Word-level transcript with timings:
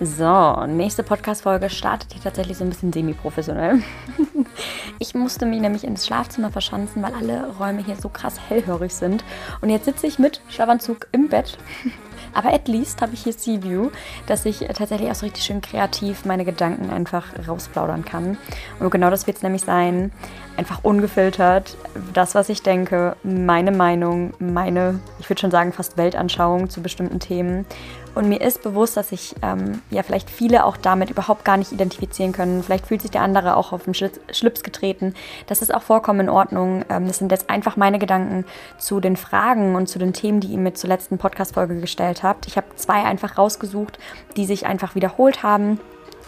So, 0.00 0.66
nächste 0.66 1.04
Podcast-Folge 1.04 1.70
startet 1.70 2.12
hier 2.12 2.22
tatsächlich 2.22 2.58
so 2.58 2.64
ein 2.64 2.70
bisschen 2.70 2.92
semi-professionell. 2.92 3.80
ich 4.98 5.14
musste 5.14 5.46
mich 5.46 5.60
nämlich 5.60 5.84
ins 5.84 6.04
Schlafzimmer 6.04 6.50
verschanzen, 6.50 7.00
weil 7.00 7.14
alle 7.14 7.48
Räume 7.60 7.84
hier 7.84 7.94
so 7.94 8.08
krass 8.08 8.40
hellhörig 8.48 8.92
sind. 8.92 9.22
Und 9.60 9.70
jetzt 9.70 9.84
sitze 9.84 10.08
ich 10.08 10.18
mit 10.18 10.40
Schlafanzug 10.48 11.06
im 11.12 11.28
Bett 11.28 11.58
aber 12.34 12.52
at 12.52 12.68
least 12.68 13.00
habe 13.00 13.14
ich 13.14 13.22
hier 13.22 13.32
Sea 13.32 13.62
View, 13.62 13.90
dass 14.26 14.44
ich 14.44 14.58
tatsächlich 14.58 15.10
auch 15.10 15.14
so 15.14 15.26
richtig 15.26 15.44
schön 15.44 15.60
kreativ 15.60 16.24
meine 16.24 16.44
Gedanken 16.44 16.90
einfach 16.90 17.26
rausplaudern 17.46 18.04
kann. 18.04 18.36
Und 18.80 18.90
genau 18.90 19.08
das 19.10 19.26
wird 19.26 19.38
es 19.38 19.42
nämlich 19.42 19.62
sein. 19.62 20.12
Einfach 20.56 20.80
ungefiltert. 20.82 21.76
Das, 22.12 22.34
was 22.34 22.48
ich 22.48 22.62
denke, 22.62 23.16
meine 23.22 23.72
Meinung, 23.72 24.34
meine, 24.38 25.00
ich 25.18 25.30
würde 25.30 25.40
schon 25.40 25.50
sagen, 25.50 25.72
fast 25.72 25.96
Weltanschauung 25.96 26.68
zu 26.68 26.82
bestimmten 26.82 27.20
Themen. 27.20 27.64
Und 28.14 28.28
mir 28.28 28.40
ist 28.40 28.62
bewusst, 28.62 28.96
dass 28.96 29.08
sich 29.08 29.34
ähm, 29.42 29.82
ja 29.90 30.02
vielleicht 30.02 30.30
viele 30.30 30.64
auch 30.64 30.76
damit 30.76 31.10
überhaupt 31.10 31.44
gar 31.44 31.56
nicht 31.56 31.72
identifizieren 31.72 32.32
können. 32.32 32.62
Vielleicht 32.62 32.86
fühlt 32.86 33.02
sich 33.02 33.10
der 33.10 33.22
andere 33.22 33.56
auch 33.56 33.72
auf 33.72 33.84
den 33.84 33.94
Schlips 33.94 34.62
getreten. 34.62 35.14
Das 35.46 35.62
ist 35.62 35.74
auch 35.74 35.82
vollkommen 35.82 36.20
in 36.20 36.28
Ordnung. 36.28 36.84
Ähm, 36.88 37.06
das 37.06 37.18
sind 37.18 37.32
jetzt 37.32 37.50
einfach 37.50 37.76
meine 37.76 37.98
Gedanken 37.98 38.44
zu 38.78 39.00
den 39.00 39.16
Fragen 39.16 39.74
und 39.74 39.88
zu 39.88 39.98
den 39.98 40.12
Themen, 40.12 40.40
die 40.40 40.48
ihr 40.48 40.58
mir 40.58 40.74
zur 40.74 40.88
letzten 40.88 41.18
Podcast-Folge 41.18 41.80
gestellt 41.80 42.22
habt. 42.22 42.46
Ich 42.46 42.56
habe 42.56 42.66
zwei 42.76 43.02
einfach 43.02 43.38
rausgesucht, 43.38 43.98
die 44.36 44.46
sich 44.46 44.66
einfach 44.66 44.94
wiederholt 44.94 45.42
haben 45.42 45.80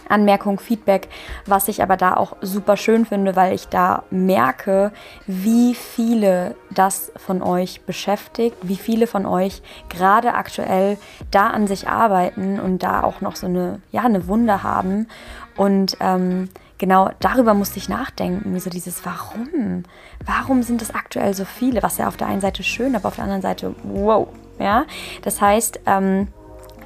Anmerkung, 0.09 0.59
Feedback, 0.59 1.09
was 1.47 1.69
ich 1.69 1.83
aber 1.83 1.97
da 1.97 2.15
auch 2.15 2.37
super 2.41 2.77
schön 2.77 3.07
finde, 3.07 3.37
weil 3.37 3.55
ich 3.55 3.69
da 3.69 4.05
merke, 4.11 4.93
wie 5.27 5.75
viele 5.75 6.55
das 6.71 7.12
von 7.17 7.43
euch 7.43 7.83
beschäftigt, 7.83 8.57
wie 8.62 8.77
viele 8.77 9.07
von 9.07 9.27
euch 9.27 9.62
gerade 9.89 10.34
aktuell 10.34 10.99
da 11.31 11.49
an 11.49 11.67
sich 11.67 11.89
arbeiten 11.89 12.61
und 12.61 12.83
da 12.83 13.03
auch 13.03 13.21
noch 13.21 13.37
so 13.37 13.47
eine, 13.47 13.81
ja, 13.93 14.03
eine 14.03 14.27
Wunde 14.27 14.62
haben. 14.62 15.09
Und 15.57 15.97
ähm, 16.01 16.49
genau 16.79 17.11
darüber 17.21 17.55
musste 17.55 17.79
ich 17.79 17.89
nachdenken, 17.89 18.59
so 18.61 18.71
dieses 18.71 19.05
Warum? 19.05 19.84
Warum 20.25 20.62
sind 20.62 20.83
es 20.83 20.95
aktuell 20.95 21.34
so 21.34 21.45
viele? 21.45 21.83
Was 21.83 21.99
ja 21.99 22.09
auf 22.09 22.17
der 22.17 22.27
einen 22.27 22.41
Seite 22.41 22.62
schön, 22.62 22.95
aber 22.95 23.09
auf 23.09 23.17
der 23.17 23.25
anderen 23.25 23.43
Seite 23.43 23.75
wow. 23.83 24.29
Ja, 24.59 24.84
das 25.23 25.41
heißt, 25.41 25.81
ähm, 25.87 26.29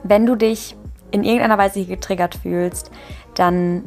wenn 0.02 0.26
du 0.26 0.34
dich 0.34 0.76
in 1.10 1.24
irgendeiner 1.24 1.58
Weise 1.58 1.84
getriggert 1.84 2.36
fühlst, 2.36 2.90
dann 3.34 3.84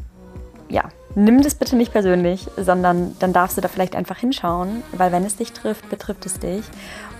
ja, 0.70 0.90
nimm 1.16 1.42
das 1.42 1.56
bitte 1.56 1.75
nicht 1.75 1.92
persönlich, 1.92 2.48
sondern 2.58 3.16
dann 3.20 3.34
darfst 3.34 3.58
du 3.58 3.62
da 3.62 3.68
vielleicht 3.68 3.96
einfach 3.96 4.18
hinschauen, 4.18 4.84
weil 4.92 5.12
wenn 5.12 5.24
es 5.24 5.36
dich 5.36 5.53
trifft, 5.53 5.90
betrifft 5.90 6.25
es 6.25 6.40
dich. 6.40 6.64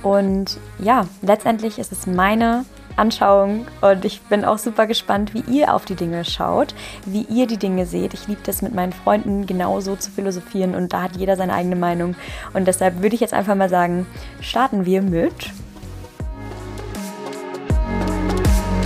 Und 0.02 0.58
ja, 0.80 1.06
letztendlich 1.22 1.80
ist 1.80 1.92
es 1.92 2.08
meine 2.08 2.66
Anschauung 2.96 3.66
und 3.82 4.06
ich 4.06 4.22
bin 4.22 4.46
auch 4.46 4.58
super 4.58 4.86
gespannt, 4.86 5.34
wie 5.34 5.44
ihr 5.52 5.74
auf 5.74 5.86
die 5.86 5.96
Dinge 5.96 6.26
schaut, 6.26 6.76
wie 7.06 7.24
ihr 7.24 7.48
die 7.48 7.58
Dinge 7.58 7.86
seht. 7.86 8.14
Ich 8.14 8.28
liebe 8.28 8.42
das 8.44 8.62
mit 8.62 8.74
meinen 8.74 8.94
Freunden 8.94 9.48
genauso 9.48 9.96
zu 9.96 10.12
philosophieren 10.12 10.76
und 10.76 10.94
da 10.94 11.04
hat 11.04 11.16
jeder 11.16 11.36
seine 11.36 11.54
eigene 11.54 11.76
Meinung. 11.76 12.16
Und 12.54 12.68
deshalb 12.68 13.02
würde 13.02 13.16
ich 13.16 13.22
jetzt 13.22 13.34
einfach 13.34 13.56
mal 13.56 13.70
sagen, 13.70 14.06
starten 14.42 14.86
wir 14.86 15.02
mit 15.02 15.34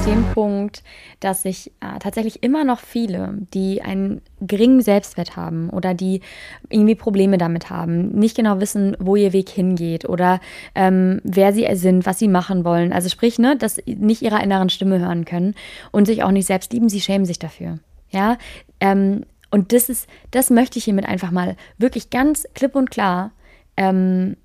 dem 0.07 0.23
Punkt, 0.34 0.84
dass 1.19 1.44
sich 1.44 1.72
äh, 1.81 2.00
tatsächlich 2.00 2.41
immer 2.41 2.63
noch 2.63 2.79
viele, 2.79 3.38
die 3.53 3.81
einen 3.81 4.22
geringen 4.40 4.81
Selbstwert 4.81 5.35
haben 5.35 5.69
oder 5.69 5.94
die 5.94 6.22
irgendwie 6.69 6.95
Probleme 6.95 7.38
damit 7.38 7.69
haben, 7.69 8.09
nicht 8.18 8.38
genau 8.38 8.59
wissen, 8.59 8.95
wo 9.00 9.16
ihr 9.16 9.34
Weg 9.34 9.50
hingeht 9.50 10.07
oder 10.07 10.40
ähm, 10.75 11.19
wer 11.23 11.53
sie 11.53 11.68
sind, 11.75 12.06
was 12.06 12.19
sie 12.19 12.29
machen 12.29 12.63
wollen. 12.63 12.94
Also 12.94 13.09
sprich, 13.09 13.38
ne, 13.38 13.57
dass 13.57 13.81
nicht 13.85 14.22
ihrer 14.22 14.41
inneren 14.41 14.69
Stimme 14.69 15.00
hören 15.00 15.25
können 15.25 15.56
und 15.91 16.06
sich 16.06 16.24
auch 16.24 16.31
nicht 16.31 16.47
selbst 16.47 16.72
lieben, 16.72 16.89
sie 16.89 17.01
schämen 17.01 17.25
sich 17.25 17.39
dafür. 17.39 17.79
Ja, 18.09 18.38
ähm, 18.79 19.25
und 19.51 19.74
das 19.74 19.89
ist, 19.89 20.07
das 20.31 20.50
möchte 20.50 20.79
ich 20.79 20.85
hiermit 20.85 21.06
einfach 21.06 21.31
mal 21.31 21.56
wirklich 21.78 22.09
ganz 22.09 22.47
klipp 22.53 22.75
und 22.75 22.91
klar 22.91 23.31
ähm, 23.75 24.38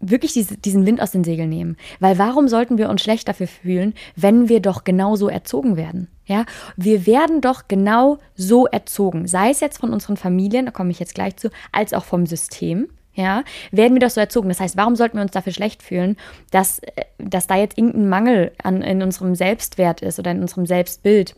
wirklich 0.00 0.32
diese, 0.32 0.56
diesen 0.56 0.86
Wind 0.86 1.00
aus 1.00 1.10
den 1.10 1.24
Segeln 1.24 1.48
nehmen. 1.48 1.76
Weil 2.00 2.18
warum 2.18 2.48
sollten 2.48 2.78
wir 2.78 2.90
uns 2.90 3.02
schlecht 3.02 3.28
dafür 3.28 3.46
fühlen, 3.46 3.94
wenn 4.14 4.48
wir 4.48 4.60
doch 4.60 4.84
genauso 4.84 5.28
erzogen 5.28 5.76
werden? 5.76 6.08
Ja, 6.26 6.44
wir 6.76 7.06
werden 7.06 7.40
doch 7.40 7.68
genau 7.68 8.18
so 8.34 8.66
erzogen, 8.66 9.28
sei 9.28 9.50
es 9.50 9.60
jetzt 9.60 9.78
von 9.78 9.92
unseren 9.92 10.16
Familien, 10.16 10.66
da 10.66 10.72
komme 10.72 10.90
ich 10.90 10.98
jetzt 10.98 11.14
gleich 11.14 11.36
zu, 11.36 11.50
als 11.72 11.92
auch 11.94 12.04
vom 12.04 12.26
System. 12.26 12.88
Ja, 13.14 13.44
werden 13.70 13.94
wir 13.94 14.00
doch 14.00 14.10
so 14.10 14.20
erzogen. 14.20 14.50
Das 14.50 14.60
heißt, 14.60 14.76
warum 14.76 14.94
sollten 14.94 15.16
wir 15.16 15.22
uns 15.22 15.30
dafür 15.30 15.54
schlecht 15.54 15.82
fühlen, 15.82 16.18
dass, 16.50 16.80
äh, 16.80 17.04
dass 17.16 17.46
da 17.46 17.56
jetzt 17.56 17.78
irgendein 17.78 18.10
Mangel 18.10 18.52
an, 18.62 18.82
in 18.82 19.02
unserem 19.02 19.34
Selbstwert 19.34 20.02
ist 20.02 20.18
oder 20.18 20.32
in 20.32 20.42
unserem 20.42 20.66
Selbstbild, 20.66 21.34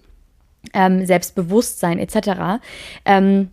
ähm, 0.75 1.07
Selbstbewusstsein 1.07 2.01
etc. 2.01 2.61
Ähm, 3.05 3.51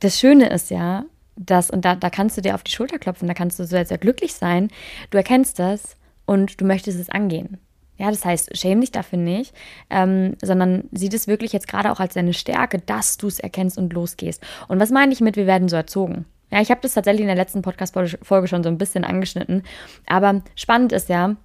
das 0.00 0.20
Schöne 0.20 0.50
ist 0.50 0.70
ja, 0.70 1.06
das, 1.36 1.70
und 1.70 1.84
da, 1.84 1.94
da 1.94 2.10
kannst 2.10 2.36
du 2.36 2.40
dir 2.40 2.54
auf 2.54 2.62
die 2.62 2.72
Schulter 2.72 2.98
klopfen, 2.98 3.28
da 3.28 3.34
kannst 3.34 3.58
du 3.58 3.64
sehr, 3.64 3.84
sehr 3.84 3.98
glücklich 3.98 4.34
sein. 4.34 4.68
Du 5.10 5.18
erkennst 5.18 5.58
das 5.58 5.96
und 6.24 6.60
du 6.60 6.64
möchtest 6.64 6.98
es 6.98 7.10
angehen. 7.10 7.58
Ja, 7.98 8.10
das 8.10 8.24
heißt, 8.24 8.56
schäme 8.56 8.82
dich 8.82 8.92
dafür 8.92 9.18
nicht, 9.18 9.54
ähm, 9.88 10.36
sondern 10.42 10.84
sieh 10.92 11.08
das 11.08 11.28
wirklich 11.28 11.52
jetzt 11.52 11.68
gerade 11.68 11.90
auch 11.90 12.00
als 12.00 12.14
deine 12.14 12.34
Stärke, 12.34 12.78
dass 12.78 13.16
du 13.16 13.26
es 13.26 13.38
erkennst 13.38 13.78
und 13.78 13.92
losgehst. 13.92 14.42
Und 14.68 14.80
was 14.80 14.90
meine 14.90 15.12
ich 15.12 15.20
mit, 15.20 15.36
wir 15.36 15.46
werden 15.46 15.68
so 15.68 15.76
erzogen? 15.76 16.26
Ja, 16.50 16.60
ich 16.60 16.70
habe 16.70 16.80
das 16.82 16.94
tatsächlich 16.94 17.22
in 17.22 17.28
der 17.28 17.36
letzten 17.36 17.62
Podcast-Folge 17.62 18.48
schon 18.48 18.62
so 18.62 18.68
ein 18.68 18.78
bisschen 18.78 19.04
angeschnitten. 19.04 19.62
Aber 20.06 20.42
spannend 20.54 20.92
ist 20.92 21.08
ja, 21.08 21.36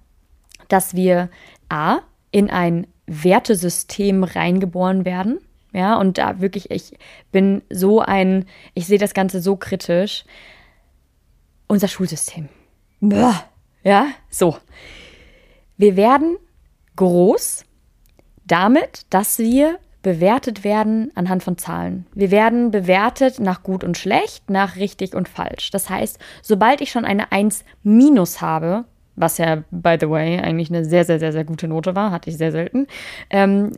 dass 0.68 0.94
wir 0.94 1.30
A, 1.68 2.00
in 2.30 2.50
ein 2.50 2.86
Wertesystem 3.06 4.24
reingeboren 4.24 5.04
werden. 5.04 5.38
Ja, 5.72 5.96
und 5.96 6.18
da 6.18 6.40
wirklich, 6.40 6.70
ich 6.70 6.98
bin 7.30 7.62
so 7.70 8.00
ein, 8.00 8.46
ich 8.74 8.86
sehe 8.86 8.98
das 8.98 9.14
Ganze 9.14 9.40
so 9.40 9.56
kritisch. 9.56 10.24
Unser 11.66 11.88
Schulsystem. 11.88 12.48
Bäh. 13.00 13.32
Ja, 13.82 14.06
so. 14.30 14.56
Wir 15.76 15.96
werden 15.96 16.36
groß 16.96 17.64
damit, 18.44 19.06
dass 19.10 19.38
wir 19.38 19.78
bewertet 20.02 20.64
werden 20.64 21.10
anhand 21.14 21.42
von 21.42 21.56
Zahlen. 21.56 22.06
Wir 22.14 22.30
werden 22.30 22.70
bewertet 22.70 23.38
nach 23.38 23.62
gut 23.62 23.84
und 23.84 23.96
schlecht, 23.96 24.50
nach 24.50 24.76
richtig 24.76 25.14
und 25.14 25.28
falsch. 25.28 25.70
Das 25.70 25.88
heißt, 25.88 26.18
sobald 26.42 26.80
ich 26.80 26.90
schon 26.90 27.04
eine 27.04 27.32
1 27.32 27.64
minus 27.82 28.40
habe, 28.40 28.84
was 29.14 29.38
ja, 29.38 29.62
by 29.70 29.96
the 30.00 30.08
way, 30.08 30.40
eigentlich 30.40 30.70
eine 30.70 30.84
sehr, 30.84 31.04
sehr, 31.04 31.18
sehr, 31.18 31.32
sehr 31.32 31.44
gute 31.44 31.68
Note 31.68 31.94
war, 31.94 32.10
hatte 32.10 32.30
ich 32.30 32.36
sehr 32.36 32.52
selten, 32.52 32.86
ähm, 33.30 33.72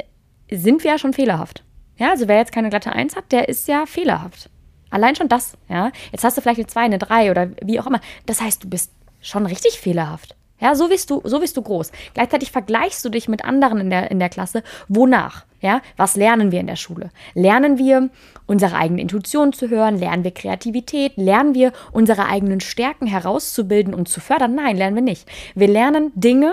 sind 0.51 0.85
wir 0.85 0.93
ja 0.93 0.99
schon 0.99 1.13
fehlerhaft. 1.13 1.64
Ja, 1.97 2.11
also 2.11 2.29
wer 2.29 2.39
jetzt 2.39 2.53
keine 2.53 2.71
glatte 2.71 2.93
1 2.93 3.17
hat, 3.17 3.31
der 3.31 3.49
ist 3.49 3.69
ja 3.69 3.87
fehlerhaft. 3.87 4.51
Allein 4.91 5.17
schon 5.17 5.29
das, 5.29 5.57
ja. 5.69 5.91
Jetzt 6.13 6.25
hast 6.25 6.37
du 6.37 6.41
vielleicht 6.41 6.61
eine 6.61 6.67
2, 6.67 6.81
eine 6.81 6.99
3 6.99 7.31
oder 7.31 7.51
wie 7.63 7.81
auch 7.81 7.87
immer. 7.87 8.01
Das 8.27 8.41
heißt, 8.41 8.65
du 8.65 8.69
bist 8.69 8.93
schon 9.21 9.47
richtig 9.47 9.81
fehlerhaft. 9.81 10.37
Ja, 10.61 10.75
so 10.75 10.89
bist 10.89 11.11
du, 11.11 11.21
so 11.25 11.41
bist 11.41 11.57
du 11.57 11.63
groß. 11.63 11.91
Gleichzeitig 12.15 12.53
vergleichst 12.53 13.05
du 13.05 13.09
dich 13.09 13.29
mit 13.29 13.45
anderen 13.45 13.81
in 13.81 13.91
der, 13.91 14.11
in 14.11 14.19
der 14.19 14.29
Klasse. 14.29 14.63
Wonach? 14.89 15.45
Ja, 15.61 15.81
was 15.97 16.15
lernen 16.15 16.53
wir 16.53 16.61
in 16.61 16.67
der 16.67 16.77
Schule? 16.77 17.11
Lernen 17.35 17.77
wir, 17.79 18.11
unsere 18.47 18.77
eigene 18.77 19.01
Intuition 19.01 19.53
zu 19.53 19.69
hören? 19.69 19.99
Lernen 19.99 20.23
wir 20.23 20.31
Kreativität? 20.31 21.17
Lernen 21.17 21.55
wir, 21.55 21.73
unsere 21.91 22.27
eigenen 22.27 22.61
Stärken 22.61 23.07
herauszubilden 23.07 23.95
und 23.95 24.09
zu 24.09 24.21
fördern? 24.21 24.55
Nein, 24.55 24.77
lernen 24.77 24.95
wir 24.95 25.03
nicht. 25.03 25.29
Wir 25.55 25.69
lernen 25.69 26.13
Dinge, 26.15 26.53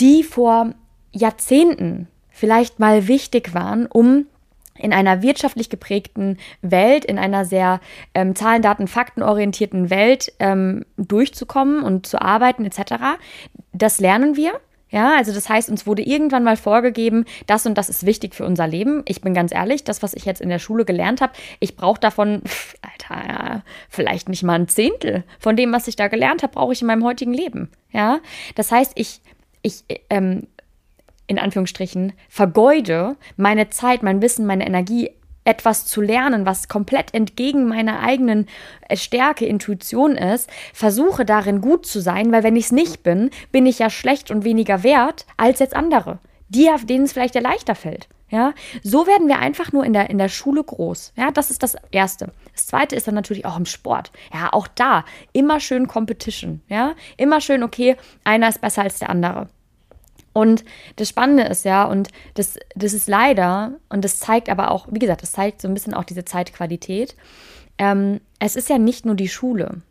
die 0.00 0.22
vor 0.22 0.72
Jahrzehnten 1.12 2.08
vielleicht 2.38 2.78
mal 2.78 3.08
wichtig 3.08 3.54
waren, 3.54 3.86
um 3.86 4.26
in 4.78 4.92
einer 4.92 5.22
wirtschaftlich 5.22 5.70
geprägten 5.70 6.38
Welt, 6.62 7.04
in 7.04 7.18
einer 7.18 7.44
sehr 7.44 7.80
ähm, 8.14 8.36
Zahlen, 8.36 8.62
Daten, 8.62 8.86
Fakten 8.86 9.22
orientierten 9.22 9.90
Welt 9.90 10.32
ähm, 10.38 10.84
durchzukommen 10.96 11.82
und 11.82 12.06
zu 12.06 12.22
arbeiten 12.22 12.64
etc. 12.64 13.18
Das 13.72 13.98
lernen 13.98 14.36
wir. 14.36 14.52
Ja, 14.90 15.16
also 15.18 15.34
das 15.34 15.50
heißt, 15.50 15.68
uns 15.68 15.86
wurde 15.86 16.00
irgendwann 16.00 16.44
mal 16.44 16.56
vorgegeben, 16.56 17.26
das 17.46 17.66
und 17.66 17.76
das 17.76 17.90
ist 17.90 18.06
wichtig 18.06 18.34
für 18.34 18.46
unser 18.46 18.66
Leben. 18.66 19.02
Ich 19.06 19.20
bin 19.20 19.34
ganz 19.34 19.52
ehrlich, 19.52 19.84
das, 19.84 20.02
was 20.02 20.14
ich 20.14 20.24
jetzt 20.24 20.40
in 20.40 20.48
der 20.48 20.58
Schule 20.58 20.86
gelernt 20.86 21.20
habe, 21.20 21.34
ich 21.60 21.76
brauche 21.76 22.00
davon, 22.00 22.40
pff, 22.46 22.74
Alter, 22.80 23.28
ja, 23.28 23.62
vielleicht 23.90 24.30
nicht 24.30 24.44
mal 24.44 24.54
ein 24.54 24.68
Zehntel 24.68 25.24
von 25.38 25.56
dem, 25.56 25.72
was 25.72 25.88
ich 25.88 25.96
da 25.96 26.08
gelernt 26.08 26.42
habe, 26.42 26.54
brauche 26.54 26.72
ich 26.72 26.80
in 26.80 26.86
meinem 26.86 27.04
heutigen 27.04 27.34
Leben. 27.34 27.68
Ja, 27.92 28.20
das 28.54 28.72
heißt, 28.72 28.92
ich, 28.94 29.20
ich, 29.60 29.84
ähm, 30.08 30.46
in 31.28 31.38
Anführungsstrichen, 31.38 32.14
vergeude 32.28 33.16
meine 33.36 33.70
Zeit, 33.70 34.02
mein 34.02 34.20
Wissen, 34.20 34.46
meine 34.46 34.66
Energie 34.66 35.10
etwas 35.44 35.86
zu 35.86 36.02
lernen, 36.02 36.44
was 36.44 36.68
komplett 36.68 37.14
entgegen 37.14 37.68
meiner 37.68 38.00
eigenen 38.00 38.46
äh, 38.88 38.96
Stärke, 38.96 39.46
Intuition 39.46 40.16
ist, 40.16 40.50
versuche 40.74 41.24
darin 41.24 41.60
gut 41.62 41.86
zu 41.86 42.00
sein, 42.00 42.30
weil 42.32 42.42
wenn 42.42 42.56
ich 42.56 42.66
es 42.66 42.72
nicht 42.72 43.02
bin, 43.02 43.30
bin 43.50 43.64
ich 43.64 43.78
ja 43.78 43.88
schlecht 43.88 44.30
und 44.30 44.44
weniger 44.44 44.82
wert 44.82 45.26
als 45.38 45.58
jetzt 45.60 45.74
andere, 45.74 46.18
die, 46.48 46.68
denen 46.84 47.04
es 47.04 47.12
vielleicht 47.12 47.34
leichter 47.34 47.74
fällt. 47.74 48.08
Ja, 48.30 48.52
so 48.82 49.06
werden 49.06 49.26
wir 49.26 49.38
einfach 49.38 49.72
nur 49.72 49.86
in 49.86 49.94
der, 49.94 50.10
in 50.10 50.18
der 50.18 50.28
Schule 50.28 50.62
groß. 50.62 51.14
Ja, 51.16 51.30
das 51.30 51.50
ist 51.50 51.62
das 51.62 51.76
Erste. 51.90 52.30
Das 52.52 52.66
Zweite 52.66 52.94
ist 52.94 53.06
dann 53.08 53.14
natürlich 53.14 53.46
auch 53.46 53.56
im 53.56 53.64
Sport. 53.64 54.12
Ja, 54.34 54.52
auch 54.52 54.68
da 54.68 55.06
immer 55.32 55.60
schön 55.60 55.86
Competition. 55.86 56.60
Ja, 56.68 56.94
immer 57.16 57.40
schön, 57.40 57.62
okay, 57.62 57.96
einer 58.24 58.50
ist 58.50 58.60
besser 58.60 58.82
als 58.82 58.98
der 58.98 59.08
andere. 59.08 59.48
Und 60.38 60.64
das 60.94 61.08
Spannende 61.08 61.42
ist 61.42 61.64
ja, 61.64 61.82
und 61.82 62.10
das, 62.34 62.60
das 62.76 62.92
ist 62.92 63.08
leider, 63.08 63.72
und 63.88 64.04
das 64.04 64.20
zeigt 64.20 64.48
aber 64.48 64.70
auch, 64.70 64.86
wie 64.88 65.00
gesagt, 65.00 65.22
das 65.22 65.32
zeigt 65.32 65.60
so 65.60 65.66
ein 65.66 65.74
bisschen 65.74 65.94
auch 65.94 66.04
diese 66.04 66.24
Zeitqualität. 66.24 67.16
Ähm, 67.76 68.20
es 68.38 68.54
ist 68.54 68.68
ja 68.68 68.78
nicht 68.78 69.04
nur 69.04 69.16
die 69.16 69.28
Schule. 69.28 69.82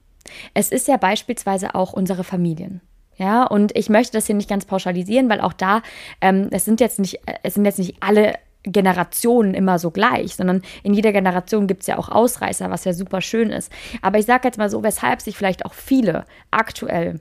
Es 0.54 0.72
ist 0.72 0.88
ja 0.88 0.96
beispielsweise 0.96 1.76
auch 1.76 1.92
unsere 1.92 2.24
Familien. 2.24 2.80
Ja, 3.18 3.44
und 3.44 3.76
ich 3.76 3.90
möchte 3.90 4.14
das 4.14 4.28
hier 4.28 4.36
nicht 4.36 4.50
ganz 4.50 4.64
pauschalisieren, 4.64 5.28
weil 5.28 5.42
auch 5.42 5.52
da, 5.52 5.82
ähm, 6.22 6.48
es 6.52 6.64
sind 6.64 6.80
jetzt 6.80 7.00
nicht, 7.00 7.20
es 7.44 7.56
sind 7.56 7.66
jetzt 7.66 7.80
nicht 7.80 7.98
alle 8.00 8.36
Generationen 8.64 9.54
immer 9.54 9.80
so 9.80 9.92
gleich, 9.92 10.36
sondern 10.36 10.62
in 10.82 10.94
jeder 10.94 11.12
Generation 11.12 11.68
gibt 11.68 11.82
es 11.82 11.88
ja 11.88 11.98
auch 11.98 12.08
Ausreißer, 12.08 12.70
was 12.70 12.86
ja 12.86 12.94
super 12.94 13.20
schön 13.20 13.50
ist. 13.50 13.70
Aber 14.02 14.18
ich 14.18 14.26
sage 14.26 14.48
jetzt 14.48 14.58
mal 14.58 14.70
so, 14.70 14.82
weshalb 14.82 15.22
sich 15.22 15.36
vielleicht 15.36 15.66
auch 15.66 15.74
viele 15.74 16.24
aktuell 16.52 17.20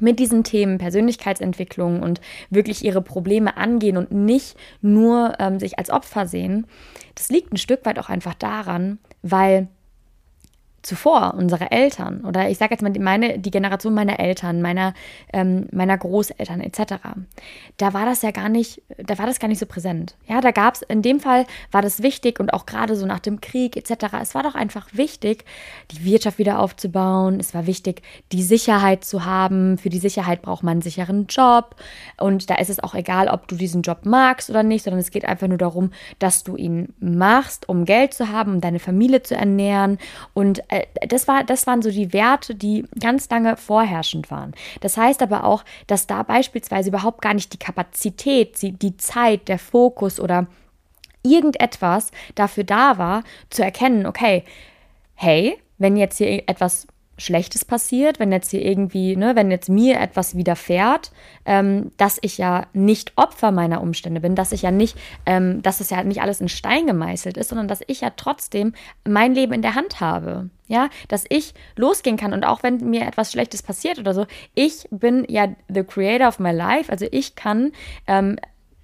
mit 0.00 0.18
diesen 0.18 0.44
Themen 0.44 0.78
Persönlichkeitsentwicklung 0.78 2.02
und 2.02 2.20
wirklich 2.50 2.84
ihre 2.84 3.02
Probleme 3.02 3.56
angehen 3.56 3.96
und 3.96 4.12
nicht 4.12 4.56
nur 4.80 5.34
ähm, 5.38 5.58
sich 5.58 5.78
als 5.78 5.90
Opfer 5.90 6.26
sehen, 6.26 6.66
das 7.14 7.30
liegt 7.30 7.52
ein 7.52 7.56
Stück 7.56 7.84
weit 7.84 7.98
auch 7.98 8.08
einfach 8.08 8.34
daran, 8.34 8.98
weil 9.22 9.68
zuvor, 10.88 11.34
unsere 11.36 11.70
Eltern 11.70 12.24
oder 12.24 12.48
ich 12.48 12.56
sage 12.56 12.72
jetzt 12.72 12.82
mal 12.82 12.90
die, 12.90 12.98
meine, 12.98 13.38
die 13.38 13.50
Generation 13.50 13.92
meiner 13.92 14.18
Eltern, 14.18 14.62
meiner, 14.62 14.94
ähm, 15.32 15.68
meiner 15.70 15.98
Großeltern 15.98 16.60
etc., 16.62 16.94
da 17.76 17.92
war 17.92 18.06
das 18.06 18.22
ja 18.22 18.30
gar 18.30 18.48
nicht, 18.48 18.80
da 18.96 19.18
war 19.18 19.26
das 19.26 19.38
gar 19.38 19.48
nicht 19.48 19.58
so 19.58 19.66
präsent. 19.66 20.16
Ja, 20.26 20.40
da 20.40 20.50
gab 20.50 20.74
es, 20.74 20.82
in 20.82 21.02
dem 21.02 21.20
Fall 21.20 21.46
war 21.70 21.82
das 21.82 22.02
wichtig 22.02 22.40
und 22.40 22.54
auch 22.54 22.64
gerade 22.64 22.96
so 22.96 23.04
nach 23.04 23.20
dem 23.20 23.40
Krieg 23.40 23.76
etc., 23.76 24.14
es 24.22 24.34
war 24.34 24.42
doch 24.42 24.54
einfach 24.54 24.88
wichtig, 24.92 25.44
die 25.90 26.04
Wirtschaft 26.04 26.38
wieder 26.38 26.58
aufzubauen, 26.58 27.38
es 27.38 27.52
war 27.52 27.66
wichtig, 27.66 28.02
die 28.32 28.42
Sicherheit 28.42 29.04
zu 29.04 29.26
haben, 29.26 29.76
für 29.76 29.90
die 29.90 29.98
Sicherheit 29.98 30.40
braucht 30.40 30.62
man 30.62 30.72
einen 30.72 30.82
sicheren 30.82 31.26
Job 31.26 31.76
und 32.16 32.48
da 32.48 32.54
ist 32.54 32.70
es 32.70 32.82
auch 32.82 32.94
egal, 32.94 33.28
ob 33.28 33.46
du 33.46 33.56
diesen 33.56 33.82
Job 33.82 34.06
magst 34.06 34.48
oder 34.48 34.62
nicht, 34.62 34.84
sondern 34.84 35.00
es 35.00 35.10
geht 35.10 35.26
einfach 35.26 35.48
nur 35.48 35.58
darum, 35.58 35.90
dass 36.18 36.44
du 36.44 36.56
ihn 36.56 36.94
machst, 36.98 37.68
um 37.68 37.84
Geld 37.84 38.14
zu 38.14 38.32
haben, 38.32 38.54
um 38.54 38.60
deine 38.62 38.78
Familie 38.78 39.22
zu 39.22 39.36
ernähren 39.36 39.98
und 40.32 40.62
äh, 40.78 41.06
das, 41.06 41.28
war, 41.28 41.44
das 41.44 41.66
waren 41.66 41.82
so 41.82 41.90
die 41.90 42.12
Werte, 42.12 42.54
die 42.54 42.84
ganz 43.00 43.28
lange 43.30 43.56
vorherrschend 43.56 44.30
waren. 44.30 44.52
Das 44.80 44.96
heißt 44.96 45.22
aber 45.22 45.44
auch, 45.44 45.64
dass 45.86 46.06
da 46.06 46.22
beispielsweise 46.22 46.88
überhaupt 46.88 47.22
gar 47.22 47.34
nicht 47.34 47.52
die 47.52 47.58
Kapazität, 47.58 48.58
die 48.62 48.96
Zeit, 48.96 49.48
der 49.48 49.58
Fokus 49.58 50.20
oder 50.20 50.46
irgendetwas 51.22 52.10
dafür 52.34 52.64
da 52.64 52.98
war, 52.98 53.24
zu 53.50 53.62
erkennen, 53.62 54.06
okay, 54.06 54.44
hey, 55.14 55.58
wenn 55.78 55.96
jetzt 55.96 56.18
hier 56.18 56.42
etwas 56.48 56.86
Schlechtes 57.18 57.64
passiert, 57.64 58.18
wenn 58.18 58.32
jetzt 58.32 58.50
hier 58.50 58.64
irgendwie, 58.64 59.16
ne, 59.16 59.36
wenn 59.36 59.50
jetzt 59.50 59.68
mir 59.68 60.00
etwas 60.00 60.36
widerfährt, 60.36 61.10
ähm, 61.44 61.90
dass 61.96 62.18
ich 62.22 62.38
ja 62.38 62.66
nicht 62.72 63.12
Opfer 63.16 63.50
meiner 63.50 63.82
Umstände 63.82 64.20
bin, 64.20 64.34
dass 64.34 64.52
ich 64.52 64.62
ja 64.62 64.70
nicht, 64.70 64.96
ähm, 65.26 65.60
dass 65.62 65.80
es 65.80 65.90
ja 65.90 66.02
nicht 66.04 66.22
alles 66.22 66.40
in 66.40 66.48
Stein 66.48 66.86
gemeißelt 66.86 67.36
ist, 67.36 67.48
sondern 67.48 67.68
dass 67.68 67.80
ich 67.86 68.00
ja 68.00 68.10
trotzdem 68.16 68.72
mein 69.06 69.34
Leben 69.34 69.52
in 69.52 69.62
der 69.62 69.74
Hand 69.74 70.00
habe. 70.00 70.48
Ja, 70.70 70.90
dass 71.08 71.24
ich 71.30 71.54
losgehen 71.76 72.18
kann 72.18 72.34
und 72.34 72.44
auch 72.44 72.62
wenn 72.62 72.90
mir 72.90 73.06
etwas 73.06 73.32
Schlechtes 73.32 73.62
passiert 73.62 73.98
oder 73.98 74.12
so, 74.12 74.26
ich 74.54 74.86
bin 74.90 75.24
ja 75.26 75.48
the 75.68 75.82
creator 75.82 76.28
of 76.28 76.40
my 76.40 76.52
life, 76.52 76.92
also 76.92 77.06
ich 77.10 77.36
kann 77.36 77.72
ähm, 78.06 78.36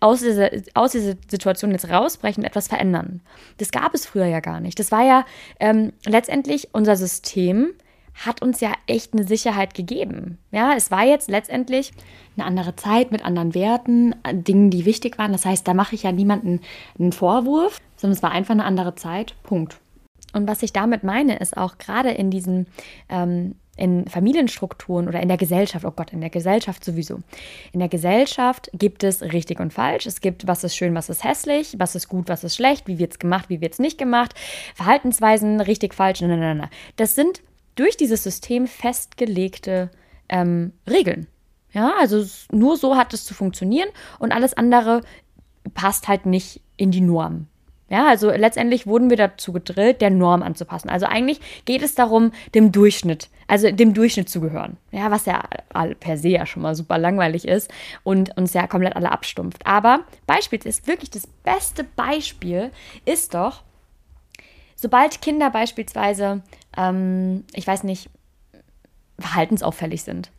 aus 0.04 0.20
dieser, 0.20 0.50
aus 0.74 0.92
dieser 0.92 1.14
Situation 1.28 1.70
jetzt 1.70 1.88
rausbrechen 1.88 2.42
und 2.42 2.46
etwas 2.46 2.68
verändern. 2.68 3.22
Das 3.56 3.70
gab 3.70 3.94
es 3.94 4.06
früher 4.06 4.26
ja 4.26 4.40
gar 4.40 4.60
nicht. 4.60 4.78
Das 4.78 4.92
war 4.92 5.02
ja 5.02 5.24
ähm, 5.60 5.92
letztendlich 6.04 6.68
unser 6.72 6.96
System, 6.96 7.72
hat 8.14 8.42
uns 8.42 8.60
ja 8.60 8.72
echt 8.86 9.12
eine 9.12 9.24
Sicherheit 9.24 9.74
gegeben. 9.74 10.38
Ja, 10.50 10.74
es 10.76 10.90
war 10.90 11.04
jetzt 11.04 11.28
letztendlich 11.28 11.92
eine 12.36 12.46
andere 12.46 12.76
Zeit 12.76 13.12
mit 13.12 13.24
anderen 13.24 13.54
Werten, 13.54 14.14
Dingen, 14.32 14.70
die 14.70 14.84
wichtig 14.84 15.18
waren. 15.18 15.32
Das 15.32 15.44
heißt, 15.44 15.66
da 15.66 15.74
mache 15.74 15.94
ich 15.94 16.04
ja 16.04 16.12
niemanden 16.12 16.60
einen 16.98 17.12
Vorwurf, 17.12 17.80
sondern 17.96 18.16
es 18.16 18.22
war 18.22 18.30
einfach 18.30 18.54
eine 18.54 18.64
andere 18.64 18.94
Zeit. 18.94 19.34
Punkt. 19.42 19.78
Und 20.32 20.48
was 20.48 20.62
ich 20.62 20.72
damit 20.72 21.04
meine, 21.04 21.38
ist 21.38 21.56
auch 21.56 21.78
gerade 21.78 22.10
in 22.10 22.30
diesen 22.30 22.66
ähm, 23.08 23.54
in 23.76 24.06
Familienstrukturen 24.06 25.08
oder 25.08 25.20
in 25.20 25.28
der 25.28 25.36
Gesellschaft, 25.36 25.84
oh 25.84 25.90
Gott, 25.90 26.12
in 26.12 26.20
der 26.20 26.30
Gesellschaft 26.30 26.84
sowieso. 26.84 27.20
In 27.72 27.80
der 27.80 27.88
Gesellschaft 27.88 28.70
gibt 28.72 29.02
es 29.02 29.22
richtig 29.22 29.60
und 29.60 29.72
falsch. 29.72 30.06
Es 30.06 30.20
gibt, 30.20 30.46
was 30.46 30.64
ist 30.64 30.76
schön, 30.76 30.94
was 30.94 31.08
ist 31.08 31.24
hässlich, 31.24 31.74
was 31.78 31.94
ist 31.94 32.08
gut, 32.08 32.28
was 32.28 32.44
ist 32.44 32.56
schlecht, 32.56 32.86
wie 32.86 32.98
wird 32.98 33.12
es 33.12 33.18
gemacht, 33.18 33.48
wie 33.48 33.60
wird 33.60 33.72
es 33.72 33.78
nicht 33.78 33.98
gemacht, 33.98 34.34
Verhaltensweisen, 34.74 35.60
richtig, 35.60 35.94
falsch, 35.94 36.20
nein, 36.20 36.38
nein, 36.38 36.58
nein. 36.58 36.70
Das 36.96 37.14
sind 37.14 37.42
durch 37.74 37.96
dieses 37.96 38.22
System 38.22 38.66
festgelegte 38.66 39.90
ähm, 40.28 40.72
Regeln. 40.88 41.26
Ja, 41.72 41.94
also 41.98 42.24
nur 42.52 42.76
so 42.76 42.96
hat 42.96 43.12
es 43.14 43.24
zu 43.24 43.34
funktionieren 43.34 43.88
und 44.18 44.32
alles 44.32 44.54
andere 44.54 45.00
passt 45.74 46.08
halt 46.08 46.24
nicht 46.24 46.60
in 46.76 46.90
die 46.90 47.00
Norm. 47.00 47.48
Ja, 47.90 48.08
also 48.08 48.30
letztendlich 48.30 48.86
wurden 48.86 49.10
wir 49.10 49.16
dazu 49.16 49.52
gedrillt, 49.52 50.00
der 50.00 50.10
Norm 50.10 50.42
anzupassen. 50.42 50.88
Also 50.88 51.06
eigentlich 51.06 51.40
geht 51.64 51.82
es 51.82 51.94
darum, 51.94 52.32
dem 52.54 52.72
Durchschnitt, 52.72 53.28
also 53.46 53.70
dem 53.70 53.92
Durchschnitt 53.92 54.28
zu 54.28 54.40
gehören. 54.40 54.78
Ja, 54.90 55.10
was 55.10 55.26
ja 55.26 55.42
per 56.00 56.16
se 56.16 56.30
ja 56.30 56.46
schon 56.46 56.62
mal 56.62 56.74
super 56.74 56.96
langweilig 56.96 57.46
ist 57.46 57.70
und 58.02 58.36
uns 58.36 58.54
ja 58.54 58.66
komplett 58.66 58.96
alle 58.96 59.12
abstumpft. 59.12 59.66
Aber 59.66 60.00
Beispiel 60.26 60.60
ist 60.64 60.86
wirklich 60.86 61.10
das 61.10 61.26
beste 61.26 61.84
Beispiel, 61.84 62.70
ist 63.04 63.34
doch, 63.34 63.62
sobald 64.74 65.20
Kinder 65.20 65.50
beispielsweise, 65.50 66.42
ähm, 66.76 67.44
ich 67.54 67.66
weiß 67.66 67.84
nicht, 67.84 68.10
verhaltensauffällig 69.18 70.02
sind. 70.02 70.30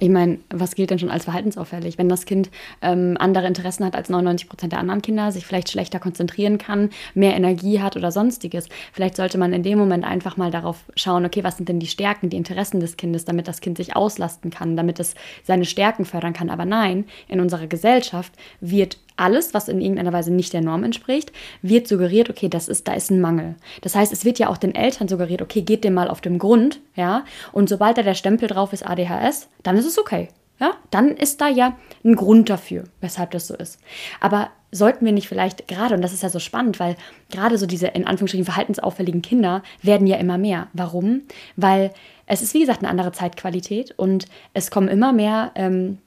Ich 0.00 0.08
meine, 0.08 0.38
was 0.50 0.74
gilt 0.74 0.90
denn 0.90 0.98
schon 0.98 1.10
als 1.10 1.24
verhaltensauffällig? 1.24 1.98
Wenn 1.98 2.08
das 2.08 2.26
Kind 2.26 2.50
ähm, 2.82 3.16
andere 3.18 3.46
Interessen 3.46 3.84
hat 3.84 3.94
als 3.94 4.08
99 4.08 4.48
Prozent 4.48 4.72
der 4.72 4.80
anderen 4.80 5.02
Kinder, 5.02 5.30
sich 5.30 5.46
vielleicht 5.46 5.70
schlechter 5.70 6.00
konzentrieren 6.00 6.58
kann, 6.58 6.90
mehr 7.14 7.34
Energie 7.34 7.80
hat 7.80 7.96
oder 7.96 8.10
sonstiges, 8.10 8.68
vielleicht 8.92 9.14
sollte 9.14 9.38
man 9.38 9.52
in 9.52 9.62
dem 9.62 9.78
Moment 9.78 10.04
einfach 10.04 10.36
mal 10.36 10.50
darauf 10.50 10.84
schauen, 10.96 11.24
okay, 11.24 11.44
was 11.44 11.58
sind 11.58 11.68
denn 11.68 11.78
die 11.78 11.86
Stärken, 11.86 12.28
die 12.28 12.36
Interessen 12.36 12.80
des 12.80 12.96
Kindes, 12.96 13.24
damit 13.24 13.46
das 13.46 13.60
Kind 13.60 13.76
sich 13.76 13.94
auslasten 13.94 14.50
kann, 14.50 14.76
damit 14.76 14.98
es 14.98 15.14
seine 15.44 15.64
Stärken 15.64 16.04
fördern 16.04 16.32
kann. 16.32 16.50
Aber 16.50 16.64
nein, 16.64 17.04
in 17.28 17.40
unserer 17.40 17.68
Gesellschaft 17.68 18.32
wird 18.60 18.98
alles, 19.16 19.54
was 19.54 19.68
in 19.68 19.80
irgendeiner 19.80 20.12
Weise 20.12 20.32
nicht 20.32 20.52
der 20.52 20.60
Norm 20.60 20.84
entspricht, 20.84 21.32
wird 21.62 21.86
suggeriert, 21.86 22.30
okay, 22.30 22.48
das 22.48 22.68
ist, 22.68 22.88
da 22.88 22.94
ist 22.94 23.10
ein 23.10 23.20
Mangel. 23.20 23.54
Das 23.82 23.94
heißt, 23.94 24.12
es 24.12 24.24
wird 24.24 24.38
ja 24.38 24.48
auch 24.48 24.56
den 24.56 24.74
Eltern 24.74 25.08
suggeriert, 25.08 25.42
okay, 25.42 25.62
geht 25.62 25.84
dem 25.84 25.94
mal 25.94 26.08
auf 26.08 26.20
den 26.20 26.38
Grund, 26.38 26.80
ja, 26.96 27.24
und 27.52 27.68
sobald 27.68 27.98
da 27.98 28.02
der 28.02 28.14
Stempel 28.14 28.48
drauf 28.48 28.72
ist 28.72 28.86
ADHS, 28.86 29.48
dann 29.62 29.76
ist 29.76 29.86
es 29.86 29.98
okay. 29.98 30.28
Ja, 30.60 30.74
dann 30.90 31.08
ist 31.08 31.40
da 31.40 31.48
ja 31.48 31.76
ein 32.04 32.14
Grund 32.14 32.48
dafür, 32.48 32.84
weshalb 33.00 33.32
das 33.32 33.48
so 33.48 33.56
ist. 33.56 33.80
Aber 34.20 34.50
sollten 34.70 35.04
wir 35.04 35.12
nicht 35.12 35.28
vielleicht 35.28 35.66
gerade, 35.66 35.96
und 35.96 36.02
das 36.02 36.12
ist 36.12 36.22
ja 36.22 36.28
so 36.28 36.38
spannend, 36.38 36.78
weil 36.78 36.94
gerade 37.30 37.58
so 37.58 37.66
diese 37.66 37.88
in 37.88 38.06
Anführungsstrichen 38.06 38.44
verhaltensauffälligen 38.44 39.20
Kinder 39.20 39.62
werden 39.82 40.06
ja 40.06 40.16
immer 40.16 40.38
mehr. 40.38 40.68
Warum? 40.72 41.22
Weil 41.56 41.92
es 42.26 42.40
ist, 42.40 42.54
wie 42.54 42.60
gesagt, 42.60 42.80
eine 42.80 42.88
andere 42.88 43.10
Zeitqualität 43.10 43.94
und 43.96 44.26
es 44.52 44.70
kommen 44.70 44.88
immer 44.88 45.12
mehr 45.12 45.50
ähm, 45.56 45.98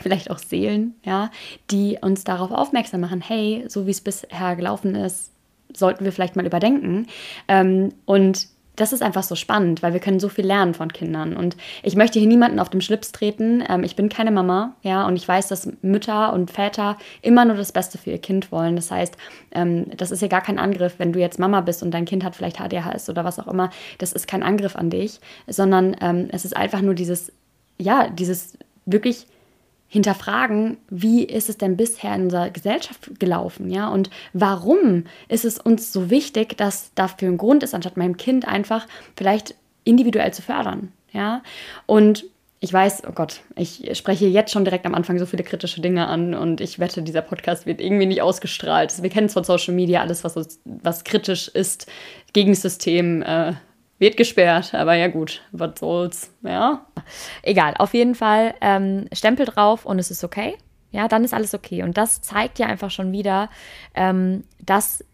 vielleicht 0.00 0.30
auch 0.30 0.38
Seelen, 0.38 0.94
ja, 1.04 1.30
die 1.70 1.98
uns 2.00 2.24
darauf 2.24 2.50
aufmerksam 2.50 3.00
machen, 3.00 3.20
hey, 3.20 3.64
so 3.68 3.86
wie 3.86 3.90
es 3.90 4.00
bisher 4.00 4.56
gelaufen 4.56 4.94
ist, 4.94 5.30
sollten 5.72 6.04
wir 6.04 6.12
vielleicht 6.12 6.36
mal 6.36 6.46
überdenken. 6.46 7.06
Ähm, 7.48 7.92
und 8.04 8.48
das 8.76 8.92
ist 8.92 9.02
einfach 9.02 9.22
so 9.22 9.36
spannend, 9.36 9.82
weil 9.82 9.92
wir 9.92 10.00
können 10.00 10.18
so 10.18 10.28
viel 10.28 10.44
lernen 10.44 10.74
von 10.74 10.92
Kindern. 10.92 11.36
Und 11.36 11.56
ich 11.82 11.94
möchte 11.94 12.18
hier 12.18 12.26
niemanden 12.26 12.58
auf 12.58 12.70
dem 12.70 12.80
Schlips 12.80 13.12
treten. 13.12 13.62
Ähm, 13.68 13.84
ich 13.84 13.94
bin 13.94 14.08
keine 14.08 14.32
Mama, 14.32 14.74
ja, 14.82 15.06
und 15.06 15.16
ich 15.16 15.26
weiß, 15.26 15.48
dass 15.48 15.70
Mütter 15.82 16.32
und 16.32 16.50
Väter 16.50 16.96
immer 17.22 17.44
nur 17.44 17.56
das 17.56 17.72
Beste 17.72 17.98
für 17.98 18.10
ihr 18.10 18.18
Kind 18.18 18.50
wollen. 18.50 18.74
Das 18.74 18.90
heißt, 18.90 19.16
ähm, 19.52 19.86
das 19.96 20.10
ist 20.10 20.22
ja 20.22 20.28
gar 20.28 20.40
kein 20.40 20.58
Angriff, 20.58 20.94
wenn 20.98 21.12
du 21.12 21.20
jetzt 21.20 21.38
Mama 21.38 21.60
bist 21.60 21.82
und 21.82 21.92
dein 21.92 22.04
Kind 22.04 22.24
hat 22.24 22.34
vielleicht 22.34 22.58
HDHS 22.58 23.08
oder 23.08 23.24
was 23.24 23.38
auch 23.38 23.46
immer. 23.46 23.70
Das 23.98 24.12
ist 24.12 24.26
kein 24.26 24.42
Angriff 24.42 24.74
an 24.74 24.90
dich, 24.90 25.20
sondern 25.46 25.96
ähm, 26.00 26.28
es 26.32 26.44
ist 26.44 26.56
einfach 26.56 26.80
nur 26.80 26.94
dieses, 26.94 27.32
ja, 27.78 28.08
dieses 28.08 28.58
wirklich 28.86 29.26
hinterfragen, 29.88 30.78
wie 30.90 31.22
ist 31.22 31.48
es 31.48 31.58
denn 31.58 31.76
bisher 31.76 32.14
in 32.14 32.22
unserer 32.22 32.50
Gesellschaft 32.50 33.20
gelaufen, 33.20 33.70
ja? 33.70 33.88
Und 33.88 34.10
warum 34.32 35.04
ist 35.28 35.44
es 35.44 35.58
uns 35.58 35.92
so 35.92 36.10
wichtig, 36.10 36.56
dass 36.56 36.92
dafür 36.94 37.28
ein 37.28 37.38
Grund 37.38 37.62
ist, 37.62 37.74
anstatt 37.74 37.96
meinem 37.96 38.16
Kind 38.16 38.46
einfach 38.48 38.86
vielleicht 39.16 39.54
individuell 39.84 40.32
zu 40.32 40.42
fördern, 40.42 40.92
ja? 41.12 41.42
Und 41.86 42.24
ich 42.64 42.72
weiß, 42.72 43.02
oh 43.06 43.12
Gott, 43.12 43.42
ich 43.56 43.90
spreche 43.92 44.26
jetzt 44.26 44.50
schon 44.50 44.64
direkt 44.64 44.86
am 44.86 44.94
Anfang 44.94 45.18
so 45.18 45.26
viele 45.26 45.44
kritische 45.44 45.82
Dinge 45.82 46.06
an 46.06 46.34
und 46.34 46.62
ich 46.62 46.78
wette, 46.78 47.02
dieser 47.02 47.20
Podcast 47.20 47.66
wird 47.66 47.78
irgendwie 47.78 48.06
nicht 48.06 48.22
ausgestrahlt. 48.22 49.02
Wir 49.02 49.10
kennen 49.10 49.26
es 49.26 49.34
von 49.34 49.44
Social 49.44 49.74
Media, 49.74 50.00
alles, 50.00 50.24
was, 50.24 50.58
was 50.64 51.04
kritisch 51.04 51.48
ist 51.48 51.86
gegen 52.32 52.52
das 52.52 52.62
System, 52.62 53.20
äh, 53.20 53.52
wird 53.98 54.16
gesperrt, 54.16 54.74
aber 54.74 54.94
ja 54.94 55.08
gut, 55.08 55.42
was 55.52 55.78
soll's, 55.78 56.32
ja. 56.42 56.84
Egal, 57.42 57.74
auf 57.78 57.94
jeden 57.94 58.14
Fall 58.14 58.54
ähm, 58.60 59.06
Stempel 59.12 59.46
drauf 59.46 59.86
und 59.86 59.98
es 59.98 60.10
ist 60.10 60.24
okay. 60.24 60.56
Ja, 60.90 61.08
dann 61.08 61.24
ist 61.24 61.34
alles 61.34 61.54
okay. 61.54 61.82
Und 61.82 61.96
das 61.96 62.22
zeigt 62.22 62.60
ja 62.60 62.66
einfach 62.66 62.90
schon 62.90 63.10
wieder, 63.10 63.50
ähm, 63.94 64.44
dass 64.60 65.04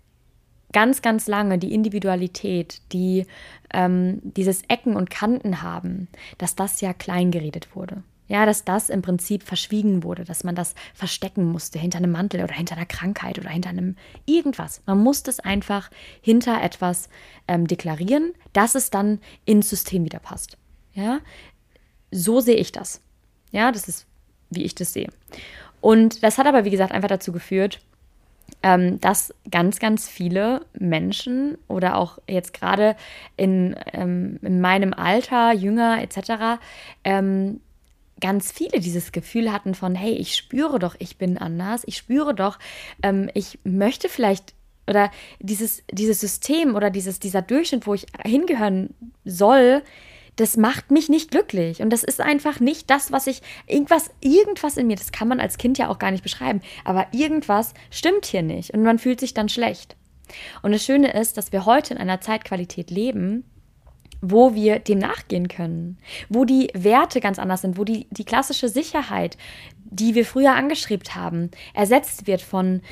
ganz, 0.73 1.03
ganz 1.03 1.27
lange 1.27 1.59
die 1.59 1.73
Individualität, 1.73 2.83
die 2.93 3.27
ähm, 3.73 4.21
dieses 4.23 4.63
Ecken 4.69 4.95
und 4.95 5.11
Kanten 5.11 5.63
haben, 5.63 6.09
dass 6.39 6.55
das 6.55 6.81
ja 6.81 6.93
kleingeredet 6.93 7.75
wurde. 7.75 8.03
Ja, 8.31 8.47
dass 8.47 8.63
das 8.63 8.91
im 8.91 9.03
Prinzip 9.03 9.43
verschwiegen 9.43 10.05
wurde, 10.05 10.23
dass 10.25 10.45
man 10.45 10.55
das 10.55 10.77
verstecken 10.95 11.51
musste 11.51 11.81
hinter 11.81 11.99
einem 11.99 12.13
Mantel 12.13 12.45
oder 12.45 12.55
hinter 12.55 12.77
einer 12.77 12.87
Krankheit 12.87 13.41
oder 13.41 13.49
hinter 13.49 13.71
einem 13.71 13.97
irgendwas. 14.25 14.83
Man 14.87 14.99
musste 14.99 15.31
es 15.31 15.41
einfach 15.41 15.91
hinter 16.21 16.63
etwas 16.63 17.09
ähm, 17.49 17.67
deklarieren, 17.67 18.33
dass 18.53 18.77
es 18.77 18.91
dann 18.91 19.19
ins 19.47 19.69
System 19.69 20.05
wieder 20.05 20.21
passt. 20.21 20.57
Ja, 20.93 21.19
so 22.13 22.39
sehe 22.39 22.55
ich 22.55 22.71
das. 22.71 23.03
Ja, 23.51 23.73
das 23.73 23.89
ist, 23.89 24.07
wie 24.49 24.63
ich 24.63 24.77
das 24.77 24.93
sehe. 24.93 25.09
Und 25.81 26.23
das 26.23 26.39
hat 26.39 26.47
aber, 26.47 26.65
wie 26.65 26.71
gesagt, 26.71 26.93
einfach 26.93 27.09
dazu 27.09 27.33
geführt, 27.33 27.81
ähm, 28.63 29.01
dass 29.01 29.35
ganz, 29.51 29.81
ganz 29.81 30.09
viele 30.09 30.65
Menschen 30.79 31.59
oder 31.67 31.97
auch 31.97 32.19
jetzt 32.29 32.55
gerade 32.55 32.95
in, 33.37 33.75
ähm, 33.93 34.39
in 34.43 34.61
meinem 34.61 34.93
Alter, 34.93 35.53
jünger 35.53 36.01
etc., 36.01 36.61
ähm, 37.03 37.61
ganz 38.21 38.53
viele 38.53 38.81
dieses 38.81 39.13
Gefühl 39.13 39.53
hatten 39.53 39.75
von, 39.75 39.95
hey, 39.95 40.13
ich 40.13 40.37
spüre 40.37 40.79
doch, 40.79 40.95
ich 40.99 41.17
bin 41.17 41.39
anders, 41.39 41.83
ich 41.87 41.97
spüre 41.97 42.35
doch, 42.35 42.59
ähm, 43.03 43.31
ich 43.35 43.59
möchte 43.65 44.09
vielleicht 44.09 44.55
oder 44.87 45.11
dieses, 45.39 45.85
dieses 45.91 46.21
System 46.21 46.75
oder 46.75 46.91
dieses, 46.91 47.21
dieser 47.21 47.43
Durchschnitt, 47.43 47.87
wo 47.87 47.95
ich 47.95 48.07
hingehören 48.25 48.95
soll, 49.25 49.83
das 50.37 50.57
macht 50.57 50.91
mich 50.91 51.09
nicht 51.09 51.31
glücklich. 51.31 51.81
Und 51.83 51.91
das 51.91 52.03
ist 52.03 52.21
einfach 52.21 52.61
nicht 52.61 52.91
das, 52.91 53.13
was 53.13 53.27
ich, 53.27 53.43
irgendwas, 53.67 54.11
irgendwas 54.21 54.77
in 54.77 54.87
mir, 54.87 54.97
das 54.97 55.13
kann 55.13 55.29
man 55.29 55.39
als 55.39 55.59
Kind 55.59 55.79
ja 55.79 55.89
auch 55.89 55.99
gar 55.99 56.11
nicht 56.11 56.23
beschreiben, 56.23 56.61
aber 56.85 57.07
irgendwas 57.13 57.75
stimmt 57.91 58.27
hier 58.27 58.43
nicht 58.43 58.73
und 58.73 58.83
man 58.83 58.99
fühlt 58.99 59.21
sich 59.21 59.35
dann 59.35 59.49
schlecht. 59.49 59.97
Und 60.63 60.73
das 60.73 60.85
Schöne 60.85 61.13
ist, 61.13 61.37
dass 61.37 61.53
wir 61.53 61.67
heute 61.67 61.95
in 61.95 62.01
einer 62.01 62.21
Zeitqualität 62.21 62.91
leben, 62.91 63.45
wo 64.21 64.55
wir 64.55 64.79
dem 64.79 64.99
nachgehen 64.99 65.49
können, 65.49 65.99
wo 66.29 66.45
die 66.45 66.71
Werte 66.75 67.21
ganz 67.21 67.39
anders 67.39 67.63
sind, 67.63 67.79
wo 67.79 67.85
die, 67.85 68.07
die 68.11 68.25
klassische 68.25 68.69
Sicherheit, 68.69 69.37
die 69.85 70.15
wir 70.15 70.25
früher 70.25 70.55
angestrebt 70.55 71.15
haben, 71.15 71.51
ersetzt 71.75 72.27
wird 72.27 72.43
von 72.43 72.83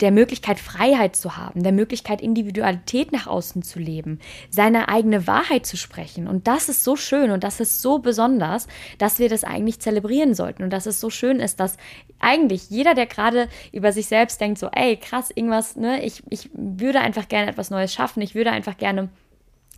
der 0.00 0.10
Möglichkeit, 0.10 0.58
Freiheit 0.58 1.16
zu 1.16 1.36
haben, 1.36 1.62
der 1.62 1.72
Möglichkeit, 1.72 2.20
Individualität 2.20 3.12
nach 3.12 3.26
außen 3.26 3.62
zu 3.62 3.78
leben, 3.78 4.20
seine 4.50 4.88
eigene 4.88 5.26
Wahrheit 5.26 5.64
zu 5.64 5.76
sprechen. 5.76 6.28
Und 6.28 6.46
das 6.46 6.68
ist 6.68 6.84
so 6.84 6.96
schön 6.96 7.30
und 7.30 7.44
das 7.44 7.60
ist 7.60 7.80
so 7.80 7.98
besonders, 7.98 8.68
dass 8.98 9.18
wir 9.18 9.28
das 9.28 9.44
eigentlich 9.44 9.80
zelebrieren 9.80 10.34
sollten. 10.34 10.62
Und 10.62 10.70
dass 10.70 10.86
es 10.86 11.00
so 11.00 11.08
schön 11.08 11.40
ist, 11.40 11.60
dass 11.60 11.78
eigentlich 12.18 12.68
jeder, 12.68 12.94
der 12.94 13.06
gerade 13.06 13.48
über 13.72 13.92
sich 13.92 14.06
selbst 14.06 14.40
denkt, 14.40 14.58
so, 14.58 14.68
ey, 14.68 14.96
krass, 14.96 15.30
irgendwas, 15.34 15.76
ne, 15.76 16.04
ich, 16.04 16.22
ich 16.28 16.50
würde 16.52 17.00
einfach 17.00 17.28
gerne 17.28 17.50
etwas 17.50 17.70
Neues 17.70 17.94
schaffen, 17.94 18.20
ich 18.22 18.34
würde 18.34 18.50
einfach 18.50 18.76
gerne 18.76 19.08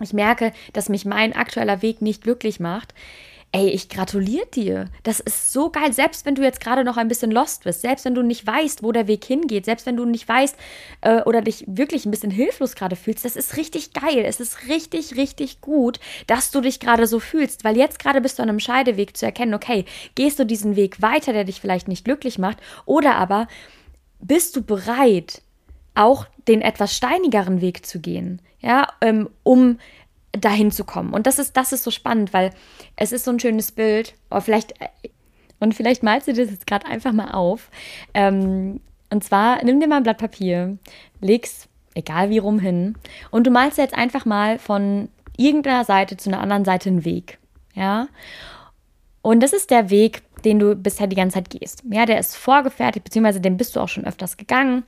ich 0.00 0.12
merke, 0.12 0.52
dass 0.72 0.88
mich 0.88 1.04
mein 1.04 1.34
aktueller 1.34 1.82
Weg 1.82 2.02
nicht 2.02 2.22
glücklich 2.22 2.60
macht. 2.60 2.94
Ey, 3.50 3.70
ich 3.70 3.88
gratuliere 3.88 4.44
dir. 4.44 4.90
Das 5.04 5.20
ist 5.20 5.54
so 5.54 5.70
geil. 5.70 5.94
Selbst 5.94 6.26
wenn 6.26 6.34
du 6.34 6.42
jetzt 6.42 6.60
gerade 6.60 6.84
noch 6.84 6.98
ein 6.98 7.08
bisschen 7.08 7.30
lost 7.30 7.64
bist, 7.64 7.80
selbst 7.80 8.04
wenn 8.04 8.14
du 8.14 8.20
nicht 8.22 8.46
weißt, 8.46 8.82
wo 8.82 8.92
der 8.92 9.08
Weg 9.08 9.24
hingeht, 9.24 9.64
selbst 9.64 9.86
wenn 9.86 9.96
du 9.96 10.04
nicht 10.04 10.28
weißt 10.28 10.54
äh, 11.00 11.22
oder 11.22 11.40
dich 11.40 11.64
wirklich 11.66 12.04
ein 12.04 12.10
bisschen 12.10 12.30
hilflos 12.30 12.74
gerade 12.74 12.94
fühlst, 12.94 13.24
das 13.24 13.36
ist 13.36 13.56
richtig 13.56 13.94
geil. 13.94 14.22
Es 14.26 14.38
ist 14.38 14.68
richtig, 14.68 15.16
richtig 15.16 15.62
gut, 15.62 15.98
dass 16.26 16.50
du 16.50 16.60
dich 16.60 16.78
gerade 16.78 17.06
so 17.06 17.20
fühlst, 17.20 17.64
weil 17.64 17.78
jetzt 17.78 17.98
gerade 17.98 18.20
bist 18.20 18.38
du 18.38 18.42
an 18.42 18.50
einem 18.50 18.60
Scheideweg 18.60 19.16
zu 19.16 19.24
erkennen, 19.24 19.54
okay, 19.54 19.86
gehst 20.14 20.38
du 20.38 20.44
diesen 20.44 20.76
Weg 20.76 21.00
weiter, 21.00 21.32
der 21.32 21.44
dich 21.44 21.58
vielleicht 21.58 21.88
nicht 21.88 22.04
glücklich 22.04 22.38
macht, 22.38 22.58
oder 22.84 23.14
aber 23.14 23.48
bist 24.20 24.56
du 24.56 24.62
bereit, 24.62 25.40
auch 25.94 26.26
den 26.46 26.62
etwas 26.62 26.96
steinigeren 26.96 27.60
Weg 27.60 27.84
zu 27.84 28.00
gehen, 28.00 28.40
ja, 28.60 28.86
ähm, 29.00 29.28
um 29.42 29.78
dahin 30.32 30.70
zu 30.70 30.84
kommen. 30.84 31.12
Und 31.12 31.26
das 31.26 31.38
ist, 31.38 31.56
das 31.56 31.72
ist 31.72 31.84
so 31.84 31.90
spannend, 31.90 32.32
weil 32.32 32.50
es 32.96 33.12
ist 33.12 33.24
so 33.24 33.30
ein 33.30 33.40
schönes 33.40 33.72
Bild. 33.72 34.14
Oder 34.30 34.40
vielleicht, 34.40 34.74
und 35.58 35.74
vielleicht 35.74 36.02
malst 36.02 36.28
du 36.28 36.32
das 36.32 36.50
jetzt 36.50 36.66
gerade 36.66 36.86
einfach 36.86 37.12
mal 37.12 37.32
auf. 37.32 37.70
Ähm, 38.14 38.80
und 39.10 39.24
zwar, 39.24 39.64
nimm 39.64 39.80
dir 39.80 39.88
mal 39.88 39.96
ein 39.96 40.02
Blatt 40.02 40.18
Papier, 40.18 40.78
leg's 41.20 41.68
egal 41.94 42.30
wie 42.30 42.38
rum 42.38 42.58
hin, 42.58 42.94
und 43.30 43.46
du 43.46 43.50
malst 43.50 43.78
jetzt 43.78 43.94
einfach 43.94 44.24
mal 44.24 44.58
von 44.58 45.08
irgendeiner 45.36 45.84
Seite 45.84 46.16
zu 46.16 46.30
einer 46.30 46.40
anderen 46.40 46.64
Seite 46.64 46.90
einen 46.90 47.04
Weg. 47.04 47.38
Ja. 47.74 48.08
Und 49.22 49.40
das 49.42 49.52
ist 49.52 49.70
der 49.70 49.90
Weg, 49.90 50.22
den 50.44 50.58
du 50.58 50.76
bisher 50.76 51.06
die 51.06 51.16
ganze 51.16 51.34
Zeit 51.34 51.50
gehst. 51.50 51.82
Ja, 51.90 52.06
der 52.06 52.18
ist 52.18 52.36
vorgefertigt, 52.36 53.04
beziehungsweise 53.04 53.40
den 53.40 53.56
bist 53.56 53.74
du 53.74 53.80
auch 53.80 53.88
schon 53.88 54.04
öfters 54.04 54.36
gegangen. 54.36 54.84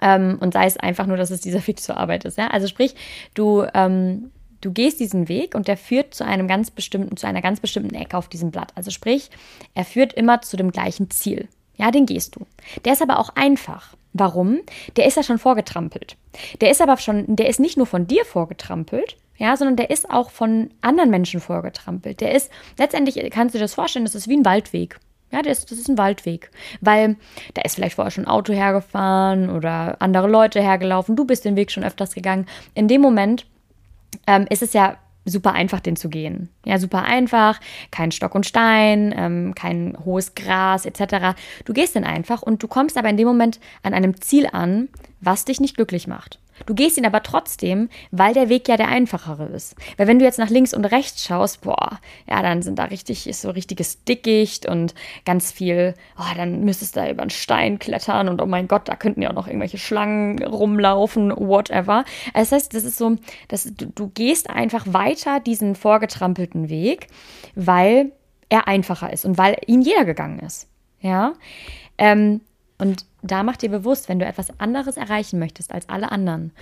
Ähm, 0.00 0.38
und 0.40 0.54
sei 0.54 0.66
es 0.66 0.76
einfach 0.76 1.06
nur, 1.06 1.16
dass 1.16 1.30
es 1.30 1.40
dieser 1.40 1.66
Weg 1.66 1.80
zur 1.80 1.96
Arbeit 1.96 2.24
ist. 2.24 2.38
Ja? 2.38 2.48
Also 2.48 2.66
sprich, 2.66 2.94
du, 3.34 3.64
ähm, 3.74 4.30
du 4.60 4.72
gehst 4.72 5.00
diesen 5.00 5.28
Weg 5.28 5.54
und 5.54 5.68
der 5.68 5.76
führt 5.76 6.14
zu 6.14 6.24
einem 6.24 6.48
ganz 6.48 6.70
bestimmten, 6.70 7.16
zu 7.16 7.26
einer 7.26 7.42
ganz 7.42 7.60
bestimmten 7.60 7.94
Ecke 7.94 8.16
auf 8.16 8.28
diesem 8.28 8.50
Blatt. 8.50 8.72
Also 8.74 8.90
sprich, 8.90 9.30
er 9.74 9.84
führt 9.84 10.12
immer 10.12 10.42
zu 10.42 10.56
dem 10.56 10.72
gleichen 10.72 11.10
Ziel. 11.10 11.48
Ja, 11.76 11.90
den 11.90 12.06
gehst 12.06 12.36
du. 12.36 12.46
Der 12.84 12.92
ist 12.92 13.02
aber 13.02 13.18
auch 13.18 13.30
einfach. 13.36 13.94
Warum? 14.12 14.60
Der 14.96 15.06
ist 15.06 15.16
ja 15.16 15.22
schon 15.22 15.38
vorgetrampelt. 15.38 16.16
Der 16.60 16.70
ist 16.70 16.82
aber 16.82 16.96
schon, 16.96 17.36
der 17.36 17.48
ist 17.48 17.60
nicht 17.60 17.76
nur 17.76 17.86
von 17.86 18.06
dir 18.06 18.24
vorgetrampelt, 18.24 19.16
ja, 19.36 19.56
sondern 19.56 19.76
der 19.76 19.90
ist 19.90 20.10
auch 20.10 20.30
von 20.30 20.70
anderen 20.80 21.10
Menschen 21.10 21.40
vorgetrampelt. 21.40 22.20
Der 22.20 22.34
ist, 22.34 22.50
letztendlich 22.78 23.30
kannst 23.30 23.54
du 23.54 23.58
dir 23.58 23.64
das 23.64 23.74
vorstellen, 23.74 24.04
das 24.04 24.16
ist 24.16 24.28
wie 24.28 24.36
ein 24.36 24.44
Waldweg. 24.44 24.98
Ja, 25.30 25.42
das, 25.42 25.66
das 25.66 25.78
ist 25.78 25.88
ein 25.88 25.98
Waldweg. 25.98 26.50
Weil 26.80 27.16
da 27.54 27.62
ist 27.62 27.74
vielleicht 27.74 27.96
vorher 27.96 28.10
schon 28.10 28.24
ein 28.24 28.30
Auto 28.30 28.52
hergefahren 28.52 29.50
oder 29.50 30.00
andere 30.00 30.28
Leute 30.28 30.60
hergelaufen. 30.60 31.16
Du 31.16 31.24
bist 31.24 31.44
den 31.44 31.56
Weg 31.56 31.70
schon 31.70 31.84
öfters 31.84 32.14
gegangen. 32.14 32.46
In 32.74 32.88
dem 32.88 33.00
Moment 33.00 33.46
ähm, 34.26 34.46
ist 34.48 34.62
es 34.62 34.72
ja 34.72 34.96
super 35.24 35.52
einfach, 35.52 35.80
den 35.80 35.96
zu 35.96 36.08
gehen. 36.08 36.48
Ja, 36.64 36.78
super 36.78 37.04
einfach, 37.04 37.60
kein 37.90 38.12
Stock 38.12 38.34
und 38.34 38.46
Stein, 38.46 39.14
ähm, 39.16 39.54
kein 39.54 39.96
hohes 40.04 40.34
Gras 40.34 40.86
etc. 40.86 41.38
Du 41.64 41.72
gehst 41.72 41.94
den 41.94 42.04
einfach 42.04 42.42
und 42.42 42.62
du 42.62 42.68
kommst 42.68 42.96
aber 42.96 43.10
in 43.10 43.16
dem 43.16 43.28
Moment 43.28 43.60
an 43.82 43.94
einem 43.94 44.20
Ziel 44.20 44.48
an, 44.50 44.88
was 45.20 45.44
dich 45.44 45.60
nicht 45.60 45.76
glücklich 45.76 46.06
macht. 46.06 46.38
Du 46.66 46.74
gehst 46.74 46.98
ihn 46.98 47.06
aber 47.06 47.22
trotzdem, 47.22 47.88
weil 48.10 48.34
der 48.34 48.48
Weg 48.48 48.68
ja 48.68 48.76
der 48.76 48.88
einfachere 48.88 49.46
ist. 49.46 49.76
Weil 49.96 50.06
wenn 50.06 50.18
du 50.18 50.24
jetzt 50.24 50.38
nach 50.38 50.50
links 50.50 50.74
und 50.74 50.84
rechts 50.84 51.24
schaust, 51.24 51.62
boah, 51.62 52.00
ja, 52.28 52.42
dann 52.42 52.62
sind 52.62 52.78
da 52.78 52.84
richtig, 52.84 53.26
ist 53.26 53.42
so 53.42 53.50
richtiges 53.50 54.04
Dickicht 54.04 54.66
und 54.66 54.94
ganz 55.24 55.52
viel, 55.52 55.94
oh, 56.18 56.36
dann 56.36 56.64
müsstest 56.64 56.96
du 56.96 57.00
da 57.00 57.10
über 57.10 57.22
einen 57.22 57.30
Stein 57.30 57.78
klettern 57.78 58.28
und 58.28 58.40
oh 58.42 58.46
mein 58.46 58.68
Gott, 58.68 58.88
da 58.88 58.96
könnten 58.96 59.22
ja 59.22 59.30
auch 59.30 59.34
noch 59.34 59.46
irgendwelche 59.46 59.78
Schlangen 59.78 60.42
rumlaufen, 60.42 61.30
whatever. 61.30 62.04
Das 62.34 62.52
heißt, 62.52 62.74
das 62.74 62.84
ist 62.84 62.98
so, 62.98 63.16
dass 63.48 63.64
du, 63.64 63.86
du 63.86 64.08
gehst 64.08 64.50
einfach 64.50 64.84
weiter 64.86 65.40
diesen 65.40 65.74
vorgetrampelten 65.74 66.68
Weg, 66.68 67.08
weil 67.54 68.12
er 68.48 68.68
einfacher 68.68 69.12
ist 69.12 69.24
und 69.24 69.38
weil 69.38 69.56
ihn 69.66 69.82
jeder 69.82 70.04
gegangen 70.04 70.38
ist. 70.40 70.68
Ja. 71.00 71.34
Ähm, 71.98 72.40
und 72.78 73.04
da 73.22 73.42
mach 73.42 73.56
dir 73.56 73.70
bewusst, 73.70 74.08
wenn 74.08 74.18
du 74.18 74.26
etwas 74.26 74.58
anderes 74.60 74.96
erreichen 74.96 75.38
möchtest 75.38 75.72
als 75.72 75.88
alle 75.88 76.12
anderen, 76.12 76.52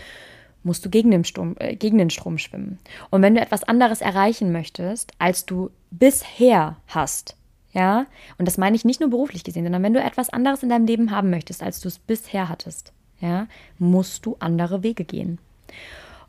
musst 0.62 0.84
du 0.84 0.90
gegen 0.90 1.10
den, 1.10 1.24
Strom, 1.24 1.54
äh, 1.58 1.76
gegen 1.76 1.98
den 1.98 2.10
Strom 2.10 2.38
schwimmen. 2.38 2.78
Und 3.10 3.22
wenn 3.22 3.34
du 3.34 3.40
etwas 3.40 3.64
anderes 3.64 4.00
erreichen 4.00 4.50
möchtest, 4.52 5.12
als 5.18 5.46
du 5.46 5.70
bisher 5.90 6.76
hast, 6.88 7.36
ja, 7.72 8.06
und 8.38 8.48
das 8.48 8.58
meine 8.58 8.74
ich 8.74 8.84
nicht 8.84 9.00
nur 9.00 9.10
beruflich 9.10 9.44
gesehen, 9.44 9.64
sondern 9.64 9.82
wenn 9.82 9.94
du 9.94 10.02
etwas 10.02 10.30
anderes 10.30 10.62
in 10.62 10.70
deinem 10.70 10.86
Leben 10.86 11.10
haben 11.10 11.30
möchtest, 11.30 11.62
als 11.62 11.80
du 11.80 11.88
es 11.88 11.98
bisher 11.98 12.48
hattest, 12.48 12.92
ja, 13.20 13.46
musst 13.78 14.26
du 14.26 14.36
andere 14.40 14.82
Wege 14.82 15.04
gehen. 15.04 15.38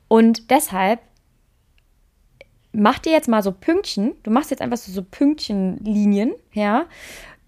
Und 0.08 0.52
deshalb 0.52 1.00
mach 2.74 3.00
dir 3.00 3.12
jetzt 3.12 3.28
mal 3.28 3.42
so 3.42 3.52
Pünktchen, 3.52 4.14
du 4.24 4.32
machst 4.32 4.52
jetzt 4.52 4.62
einfach 4.62 4.78
so, 4.78 4.92
so 4.92 5.04
Pünktchenlinien, 5.04 6.34
ja, 6.54 6.86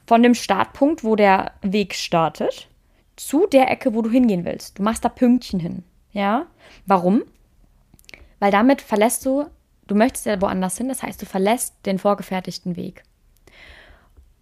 von 0.10 0.24
dem 0.24 0.34
Startpunkt, 0.34 1.04
wo 1.04 1.16
der 1.16 1.52
Weg 1.62 1.94
startet, 1.94 2.68
zu 3.16 3.46
der 3.46 3.70
Ecke, 3.70 3.94
wo 3.94 4.02
du 4.02 4.10
hingehen 4.10 4.44
willst. 4.44 4.80
Du 4.80 4.82
machst 4.82 5.06
da 5.06 5.10
Pünktchen 5.10 5.60
hin. 5.60 5.84
Ja? 6.14 6.48
Warum? 6.88 7.22
Weil 8.40 8.50
damit 8.50 8.82
verlässt 8.82 9.24
du, 9.24 9.46
du 9.86 9.94
möchtest 9.94 10.26
ja 10.26 10.42
woanders 10.42 10.80
hin, 10.80 10.88
das 10.88 11.04
heißt, 11.04 11.22
du 11.22 11.28
verlässt 11.28 11.76
den 11.86 12.00
vorgefertigten 12.00 12.76
Weg. 12.76 13.04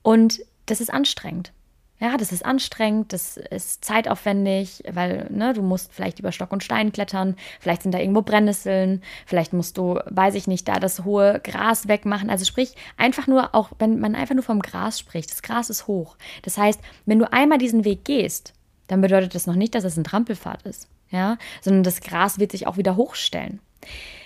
Und 0.04 0.40
das 0.68 0.80
ist 0.80 0.94
anstrengend. 0.94 1.52
Ja, 2.00 2.16
das 2.16 2.32
ist 2.32 2.46
anstrengend, 2.46 3.12
das 3.12 3.38
ist 3.38 3.84
zeitaufwendig, 3.84 4.84
weil 4.88 5.28
ne, 5.32 5.54
du 5.54 5.64
musst 5.64 5.92
vielleicht 5.92 6.20
über 6.20 6.32
Stock 6.32 6.52
und 6.52 6.64
Stein 6.64 6.92
klettern, 6.92 7.36
vielleicht 7.60 7.82
sind 7.82 7.92
da 7.92 7.98
irgendwo 7.98 8.22
Brennnesseln, 8.22 9.02
vielleicht 9.26 9.52
musst 9.52 9.80
du, 9.80 10.00
weiß 10.06 10.36
ich 10.36 10.46
nicht, 10.46 10.68
da 10.68 10.80
das 10.80 11.06
hohe 11.06 11.42
Gras 11.44 11.88
wegmachen. 11.88 12.30
Also 12.30 12.46
sprich, 12.46 12.76
einfach 12.98 13.26
nur, 13.26 13.56
auch 13.56 13.72
wenn 13.80 14.00
man 14.00 14.14
einfach 14.14 14.36
nur 14.36 14.44
vom 14.44 14.62
Gras 14.62 15.00
spricht, 15.00 15.32
das 15.32 15.42
Gras 15.42 15.72
ist 15.72 15.88
hoch. 15.88 16.18
Das 16.44 16.60
heißt, 16.60 16.80
wenn 17.08 17.18
du 17.18 17.34
einmal 17.34 17.58
diesen 17.58 17.84
Weg 17.84 18.06
gehst, 18.06 18.54
dann 18.86 19.02
bedeutet 19.02 19.34
das 19.34 19.48
noch 19.48 19.56
nicht, 19.56 19.74
dass 19.74 19.84
es 19.84 19.98
ein 19.98 20.04
Trampelpfad 20.04 20.62
ist, 20.64 20.88
ja, 21.10 21.38
sondern 21.62 21.82
das 21.82 22.02
Gras 22.02 22.38
wird 22.38 22.52
sich 22.52 22.68
auch 22.68 22.78
wieder 22.78 22.96
hochstellen. 22.96 23.60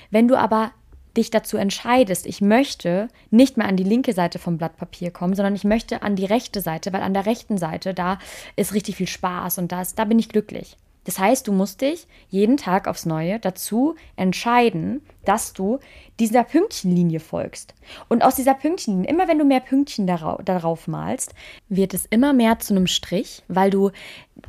Wenn 0.10 0.28
du 0.28 0.36
aber 0.38 0.72
dich 1.18 1.32
dazu 1.32 1.58
entscheidest, 1.58 2.26
ich 2.26 2.42
möchte 2.42 3.08
nicht 3.30 3.58
mehr 3.58 3.68
an 3.68 3.78
die 3.78 3.84
linke 3.84 4.14
Seite 4.14 4.40
vom 4.40 4.58
Blatt 4.58 4.78
Papier 4.78 5.12
kommen, 5.12 5.36
sondern 5.36 5.56
ich 5.56 5.64
möchte 5.64 6.02
an 6.02 6.16
die 6.16 6.26
rechte 6.26 6.62
Seite, 6.62 6.94
weil 6.94 7.02
an 7.02 7.14
der 7.14 7.26
rechten 7.26 7.58
Seite, 7.58 7.94
da 7.94 8.20
ist 8.56 8.74
richtig 8.74 8.96
viel 8.96 9.08
Spaß 9.08 9.58
und 9.58 9.72
das, 9.72 9.96
da 9.96 10.06
bin 10.06 10.20
ich 10.20 10.30
glücklich. 10.30 10.78
Das 11.04 11.18
heißt, 11.18 11.48
du 11.48 11.52
musst 11.52 11.82
dich 11.82 12.08
jeden 12.30 12.58
Tag 12.58 12.88
aufs 12.88 13.08
Neue 13.08 13.40
dazu 13.40 13.96
entscheiden, 14.16 15.02
dass 15.26 15.54
du 15.54 15.80
dieser 16.20 16.44
Pünktchenlinie 16.44 17.20
folgst. 17.20 17.74
Und 18.08 18.24
aus 18.24 18.36
dieser 18.36 18.54
Pünktchenlinie, 18.54 19.10
immer 19.10 19.28
wenn 19.28 19.40
du 19.40 19.46
mehr 19.46 19.62
Pünktchen 19.62 20.06
darauf, 20.06 20.42
darauf 20.44 20.88
malst, 20.88 21.34
wird 21.70 21.96
es 21.96 22.06
immer 22.06 22.34
mehr 22.34 22.60
zu 22.60 22.76
einem 22.76 22.86
Strich, 22.86 23.42
weil 23.48 23.72
du 23.72 23.90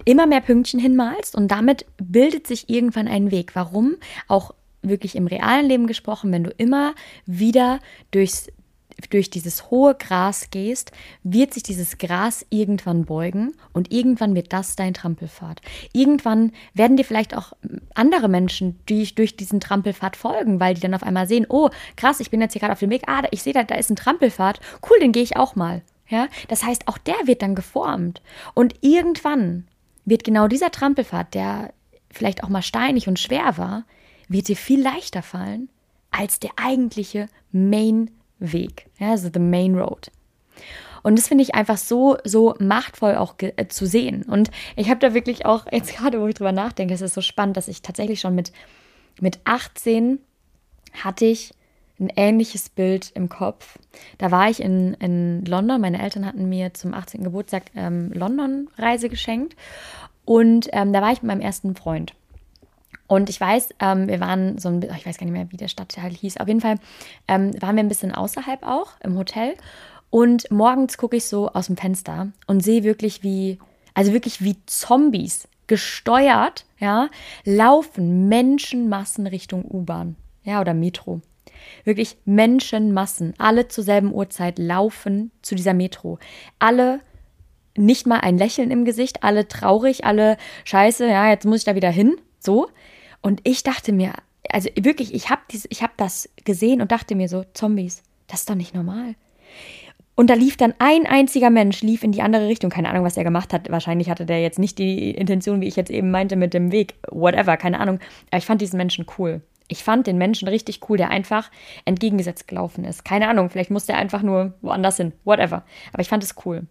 immer 0.04 0.26
mehr 0.26 0.42
Pünktchen 0.42 0.78
hinmalst 0.78 1.34
und 1.34 1.48
damit 1.48 1.86
bildet 1.96 2.46
sich 2.46 2.68
irgendwann 2.68 3.08
ein 3.08 3.30
Weg. 3.30 3.54
Warum? 3.54 3.96
Auch 4.28 4.52
wirklich 4.82 5.16
im 5.16 5.26
realen 5.26 5.66
Leben 5.66 5.86
gesprochen, 5.86 6.32
wenn 6.32 6.44
du 6.44 6.50
immer 6.50 6.94
wieder 7.26 7.78
durchs, 8.10 8.48
durch 9.10 9.30
dieses 9.30 9.70
hohe 9.70 9.94
Gras 9.94 10.50
gehst, 10.50 10.92
wird 11.22 11.54
sich 11.54 11.62
dieses 11.62 11.98
Gras 11.98 12.46
irgendwann 12.50 13.04
beugen 13.04 13.54
und 13.72 13.92
irgendwann 13.92 14.34
wird 14.34 14.52
das 14.52 14.76
dein 14.76 14.94
Trampelpfad. 14.94 15.60
Irgendwann 15.92 16.52
werden 16.74 16.96
dir 16.96 17.04
vielleicht 17.04 17.36
auch 17.36 17.52
andere 17.94 18.28
Menschen 18.28 18.78
durch, 18.86 19.14
durch 19.14 19.36
diesen 19.36 19.60
Trampelpfad 19.60 20.16
folgen, 20.16 20.60
weil 20.60 20.74
die 20.74 20.80
dann 20.80 20.94
auf 20.94 21.02
einmal 21.02 21.26
sehen, 21.26 21.46
oh 21.48 21.70
krass, 21.96 22.20
ich 22.20 22.30
bin 22.30 22.40
jetzt 22.40 22.52
hier 22.52 22.60
gerade 22.60 22.72
auf 22.72 22.80
dem 22.80 22.90
Weg, 22.90 23.04
ah, 23.06 23.22
ich 23.30 23.42
sehe 23.42 23.52
da, 23.52 23.62
da 23.62 23.76
ist 23.76 23.90
ein 23.90 23.96
Trampelpfad, 23.96 24.60
cool, 24.88 24.98
den 25.00 25.12
gehe 25.12 25.22
ich 25.22 25.36
auch 25.36 25.56
mal. 25.56 25.82
Ja, 26.08 26.28
das 26.48 26.62
heißt, 26.62 26.88
auch 26.88 26.98
der 26.98 27.14
wird 27.24 27.40
dann 27.40 27.54
geformt 27.54 28.20
und 28.52 28.74
irgendwann 28.82 29.66
wird 30.04 30.24
genau 30.24 30.46
dieser 30.46 30.70
Trampelpfad, 30.70 31.32
der 31.32 31.72
vielleicht 32.10 32.44
auch 32.44 32.48
mal 32.48 32.60
steinig 32.60 33.08
und 33.08 33.18
schwer 33.18 33.56
war, 33.56 33.84
wird 34.32 34.48
dir 34.48 34.56
viel 34.56 34.82
leichter 34.82 35.22
fallen 35.22 35.68
als 36.10 36.38
der 36.40 36.50
eigentliche 36.56 37.28
Main-Weg, 37.52 38.86
ja, 38.98 39.10
also 39.10 39.30
the 39.32 39.40
Main 39.40 39.74
Road. 39.76 40.10
Und 41.02 41.18
das 41.18 41.28
finde 41.28 41.42
ich 41.42 41.54
einfach 41.54 41.78
so, 41.78 42.16
so 42.24 42.54
machtvoll 42.60 43.16
auch 43.16 43.34
äh, 43.38 43.66
zu 43.68 43.86
sehen. 43.86 44.22
Und 44.22 44.50
ich 44.76 44.88
habe 44.88 45.00
da 45.00 45.14
wirklich 45.14 45.46
auch, 45.46 45.66
jetzt 45.70 45.92
gerade, 45.96 46.20
wo 46.20 46.26
ich 46.26 46.34
drüber 46.34 46.52
nachdenke, 46.52 46.94
es 46.94 47.00
ist 47.00 47.14
so 47.14 47.20
spannend, 47.20 47.56
dass 47.56 47.68
ich 47.68 47.82
tatsächlich 47.82 48.20
schon 48.20 48.34
mit, 48.34 48.52
mit 49.20 49.40
18 49.44 50.18
hatte 50.92 51.24
ich 51.24 51.54
ein 51.98 52.10
ähnliches 52.16 52.68
Bild 52.68 53.10
im 53.14 53.28
Kopf. 53.28 53.78
Da 54.18 54.30
war 54.30 54.50
ich 54.50 54.60
in, 54.60 54.94
in 54.94 55.44
London. 55.44 55.80
Meine 55.80 56.02
Eltern 56.02 56.26
hatten 56.26 56.48
mir 56.48 56.74
zum 56.74 56.94
18. 56.94 57.22
Geburtstag 57.22 57.64
ähm, 57.74 58.10
London-Reise 58.12 59.08
geschenkt. 59.08 59.56
Und 60.24 60.68
ähm, 60.72 60.92
da 60.92 61.00
war 61.00 61.12
ich 61.12 61.22
mit 61.22 61.28
meinem 61.28 61.40
ersten 61.40 61.74
Freund. 61.74 62.14
Und 63.12 63.28
ich 63.28 63.38
weiß, 63.38 63.74
ähm, 63.80 64.08
wir 64.08 64.20
waren 64.20 64.56
so 64.56 64.70
ein, 64.70 64.80
ich 64.80 65.04
weiß 65.04 65.18
gar 65.18 65.26
nicht 65.26 65.34
mehr, 65.34 65.52
wie 65.52 65.58
der 65.58 65.68
Stadtteil 65.68 66.12
hieß. 66.12 66.38
Auf 66.38 66.48
jeden 66.48 66.62
Fall 66.62 66.76
ähm, 67.28 67.50
waren 67.60 67.76
wir 67.76 67.82
ein 67.82 67.90
bisschen 67.90 68.14
außerhalb 68.14 68.66
auch 68.66 68.92
im 69.02 69.18
Hotel. 69.18 69.52
Und 70.08 70.50
morgens 70.50 70.96
gucke 70.96 71.16
ich 71.16 71.26
so 71.26 71.50
aus 71.50 71.66
dem 71.66 71.76
Fenster 71.76 72.28
und 72.46 72.64
sehe 72.64 72.84
wirklich 72.84 73.22
wie, 73.22 73.58
also 73.92 74.14
wirklich 74.14 74.42
wie 74.42 74.56
Zombies 74.64 75.46
gesteuert, 75.66 76.64
ja, 76.78 77.10
laufen 77.44 78.30
Menschenmassen 78.30 79.26
Richtung 79.26 79.66
U-Bahn, 79.70 80.16
ja, 80.44 80.62
oder 80.62 80.72
Metro. 80.72 81.20
Wirklich 81.84 82.16
Menschenmassen, 82.24 83.34
alle 83.36 83.68
zur 83.68 83.84
selben 83.84 84.14
Uhrzeit 84.14 84.58
laufen 84.58 85.32
zu 85.42 85.54
dieser 85.54 85.74
Metro. 85.74 86.18
Alle 86.58 87.00
nicht 87.76 88.06
mal 88.06 88.20
ein 88.20 88.38
Lächeln 88.38 88.70
im 88.70 88.86
Gesicht, 88.86 89.22
alle 89.22 89.48
traurig, 89.48 90.06
alle 90.06 90.38
scheiße, 90.64 91.06
ja, 91.06 91.28
jetzt 91.28 91.44
muss 91.44 91.58
ich 91.58 91.64
da 91.64 91.74
wieder 91.74 91.90
hin, 91.90 92.16
so. 92.38 92.70
Und 93.22 93.40
ich 93.44 93.62
dachte 93.62 93.92
mir, 93.92 94.12
also 94.50 94.68
wirklich, 94.78 95.14
ich 95.14 95.30
habe 95.30 95.42
hab 95.52 95.96
das 95.96 96.28
gesehen 96.44 96.82
und 96.82 96.92
dachte 96.92 97.14
mir 97.14 97.28
so, 97.28 97.44
Zombies, 97.54 98.02
das 98.26 98.40
ist 98.40 98.50
doch 98.50 98.54
nicht 98.54 98.74
normal. 98.74 99.14
Und 100.14 100.28
da 100.28 100.34
lief 100.34 100.56
dann 100.56 100.74
ein 100.78 101.06
einziger 101.06 101.48
Mensch, 101.48 101.80
lief 101.82 102.02
in 102.02 102.12
die 102.12 102.20
andere 102.20 102.46
Richtung. 102.46 102.70
Keine 102.70 102.90
Ahnung, 102.90 103.04
was 103.04 103.16
er 103.16 103.24
gemacht 103.24 103.52
hat. 103.52 103.70
Wahrscheinlich 103.70 104.10
hatte 104.10 104.26
der 104.26 104.42
jetzt 104.42 104.58
nicht 104.58 104.78
die 104.78 105.10
Intention, 105.12 105.60
wie 105.60 105.68
ich 105.68 105.76
jetzt 105.76 105.90
eben 105.90 106.10
meinte, 106.10 106.36
mit 106.36 106.52
dem 106.52 106.70
Weg. 106.70 106.94
Whatever, 107.10 107.56
keine 107.56 107.80
Ahnung. 107.80 107.98
Aber 108.30 108.38
ich 108.38 108.44
fand 108.44 108.60
diesen 108.60 108.76
Menschen 108.76 109.06
cool. 109.16 109.40
Ich 109.68 109.82
fand 109.82 110.06
den 110.06 110.18
Menschen 110.18 110.48
richtig 110.48 110.80
cool, 110.88 110.98
der 110.98 111.08
einfach 111.08 111.50
entgegengesetzt 111.86 112.46
gelaufen 112.46 112.84
ist. 112.84 113.06
Keine 113.06 113.28
Ahnung, 113.28 113.48
vielleicht 113.48 113.70
musste 113.70 113.92
er 113.92 113.98
einfach 113.98 114.22
nur 114.22 114.52
woanders 114.60 114.98
hin. 114.98 115.12
Whatever. 115.24 115.64
Aber 115.94 116.02
ich 116.02 116.08
fand 116.08 116.22
es 116.22 116.34
cool. 116.44 116.66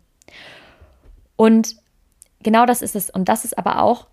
Und 1.35 1.77
genau 2.43 2.67
das 2.67 2.83
ist 2.83 2.95
es. 2.95 3.09
Und 3.09 3.27
das 3.27 3.43
ist 3.43 3.57
aber 3.57 3.81
auch 3.81 4.05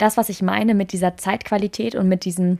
das, 0.00 0.16
was 0.16 0.28
ich 0.28 0.42
meine 0.42 0.74
mit 0.74 0.92
dieser 0.92 1.16
Zeitqualität 1.16 1.94
und 1.94 2.08
mit 2.08 2.24
diesem 2.24 2.58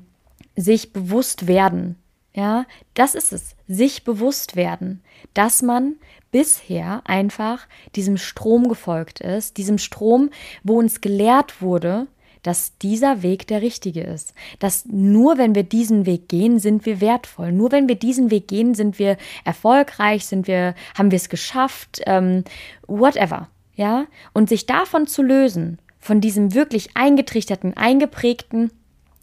sich 0.57 0.92
bewusst 0.92 1.46
werden. 1.46 1.96
Ja, 2.35 2.66
das 2.94 3.14
ist 3.14 3.33
es. 3.33 3.57
Sich 3.66 4.05
bewusst 4.05 4.55
werden, 4.55 5.03
dass 5.35 5.62
man 5.62 5.94
bisher 6.31 7.03
einfach 7.05 7.66
diesem 7.96 8.18
Strom 8.18 8.68
gefolgt 8.68 9.20
ist, 9.20 9.57
diesem 9.57 9.79
Strom, 9.79 10.31
wo 10.62 10.79
uns 10.79 11.00
gelehrt 11.00 11.61
wurde, 11.61 12.07
dass 12.42 12.79
dieser 12.79 13.22
Weg 13.22 13.46
der 13.48 13.62
richtige 13.62 14.03
ist. 14.03 14.33
Dass 14.61 14.87
nur 14.87 15.38
wenn 15.38 15.55
wir 15.55 15.64
diesen 15.64 16.07
Weg 16.07 16.29
gehen, 16.29 16.59
sind 16.59 16.87
wir 16.87 17.00
wertvoll. 17.00 17.53
Nur 17.53 17.72
wenn 17.72 17.88
wir 17.88 17.96
diesen 17.96 18.31
Weg 18.31 18.48
gehen, 18.48 18.74
sind 18.74 18.98
wir 18.98 19.16
erfolgreich, 19.44 20.24
sind 20.24 20.46
wir, 20.46 20.74
haben 20.96 21.11
wir 21.11 21.16
es 21.16 21.29
geschafft, 21.29 22.00
ähm, 22.07 22.44
whatever. 22.87 23.48
Ja, 23.74 24.07
und 24.35 24.48
sich 24.50 24.66
davon 24.66 25.07
zu 25.07 25.22
lösen 25.22 25.79
von 26.00 26.20
diesem 26.20 26.54
wirklich 26.54 26.90
eingetrichterten, 26.94 27.76
eingeprägten 27.76 28.70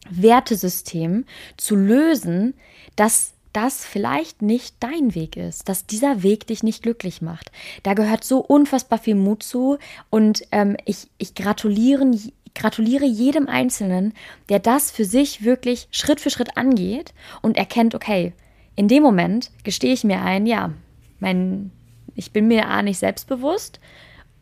Wertesystem 0.09 1.25
zu 1.57 1.75
lösen, 1.75 2.53
dass 2.95 3.33
das 3.53 3.85
vielleicht 3.85 4.43
nicht 4.43 4.75
dein 4.79 5.15
Weg 5.15 5.35
ist, 5.35 5.67
dass 5.67 5.87
dieser 5.87 6.21
Weg 6.21 6.45
dich 6.47 6.61
nicht 6.61 6.83
glücklich 6.83 7.21
macht. 7.21 7.51
Da 7.81 7.95
gehört 7.95 8.23
so 8.23 8.39
unfassbar 8.39 8.99
viel 8.99 9.15
Mut 9.15 9.41
zu 9.41 9.79
und 10.11 10.43
ähm, 10.51 10.77
ich, 10.85 11.07
ich 11.17 11.33
gratuliere, 11.33 12.05
gratuliere 12.53 13.05
jedem 13.05 13.47
Einzelnen, 13.47 14.13
der 14.49 14.59
das 14.59 14.91
für 14.91 15.05
sich 15.05 15.43
wirklich 15.43 15.87
Schritt 15.89 16.21
für 16.21 16.29
Schritt 16.29 16.55
angeht 16.55 17.13
und 17.41 17.57
erkennt, 17.57 17.95
okay, 17.95 18.33
in 18.75 18.87
dem 18.87 19.01
Moment 19.01 19.49
gestehe 19.63 19.93
ich 19.93 20.03
mir 20.03 20.21
ein, 20.21 20.45
ja, 20.45 20.71
mein, 21.19 21.71
ich 22.13 22.31
bin 22.31 22.47
mir 22.47 22.67
A 22.67 22.83
nicht 22.83 22.99
selbstbewusst, 22.99 23.79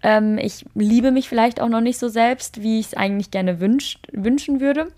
ähm, 0.03 0.37
ich 0.37 0.65
liebe 0.75 1.11
mich 1.11 1.29
vielleicht 1.29 1.61
auch 1.61 1.69
noch 1.69 1.81
nicht 1.81 1.97
so 1.97 2.07
selbst, 2.07 2.61
wie 2.61 2.79
ich 2.79 2.87
es 2.87 2.93
eigentlich 2.93 3.31
gerne 3.31 3.59
wünsch, 3.59 3.99
wünschen 4.11 4.59
würde. 4.59 4.91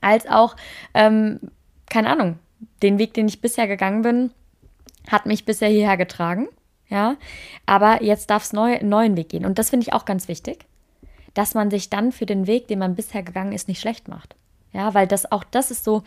Als 0.00 0.26
auch, 0.26 0.56
ähm, 0.94 1.40
keine 1.88 2.10
Ahnung, 2.10 2.38
den 2.82 2.98
Weg, 2.98 3.14
den 3.14 3.28
ich 3.28 3.40
bisher 3.40 3.66
gegangen 3.66 4.02
bin, 4.02 4.30
hat 5.08 5.26
mich 5.26 5.44
bisher 5.44 5.68
hierher 5.68 5.96
getragen. 5.96 6.48
Ja, 6.88 7.16
aber 7.64 8.02
jetzt 8.02 8.28
darf 8.28 8.42
es 8.44 8.52
neu, 8.52 8.76
einen 8.76 8.90
neuen 8.90 9.16
Weg 9.16 9.30
gehen. 9.30 9.46
Und 9.46 9.58
das 9.58 9.70
finde 9.70 9.84
ich 9.84 9.94
auch 9.94 10.04
ganz 10.04 10.28
wichtig, 10.28 10.66
dass 11.32 11.54
man 11.54 11.70
sich 11.70 11.88
dann 11.88 12.12
für 12.12 12.26
den 12.26 12.46
Weg, 12.46 12.68
den 12.68 12.78
man 12.78 12.94
bisher 12.94 13.22
gegangen 13.22 13.52
ist, 13.52 13.66
nicht 13.66 13.80
schlecht 13.80 14.08
macht. 14.08 14.36
Ja, 14.74 14.92
weil 14.92 15.06
das 15.06 15.30
auch 15.32 15.44
das 15.44 15.70
ist 15.70 15.84
so, 15.84 16.02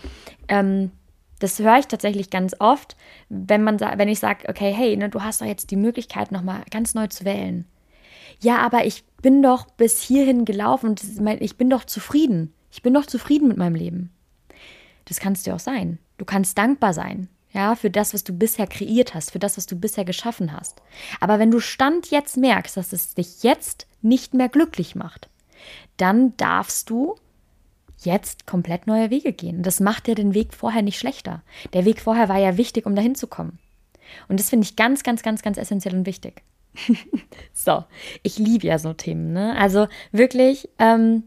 ähm, 0.47 0.91
das 1.39 1.57
höre 1.59 1.79
ich 1.79 1.87
tatsächlich 1.87 2.29
ganz 2.29 2.55
oft, 2.59 2.95
wenn 3.29 3.63
man 3.63 3.79
wenn 3.79 4.09
ich 4.09 4.19
sage, 4.19 4.47
okay, 4.47 4.71
hey, 4.71 4.95
ne, 4.95 5.09
du 5.09 5.23
hast 5.23 5.41
doch 5.41 5.47
jetzt 5.47 5.71
die 5.71 5.75
Möglichkeit, 5.75 6.31
nochmal 6.31 6.61
ganz 6.69 6.93
neu 6.93 7.07
zu 7.07 7.25
wählen 7.25 7.65
ja, 8.41 8.57
aber 8.59 8.85
ich 8.85 9.03
bin 9.21 9.41
doch 9.41 9.65
bis 9.71 10.01
hierhin 10.01 10.45
gelaufen 10.45 10.89
und 10.89 11.03
ich 11.41 11.57
bin 11.57 11.69
doch 11.69 11.85
zufrieden. 11.85 12.53
Ich 12.71 12.81
bin 12.81 12.93
doch 12.93 13.05
zufrieden 13.05 13.47
mit 13.47 13.57
meinem 13.57 13.75
Leben. 13.75 14.11
Das 15.05 15.19
kannst 15.19 15.47
du 15.47 15.53
auch 15.53 15.59
sein. 15.59 15.99
Du 16.17 16.25
kannst 16.25 16.57
dankbar 16.57 16.93
sein, 16.93 17.29
ja, 17.51 17.75
für 17.75 17.89
das, 17.89 18.13
was 18.13 18.23
du 18.23 18.33
bisher 18.33 18.67
kreiert 18.67 19.13
hast, 19.13 19.31
für 19.31 19.39
das, 19.39 19.57
was 19.57 19.65
du 19.65 19.77
bisher 19.77 20.05
geschaffen 20.05 20.51
hast. 20.51 20.81
Aber 21.19 21.39
wenn 21.39 21.51
du 21.51 21.59
Stand 21.59 22.11
jetzt 22.11 22.37
merkst, 22.37 22.75
dass 22.75 22.91
es 22.91 23.13
dich 23.13 23.43
jetzt 23.43 23.87
nicht 24.01 24.33
mehr 24.33 24.49
glücklich 24.49 24.95
macht, 24.95 25.29
dann 25.97 26.35
darfst 26.37 26.89
du 26.89 27.15
jetzt 27.99 28.45
komplett 28.45 28.87
neue 28.87 29.09
Wege 29.09 29.33
gehen. 29.33 29.63
Das 29.63 29.79
macht 29.79 30.07
dir 30.07 30.15
den 30.15 30.33
Weg 30.33 30.53
vorher 30.53 30.81
nicht 30.81 30.99
schlechter. 30.99 31.41
Der 31.73 31.85
Weg 31.85 32.01
vorher 32.01 32.29
war 32.29 32.37
ja 32.37 32.57
wichtig, 32.57 32.85
um 32.85 32.95
dahin 32.95 33.15
zu 33.15 33.27
kommen. 33.27 33.59
Und 34.27 34.39
das 34.39 34.49
finde 34.49 34.65
ich 34.65 34.75
ganz, 34.75 35.03
ganz, 35.03 35.23
ganz, 35.23 35.41
ganz 35.41 35.57
essentiell 35.57 35.95
und 35.95 36.05
wichtig. 36.05 36.43
so, 37.53 37.83
ich 38.23 38.37
liebe 38.37 38.67
ja 38.67 38.79
so 38.79 38.93
Themen, 38.93 39.33
ne? 39.33 39.55
Also 39.57 39.87
wirklich, 40.11 40.69
ähm, 40.79 41.23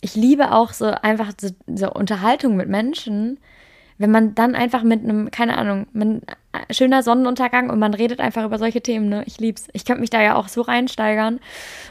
ich 0.00 0.14
liebe 0.14 0.52
auch 0.52 0.72
so 0.72 0.86
einfach 0.86 1.32
so, 1.40 1.50
so 1.66 1.92
Unterhaltung 1.92 2.56
mit 2.56 2.68
Menschen, 2.68 3.38
wenn 3.98 4.10
man 4.10 4.34
dann 4.34 4.54
einfach 4.54 4.82
mit 4.82 5.04
einem, 5.04 5.30
keine 5.30 5.56
Ahnung, 5.56 5.86
man 5.92 6.22
schöner 6.70 7.02
Sonnenuntergang 7.02 7.70
und 7.70 7.78
man 7.78 7.94
redet 7.94 8.20
einfach 8.20 8.44
über 8.44 8.58
solche 8.58 8.82
Themen. 8.82 9.08
Ne? 9.08 9.22
Ich 9.26 9.38
lieb's. 9.38 9.68
Ich 9.72 9.84
könnte 9.84 10.00
mich 10.00 10.10
da 10.10 10.20
ja 10.20 10.34
auch 10.34 10.48
so 10.48 10.62
reinsteigern 10.62 11.40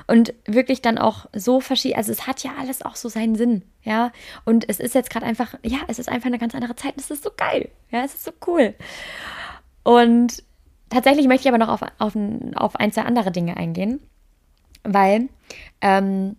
und 0.08 0.34
wirklich 0.46 0.82
dann 0.82 0.98
auch 0.98 1.26
so 1.34 1.60
verschieden. 1.62 1.98
Also 1.98 2.12
es 2.12 2.28
hat 2.28 2.44
ja 2.44 2.52
alles 2.60 2.82
auch 2.82 2.96
so 2.96 3.10
seinen 3.10 3.36
Sinn, 3.36 3.64
ja. 3.84 4.12
Und 4.46 4.68
es 4.70 4.80
ist 4.80 4.96
jetzt 4.96 5.10
gerade 5.10 5.26
einfach, 5.26 5.56
ja, 5.64 5.80
es 5.88 6.00
ist 6.00 6.10
einfach 6.10 6.28
eine 6.28 6.38
ganz 6.38 6.54
andere 6.54 6.76
Zeit. 6.76 6.96
Es 6.98 7.12
ist 7.12 7.24
so 7.24 7.32
geil, 7.36 7.70
ja, 7.92 8.04
es 8.04 8.14
ist 8.14 8.24
so 8.24 8.32
cool. 8.48 8.76
Und 9.84 10.44
tatsächlich 10.92 11.28
möchte 11.28 11.48
ich 11.48 11.54
aber 11.54 11.64
noch 11.64 11.70
auf, 11.70 11.82
auf, 11.98 12.16
auf 12.56 12.76
ein, 12.76 12.92
zwei 12.92 13.02
andere 13.02 13.32
Dinge 13.32 13.58
eingehen, 13.58 14.00
weil 14.84 15.30
ähm, 15.82 16.36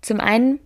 zum 0.00 0.20
einen 0.20 0.60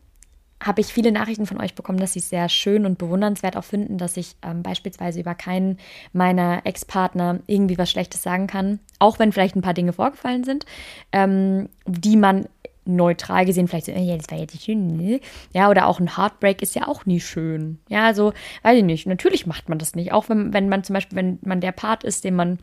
habe 0.62 0.80
ich 0.80 0.86
viele 0.86 1.12
Nachrichten 1.12 1.46
von 1.46 1.60
euch 1.60 1.74
bekommen, 1.74 1.98
dass 1.98 2.14
sie 2.14 2.20
es 2.20 2.30
sehr 2.30 2.48
schön 2.48 2.86
und 2.86 2.96
bewundernswert 2.96 3.56
auch 3.56 3.64
finden, 3.64 3.98
dass 3.98 4.16
ich 4.16 4.36
ähm, 4.42 4.62
beispielsweise 4.62 5.20
über 5.20 5.34
keinen 5.34 5.78
meiner 6.12 6.64
Ex-Partner 6.64 7.40
irgendwie 7.46 7.76
was 7.76 7.90
Schlechtes 7.90 8.22
sagen 8.22 8.46
kann, 8.46 8.78
auch 8.98 9.18
wenn 9.18 9.32
vielleicht 9.32 9.56
ein 9.56 9.62
paar 9.62 9.74
Dinge 9.74 9.92
vorgefallen 9.92 10.44
sind, 10.44 10.64
ähm, 11.12 11.68
die 11.86 12.16
man 12.16 12.46
neutral 12.86 13.46
gesehen 13.46 13.66
vielleicht 13.68 13.86
so, 13.86 13.92
ja, 13.92 14.16
das 14.16 14.30
war 14.30 14.38
jetzt 14.38 14.54
nicht 14.54 14.64
schön, 14.64 14.96
ne? 14.96 15.20
Ja, 15.52 15.70
oder 15.70 15.86
auch 15.86 16.00
ein 16.00 16.16
Heartbreak 16.16 16.60
ist 16.62 16.74
ja 16.74 16.86
auch 16.86 17.06
nie 17.06 17.20
schön. 17.20 17.78
Ja, 17.88 18.04
also, 18.04 18.32
weiß 18.62 18.78
ich 18.78 18.84
nicht, 18.84 19.06
natürlich 19.06 19.46
macht 19.46 19.68
man 19.68 19.78
das 19.78 19.94
nicht. 19.94 20.12
Auch 20.12 20.28
wenn, 20.28 20.52
wenn 20.52 20.68
man 20.68 20.84
zum 20.84 20.94
Beispiel, 20.94 21.16
wenn 21.16 21.38
man 21.42 21.60
der 21.60 21.72
Part 21.72 22.04
ist, 22.04 22.24
den 22.24 22.34
man, 22.34 22.58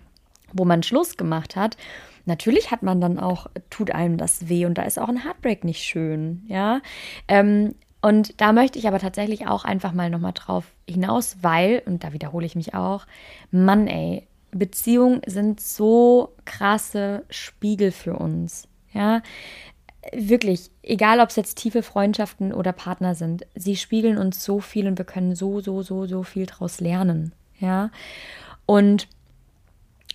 wo 0.54 0.66
man 0.66 0.84
Schluss 0.84 1.18
gemacht 1.18 1.56
hat, 1.56 1.78
natürlich 2.26 2.72
hat 2.72 2.84
man 2.84 3.02
dann 3.02 3.20
auch, 3.20 3.48
tut 3.70 3.92
einem 3.92 4.18
das 4.18 4.50
weh 4.50 4.66
und 4.66 4.78
da 4.78 4.84
ist 4.84 5.00
auch 5.00 5.10
ein 5.10 5.24
Heartbreak 5.24 5.64
nicht 5.64 5.84
schön, 5.84 6.44
ja. 6.48 6.82
Ähm, 7.28 7.76
und 8.02 8.42
da 8.42 8.52
möchte 8.52 8.80
ich 8.80 8.88
aber 8.88 9.00
tatsächlich 9.00 9.48
auch 9.48 9.64
einfach 9.64 9.94
mal 9.94 10.10
nochmal 10.10 10.34
drauf 10.34 10.66
hinaus, 10.90 11.38
weil, 11.42 11.84
und 11.86 12.04
da 12.04 12.14
wiederhole 12.14 12.46
ich 12.46 12.56
mich 12.56 12.74
auch, 12.74 13.06
Mann, 13.52 13.88
ey, 13.88 14.28
Beziehungen 14.52 15.22
sind 15.26 15.62
so 15.62 16.34
krasse 16.46 17.24
Spiegel 17.30 17.92
für 17.92 18.16
uns. 18.18 18.68
Ja, 18.92 19.22
wirklich, 20.14 20.72
egal 20.84 21.20
ob 21.20 21.30
es 21.30 21.36
jetzt 21.36 21.56
tiefe 21.56 21.84
Freundschaften 21.84 22.54
oder 22.54 22.74
Partner 22.74 23.16
sind, 23.16 23.46
sie 23.56 23.78
spiegeln 23.78 24.18
uns 24.18 24.44
so 24.44 24.60
viel 24.60 24.88
und 24.88 24.98
wir 24.98 25.06
können 25.06 25.36
so, 25.36 25.62
so, 25.62 25.82
so, 25.84 26.06
so 26.06 26.24
viel 26.24 26.48
daraus 26.48 26.80
lernen. 26.80 27.34
Ja, 27.60 27.92
und 28.66 29.08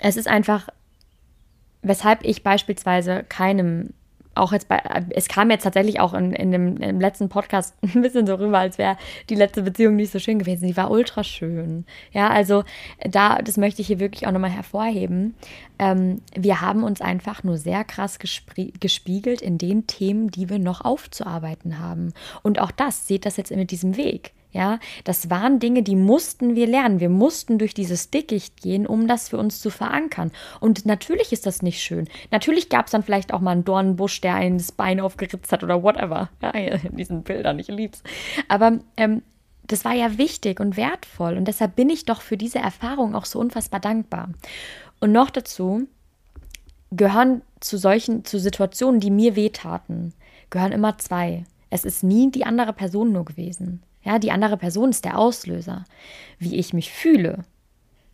es 0.00 0.16
ist 0.16 0.28
einfach, 0.28 0.68
weshalb 1.82 2.24
ich 2.24 2.42
beispielsweise 2.42 3.24
keinem 3.28 3.94
auch 4.36 4.52
jetzt 4.52 4.68
bei, 4.68 4.80
es 5.10 5.28
kam 5.28 5.50
jetzt 5.50 5.62
tatsächlich 5.62 5.98
auch 5.98 6.14
in, 6.14 6.32
in 6.32 6.52
dem 6.52 6.76
im 6.76 7.00
letzten 7.00 7.28
Podcast 7.28 7.74
ein 7.82 8.02
bisschen 8.02 8.26
so 8.26 8.34
rüber, 8.34 8.58
als 8.58 8.78
wäre 8.78 8.96
die 9.30 9.34
letzte 9.34 9.62
Beziehung 9.62 9.96
nicht 9.96 10.12
so 10.12 10.18
schön 10.18 10.38
gewesen. 10.38 10.66
Die 10.66 10.76
war 10.76 10.90
ultra 10.90 11.24
schön. 11.24 11.84
Ja, 12.12 12.28
also 12.28 12.64
da, 13.00 13.38
das 13.38 13.56
möchte 13.56 13.80
ich 13.80 13.88
hier 13.88 13.98
wirklich 13.98 14.26
auch 14.26 14.32
nochmal 14.32 14.50
hervorheben. 14.50 15.34
Ähm, 15.78 16.20
wir 16.34 16.60
haben 16.60 16.84
uns 16.84 17.00
einfach 17.00 17.42
nur 17.42 17.56
sehr 17.56 17.84
krass 17.84 18.18
gespiegelt 18.18 19.40
in 19.40 19.58
den 19.58 19.86
Themen, 19.86 20.30
die 20.30 20.48
wir 20.48 20.58
noch 20.58 20.82
aufzuarbeiten 20.82 21.78
haben. 21.78 22.12
Und 22.42 22.60
auch 22.60 22.70
das, 22.70 23.06
seht 23.06 23.26
das 23.26 23.36
jetzt 23.36 23.50
mit 23.50 23.70
diesem 23.70 23.96
Weg. 23.96 24.32
Ja, 24.56 24.78
das 25.04 25.28
waren 25.28 25.58
Dinge, 25.58 25.82
die 25.82 25.96
mussten 25.96 26.54
wir 26.54 26.66
lernen. 26.66 26.98
Wir 26.98 27.10
mussten 27.10 27.58
durch 27.58 27.74
dieses 27.74 28.08
Dickicht 28.08 28.62
gehen, 28.62 28.86
um 28.86 29.06
das 29.06 29.28
für 29.28 29.36
uns 29.36 29.60
zu 29.60 29.68
verankern. 29.68 30.32
Und 30.60 30.86
natürlich 30.86 31.30
ist 31.30 31.44
das 31.44 31.60
nicht 31.60 31.82
schön. 31.82 32.08
Natürlich 32.30 32.70
gab 32.70 32.86
es 32.86 32.92
dann 32.92 33.02
vielleicht 33.02 33.34
auch 33.34 33.42
mal 33.42 33.50
einen 33.50 33.66
Dornenbusch, 33.66 34.22
der 34.22 34.48
das 34.48 34.72
Bein 34.72 34.98
aufgeritzt 34.98 35.52
hat 35.52 35.62
oder 35.62 35.82
whatever. 35.82 36.30
Ja, 36.40 36.50
in 36.54 36.96
diesen 36.96 37.22
Bildern, 37.22 37.58
ich 37.58 37.68
lieb's. 37.68 38.02
Aber 38.48 38.78
ähm, 38.96 39.20
das 39.66 39.84
war 39.84 39.92
ja 39.92 40.16
wichtig 40.16 40.58
und 40.58 40.78
wertvoll. 40.78 41.36
Und 41.36 41.48
deshalb 41.48 41.76
bin 41.76 41.90
ich 41.90 42.06
doch 42.06 42.22
für 42.22 42.38
diese 42.38 42.58
Erfahrung 42.58 43.14
auch 43.14 43.26
so 43.26 43.38
unfassbar 43.38 43.80
dankbar. 43.80 44.30
Und 45.00 45.12
noch 45.12 45.28
dazu 45.28 45.86
gehören 46.92 47.42
zu 47.60 47.76
solchen, 47.76 48.24
zu 48.24 48.40
Situationen, 48.40 49.00
die 49.00 49.10
mir 49.10 49.36
wehtaten, 49.36 50.14
gehören 50.48 50.72
immer 50.72 50.96
zwei. 50.96 51.44
Es 51.68 51.84
ist 51.84 52.02
nie 52.02 52.30
die 52.30 52.46
andere 52.46 52.72
Person 52.72 53.12
nur 53.12 53.26
gewesen. 53.26 53.82
Ja, 54.06 54.20
die 54.20 54.30
andere 54.30 54.56
Person 54.56 54.90
ist 54.90 55.04
der 55.04 55.18
Auslöser. 55.18 55.84
Wie 56.38 56.56
ich 56.56 56.72
mich 56.72 56.92
fühle, 56.92 57.44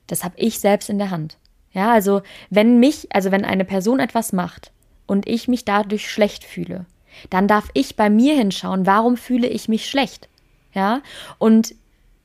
das 0.06 0.24
habe 0.24 0.34
ich 0.38 0.58
selbst 0.58 0.88
in 0.88 0.98
der 0.98 1.10
Hand. 1.10 1.36
Ja, 1.72 1.92
also 1.92 2.22
wenn 2.48 2.80
mich, 2.80 3.14
also 3.14 3.30
wenn 3.30 3.44
eine 3.44 3.66
Person 3.66 4.00
etwas 4.00 4.32
macht 4.32 4.72
und 5.06 5.28
ich 5.28 5.48
mich 5.48 5.66
dadurch 5.66 6.10
schlecht 6.10 6.44
fühle, 6.44 6.86
dann 7.28 7.46
darf 7.46 7.68
ich 7.74 7.94
bei 7.94 8.08
mir 8.08 8.34
hinschauen, 8.34 8.86
warum 8.86 9.18
fühle 9.18 9.48
ich 9.48 9.68
mich 9.68 9.88
schlecht? 9.88 10.30
Ja, 10.72 11.02
und 11.38 11.74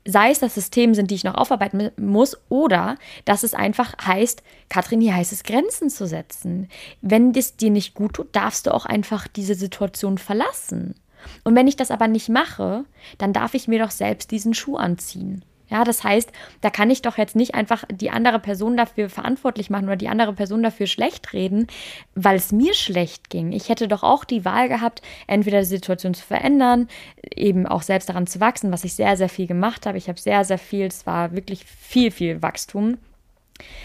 sei 0.06 0.32
es, 0.32 0.39
dass 0.39 0.56
es 0.56 0.69
Themen 0.69 0.93
sind, 0.93 1.12
die 1.12 1.15
ich 1.15 1.25
noch 1.25 1.36
aufarbeiten 1.36 1.91
muss, 1.97 2.38
oder 2.47 2.97
dass 3.25 3.43
es 3.43 3.53
einfach 3.53 3.93
heißt, 4.01 4.43
Katrin, 4.69 5.01
hier 5.01 5.13
heißt 5.13 5.34
es, 5.34 5.43
Grenzen 5.43 5.89
zu 5.89 6.08
setzen. 6.08 6.69
Wenn 7.01 7.36
es 7.36 7.58
dir 7.58 7.69
nicht 7.69 7.95
gut 7.95 8.13
tut, 8.13 8.34
darfst 8.34 8.65
du 8.65 8.73
auch 8.73 8.86
einfach 8.86 9.27
diese 9.27 9.56
Situation 9.56 10.17
verlassen. 10.17 10.95
Und 11.43 11.56
wenn 11.56 11.67
ich 11.67 11.75
das 11.75 11.91
aber 11.91 12.08
nicht 12.08 12.30
mache, 12.30 12.86
dann 13.17 13.34
darf 13.34 13.53
ich 13.53 13.67
mir 13.67 13.80
doch 13.80 13.91
selbst 13.91 14.32
diesen 14.32 14.53
Schuh 14.53 14.77
anziehen. 14.77 15.43
Ja, 15.69 15.84
das 15.84 16.03
heißt, 16.03 16.32
da 16.62 16.69
kann 16.69 16.89
ich 16.89 17.01
doch 17.01 17.17
jetzt 17.17 17.36
nicht 17.36 17.53
einfach 17.53 17.84
die 17.91 18.10
andere 18.10 18.39
Person 18.39 18.77
dafür 18.77 19.10
verantwortlich 19.10 19.69
machen 19.69 19.86
oder 19.86 19.97
die 19.97 20.08
andere 20.08 20.32
Person 20.32 20.63
dafür 20.63 20.88
schlecht 20.88 21.34
reden, 21.34 21.67
weil 22.15 22.38
es 22.38 22.53
mir 22.53 22.73
schlecht 22.73 23.30
ging. 23.30 23.51
Ich 23.51 23.67
hätte 23.67 23.89
doch 23.89 24.01
auch 24.03 24.23
die 24.23 24.45
Wahl 24.45 24.69
gehabt, 24.69 25.01
entweder 25.27 25.60
die 25.60 25.65
Situation 25.65 26.13
zu 26.13 26.25
verändern, 26.25 26.88
eben 27.36 27.67
auch 27.67 27.82
selbst 27.82 28.08
daran 28.08 28.27
zu 28.27 28.39
wachsen, 28.39 28.71
was 28.71 28.86
ich 28.86 28.93
sehr, 28.93 29.17
sehr 29.17 29.27
viel 29.27 29.47
gemacht 29.47 29.86
habe. 29.86 29.97
Ich 29.97 30.08
habe 30.08 30.19
sehr, 30.19 30.45
sehr 30.45 30.58
viel, 30.58 30.86
es 30.86 31.06
war 31.06 31.34
wirklich 31.34 31.65
viel, 31.65 32.12
viel 32.12 32.41
Wachstum. 32.41 32.97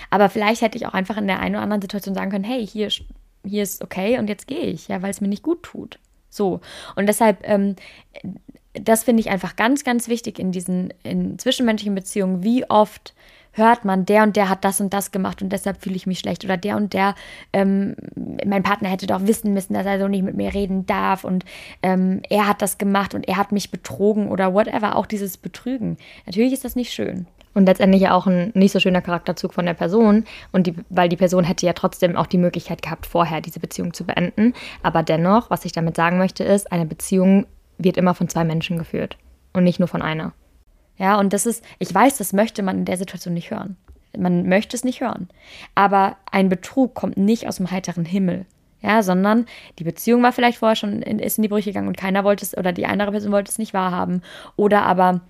Aber 0.08 0.28
vielleicht 0.28 0.62
hätte 0.62 0.78
ich 0.78 0.86
auch 0.86 0.94
einfach 0.94 1.16
in 1.16 1.26
der 1.26 1.40
einen 1.40 1.56
oder 1.56 1.64
anderen 1.64 1.82
Situation 1.82 2.14
sagen 2.14 2.30
können, 2.30 2.44
hey, 2.44 2.64
hier, 2.64 2.90
hier 3.44 3.62
ist 3.62 3.82
okay 3.82 4.18
und 4.18 4.28
jetzt 4.28 4.46
gehe 4.46 4.66
ich, 4.66 4.86
ja, 4.86 5.02
weil 5.02 5.10
es 5.10 5.20
mir 5.20 5.28
nicht 5.28 5.42
gut 5.42 5.64
tut. 5.64 5.98
So. 6.32 6.60
Und 6.96 7.06
deshalb, 7.06 7.38
ähm, 7.42 7.76
das 8.72 9.04
finde 9.04 9.20
ich 9.20 9.30
einfach 9.30 9.54
ganz, 9.54 9.84
ganz 9.84 10.08
wichtig 10.08 10.38
in 10.38 10.50
diesen 10.50 10.92
in 11.02 11.38
zwischenmenschlichen 11.38 11.94
Beziehungen. 11.94 12.42
Wie 12.42 12.68
oft 12.68 13.14
hört 13.52 13.84
man, 13.84 14.06
der 14.06 14.22
und 14.22 14.34
der 14.34 14.48
hat 14.48 14.64
das 14.64 14.80
und 14.80 14.94
das 14.94 15.10
gemacht 15.10 15.42
und 15.42 15.50
deshalb 15.50 15.82
fühle 15.82 15.94
ich 15.94 16.06
mich 16.06 16.20
schlecht. 16.20 16.42
Oder 16.44 16.56
der 16.56 16.76
und 16.76 16.94
der, 16.94 17.14
ähm, 17.52 17.96
mein 18.46 18.62
Partner 18.62 18.88
hätte 18.88 19.06
doch 19.06 19.26
wissen 19.26 19.52
müssen, 19.52 19.74
dass 19.74 19.84
er 19.84 19.98
so 19.98 20.08
nicht 20.08 20.22
mit 20.22 20.36
mir 20.36 20.54
reden 20.54 20.86
darf 20.86 21.24
und 21.24 21.44
ähm, 21.82 22.22
er 22.30 22.48
hat 22.48 22.62
das 22.62 22.78
gemacht 22.78 23.14
und 23.14 23.28
er 23.28 23.36
hat 23.36 23.52
mich 23.52 23.70
betrogen 23.70 24.28
oder 24.28 24.54
whatever. 24.54 24.96
Auch 24.96 25.06
dieses 25.06 25.36
Betrügen. 25.36 25.98
Natürlich 26.24 26.54
ist 26.54 26.64
das 26.64 26.76
nicht 26.76 26.94
schön. 26.94 27.26
Und 27.54 27.66
letztendlich 27.66 28.08
auch 28.08 28.26
ein 28.26 28.50
nicht 28.54 28.72
so 28.72 28.80
schöner 28.80 29.02
Charakterzug 29.02 29.52
von 29.52 29.66
der 29.66 29.74
Person. 29.74 30.24
Und 30.52 30.66
die, 30.66 30.74
weil 30.88 31.08
die 31.08 31.16
Person 31.16 31.44
hätte 31.44 31.66
ja 31.66 31.74
trotzdem 31.74 32.16
auch 32.16 32.26
die 32.26 32.38
Möglichkeit 32.38 32.82
gehabt, 32.82 33.06
vorher 33.06 33.40
diese 33.40 33.60
Beziehung 33.60 33.92
zu 33.92 34.04
beenden. 34.04 34.54
Aber 34.82 35.02
dennoch, 35.02 35.50
was 35.50 35.64
ich 35.64 35.72
damit 35.72 35.96
sagen 35.96 36.18
möchte, 36.18 36.44
ist, 36.44 36.72
eine 36.72 36.86
Beziehung 36.86 37.46
wird 37.78 37.96
immer 37.96 38.14
von 38.14 38.28
zwei 38.28 38.44
Menschen 38.44 38.78
geführt 38.78 39.18
und 39.52 39.64
nicht 39.64 39.78
nur 39.78 39.88
von 39.88 40.02
einer. 40.02 40.32
Ja, 40.98 41.18
und 41.18 41.32
das 41.32 41.46
ist, 41.46 41.64
ich 41.78 41.92
weiß, 41.92 42.18
das 42.18 42.32
möchte 42.32 42.62
man 42.62 42.78
in 42.78 42.84
der 42.84 42.96
Situation 42.96 43.34
nicht 43.34 43.50
hören. 43.50 43.76
Man 44.16 44.48
möchte 44.48 44.76
es 44.76 44.84
nicht 44.84 45.00
hören. 45.00 45.28
Aber 45.74 46.16
ein 46.30 46.48
Betrug 46.48 46.94
kommt 46.94 47.16
nicht 47.16 47.48
aus 47.48 47.56
dem 47.56 47.70
heiteren 47.70 48.04
Himmel. 48.04 48.46
Ja, 48.82 49.02
sondern 49.02 49.46
die 49.78 49.84
Beziehung 49.84 50.22
war 50.22 50.32
vielleicht 50.32 50.58
vorher 50.58 50.74
schon 50.74 51.02
in, 51.02 51.20
ist 51.20 51.38
in 51.38 51.42
die 51.42 51.48
Brüche 51.48 51.70
gegangen 51.70 51.86
und 51.86 51.96
keiner 51.96 52.24
wollte 52.24 52.44
es 52.44 52.56
oder 52.56 52.72
die 52.72 52.86
andere 52.86 53.12
Person 53.12 53.30
wollte 53.30 53.50
es 53.50 53.58
nicht 53.58 53.74
wahrhaben. 53.74 54.22
Oder 54.56 54.82
aber 54.82 55.20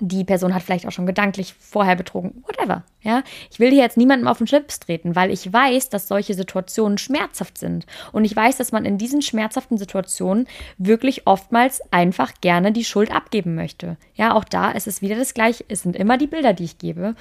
die 0.00 0.24
Person 0.24 0.54
hat 0.54 0.62
vielleicht 0.62 0.86
auch 0.86 0.92
schon 0.92 1.06
gedanklich 1.06 1.54
vorher 1.58 1.96
betrogen, 1.96 2.42
whatever. 2.46 2.84
Ja, 3.00 3.22
ich 3.50 3.60
will 3.60 3.70
hier 3.70 3.82
jetzt 3.82 3.96
niemandem 3.96 4.28
auf 4.28 4.38
den 4.38 4.46
Schlips 4.46 4.80
treten, 4.80 5.16
weil 5.16 5.30
ich 5.30 5.52
weiß, 5.52 5.88
dass 5.88 6.08
solche 6.08 6.34
Situationen 6.34 6.98
schmerzhaft 6.98 7.58
sind 7.58 7.86
und 8.12 8.24
ich 8.24 8.34
weiß, 8.34 8.56
dass 8.56 8.72
man 8.72 8.84
in 8.84 8.98
diesen 8.98 9.22
schmerzhaften 9.22 9.78
Situationen 9.78 10.46
wirklich 10.78 11.26
oftmals 11.26 11.80
einfach 11.92 12.32
gerne 12.40 12.72
die 12.72 12.84
Schuld 12.84 13.12
abgeben 13.12 13.54
möchte. 13.54 13.96
Ja, 14.14 14.34
auch 14.34 14.44
da 14.44 14.70
ist 14.70 14.86
es 14.86 15.02
wieder 15.02 15.16
das 15.16 15.34
Gleiche. 15.34 15.64
Es 15.68 15.82
sind 15.82 15.96
immer 15.96 16.18
die 16.18 16.26
Bilder, 16.26 16.52
die 16.52 16.64
ich 16.64 16.78
gebe. 16.78 17.14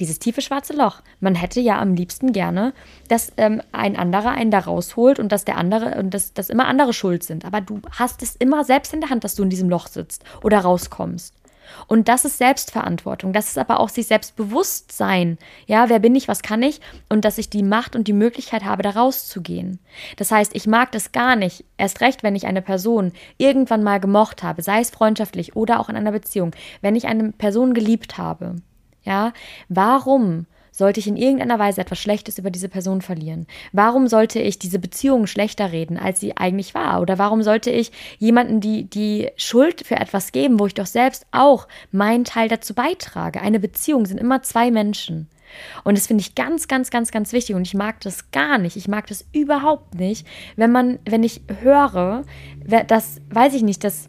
Dieses 0.00 0.18
tiefe 0.18 0.40
schwarze 0.40 0.72
Loch. 0.72 1.02
Man 1.20 1.34
hätte 1.34 1.60
ja 1.60 1.78
am 1.78 1.94
liebsten 1.94 2.32
gerne, 2.32 2.72
dass 3.08 3.32
ähm, 3.36 3.60
ein 3.70 3.96
anderer 3.96 4.30
einen 4.30 4.50
da 4.50 4.60
rausholt 4.60 5.18
und 5.18 5.30
dass 5.30 5.44
der 5.44 5.58
andere 5.58 5.98
und 5.98 6.14
dass, 6.14 6.32
dass 6.32 6.48
immer 6.48 6.66
andere 6.66 6.94
schuld 6.94 7.22
sind. 7.22 7.44
Aber 7.44 7.60
du 7.60 7.82
hast 7.90 8.22
es 8.22 8.34
immer 8.36 8.64
selbst 8.64 8.94
in 8.94 9.02
der 9.02 9.10
Hand, 9.10 9.24
dass 9.24 9.34
du 9.34 9.42
in 9.42 9.50
diesem 9.50 9.68
Loch 9.68 9.88
sitzt 9.88 10.24
oder 10.42 10.60
rauskommst. 10.60 11.34
Und 11.86 12.08
das 12.08 12.24
ist 12.24 12.38
Selbstverantwortung. 12.38 13.32
Das 13.32 13.48
ist 13.48 13.58
aber 13.58 13.80
auch 13.80 13.88
sich 13.88 14.06
selbst 14.06 14.36
bewusst 14.36 14.92
sein. 14.92 15.38
Ja, 15.66 15.88
wer 15.88 15.98
bin 15.98 16.14
ich, 16.14 16.28
was 16.28 16.42
kann 16.42 16.62
ich? 16.62 16.80
Und 17.08 17.24
dass 17.24 17.38
ich 17.38 17.50
die 17.50 17.62
Macht 17.62 17.96
und 17.96 18.08
die 18.08 18.12
Möglichkeit 18.12 18.64
habe, 18.64 18.82
da 18.82 18.90
rauszugehen. 18.90 19.78
Das 20.16 20.30
heißt, 20.30 20.54
ich 20.54 20.66
mag 20.66 20.92
das 20.92 21.12
gar 21.12 21.36
nicht. 21.36 21.64
Erst 21.76 22.00
recht, 22.00 22.22
wenn 22.22 22.36
ich 22.36 22.46
eine 22.46 22.62
Person 22.62 23.12
irgendwann 23.38 23.82
mal 23.82 24.00
gemocht 24.00 24.42
habe, 24.42 24.62
sei 24.62 24.80
es 24.80 24.90
freundschaftlich 24.90 25.56
oder 25.56 25.80
auch 25.80 25.88
in 25.88 25.96
einer 25.96 26.12
Beziehung, 26.12 26.52
wenn 26.80 26.96
ich 26.96 27.06
eine 27.06 27.32
Person 27.32 27.74
geliebt 27.74 28.18
habe. 28.18 28.56
Ja, 29.02 29.32
warum 29.68 30.46
sollte 30.70 31.00
ich 31.00 31.06
in 31.06 31.16
irgendeiner 31.16 31.58
Weise 31.58 31.80
etwas 31.80 31.98
Schlechtes 31.98 32.38
über 32.38 32.50
diese 32.50 32.68
Person 32.68 33.02
verlieren? 33.02 33.46
Warum 33.72 34.08
sollte 34.08 34.40
ich 34.40 34.58
diese 34.58 34.78
Beziehung 34.78 35.26
schlechter 35.26 35.72
reden, 35.72 35.96
als 35.96 36.20
sie 36.20 36.36
eigentlich 36.36 36.74
war? 36.74 37.00
Oder 37.00 37.18
warum 37.18 37.42
sollte 37.42 37.70
ich 37.70 37.92
jemanden 38.18 38.60
die, 38.60 38.84
die 38.84 39.30
Schuld 39.36 39.86
für 39.86 39.96
etwas 39.96 40.32
geben, 40.32 40.58
wo 40.58 40.66
ich 40.66 40.74
doch 40.74 40.86
selbst 40.86 41.26
auch 41.32 41.68
meinen 41.90 42.24
Teil 42.24 42.48
dazu 42.48 42.74
beitrage? 42.74 43.40
Eine 43.40 43.60
Beziehung 43.60 44.06
sind 44.06 44.18
immer 44.18 44.42
zwei 44.42 44.70
Menschen. 44.70 45.28
Und 45.84 45.96
das 45.96 46.06
finde 46.06 46.22
ich 46.22 46.34
ganz, 46.34 46.68
ganz, 46.68 46.90
ganz, 46.90 47.10
ganz 47.10 47.32
wichtig. 47.32 47.56
Und 47.56 47.66
ich 47.66 47.74
mag 47.74 48.00
das 48.00 48.30
gar 48.30 48.58
nicht. 48.58 48.76
Ich 48.76 48.88
mag 48.88 49.06
das 49.06 49.26
überhaupt 49.32 49.94
nicht, 49.94 50.26
wenn 50.56 50.72
man, 50.72 50.98
wenn 51.04 51.22
ich 51.22 51.42
höre, 51.60 52.24
dass, 52.86 53.20
weiß 53.30 53.54
ich 53.54 53.62
nicht, 53.62 53.84
dass, 53.84 54.08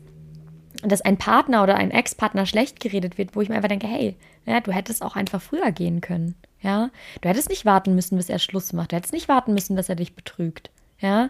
dass 0.83 1.01
ein 1.01 1.17
Partner 1.17 1.63
oder 1.63 1.75
ein 1.75 1.91
Ex-Partner 1.91 2.45
schlecht 2.45 2.79
geredet 2.79 3.17
wird, 3.17 3.35
wo 3.35 3.41
ich 3.41 3.49
mir 3.49 3.55
einfach 3.55 3.69
denke, 3.69 3.87
hey, 3.87 4.15
ja, 4.45 4.59
du 4.59 4.71
hättest 4.71 5.03
auch 5.03 5.15
einfach 5.15 5.41
früher 5.41 5.71
gehen 5.71 6.01
können. 6.01 6.35
Ja, 6.61 6.89
du 7.21 7.29
hättest 7.29 7.49
nicht 7.49 7.65
warten 7.65 7.95
müssen, 7.95 8.17
bis 8.17 8.29
er 8.29 8.39
Schluss 8.39 8.73
macht. 8.73 8.91
Du 8.91 8.95
hättest 8.95 9.13
nicht 9.13 9.27
warten 9.27 9.53
müssen, 9.53 9.75
dass 9.75 9.89
er 9.89 9.95
dich 9.95 10.15
betrügt. 10.15 10.69
Ja, 10.99 11.29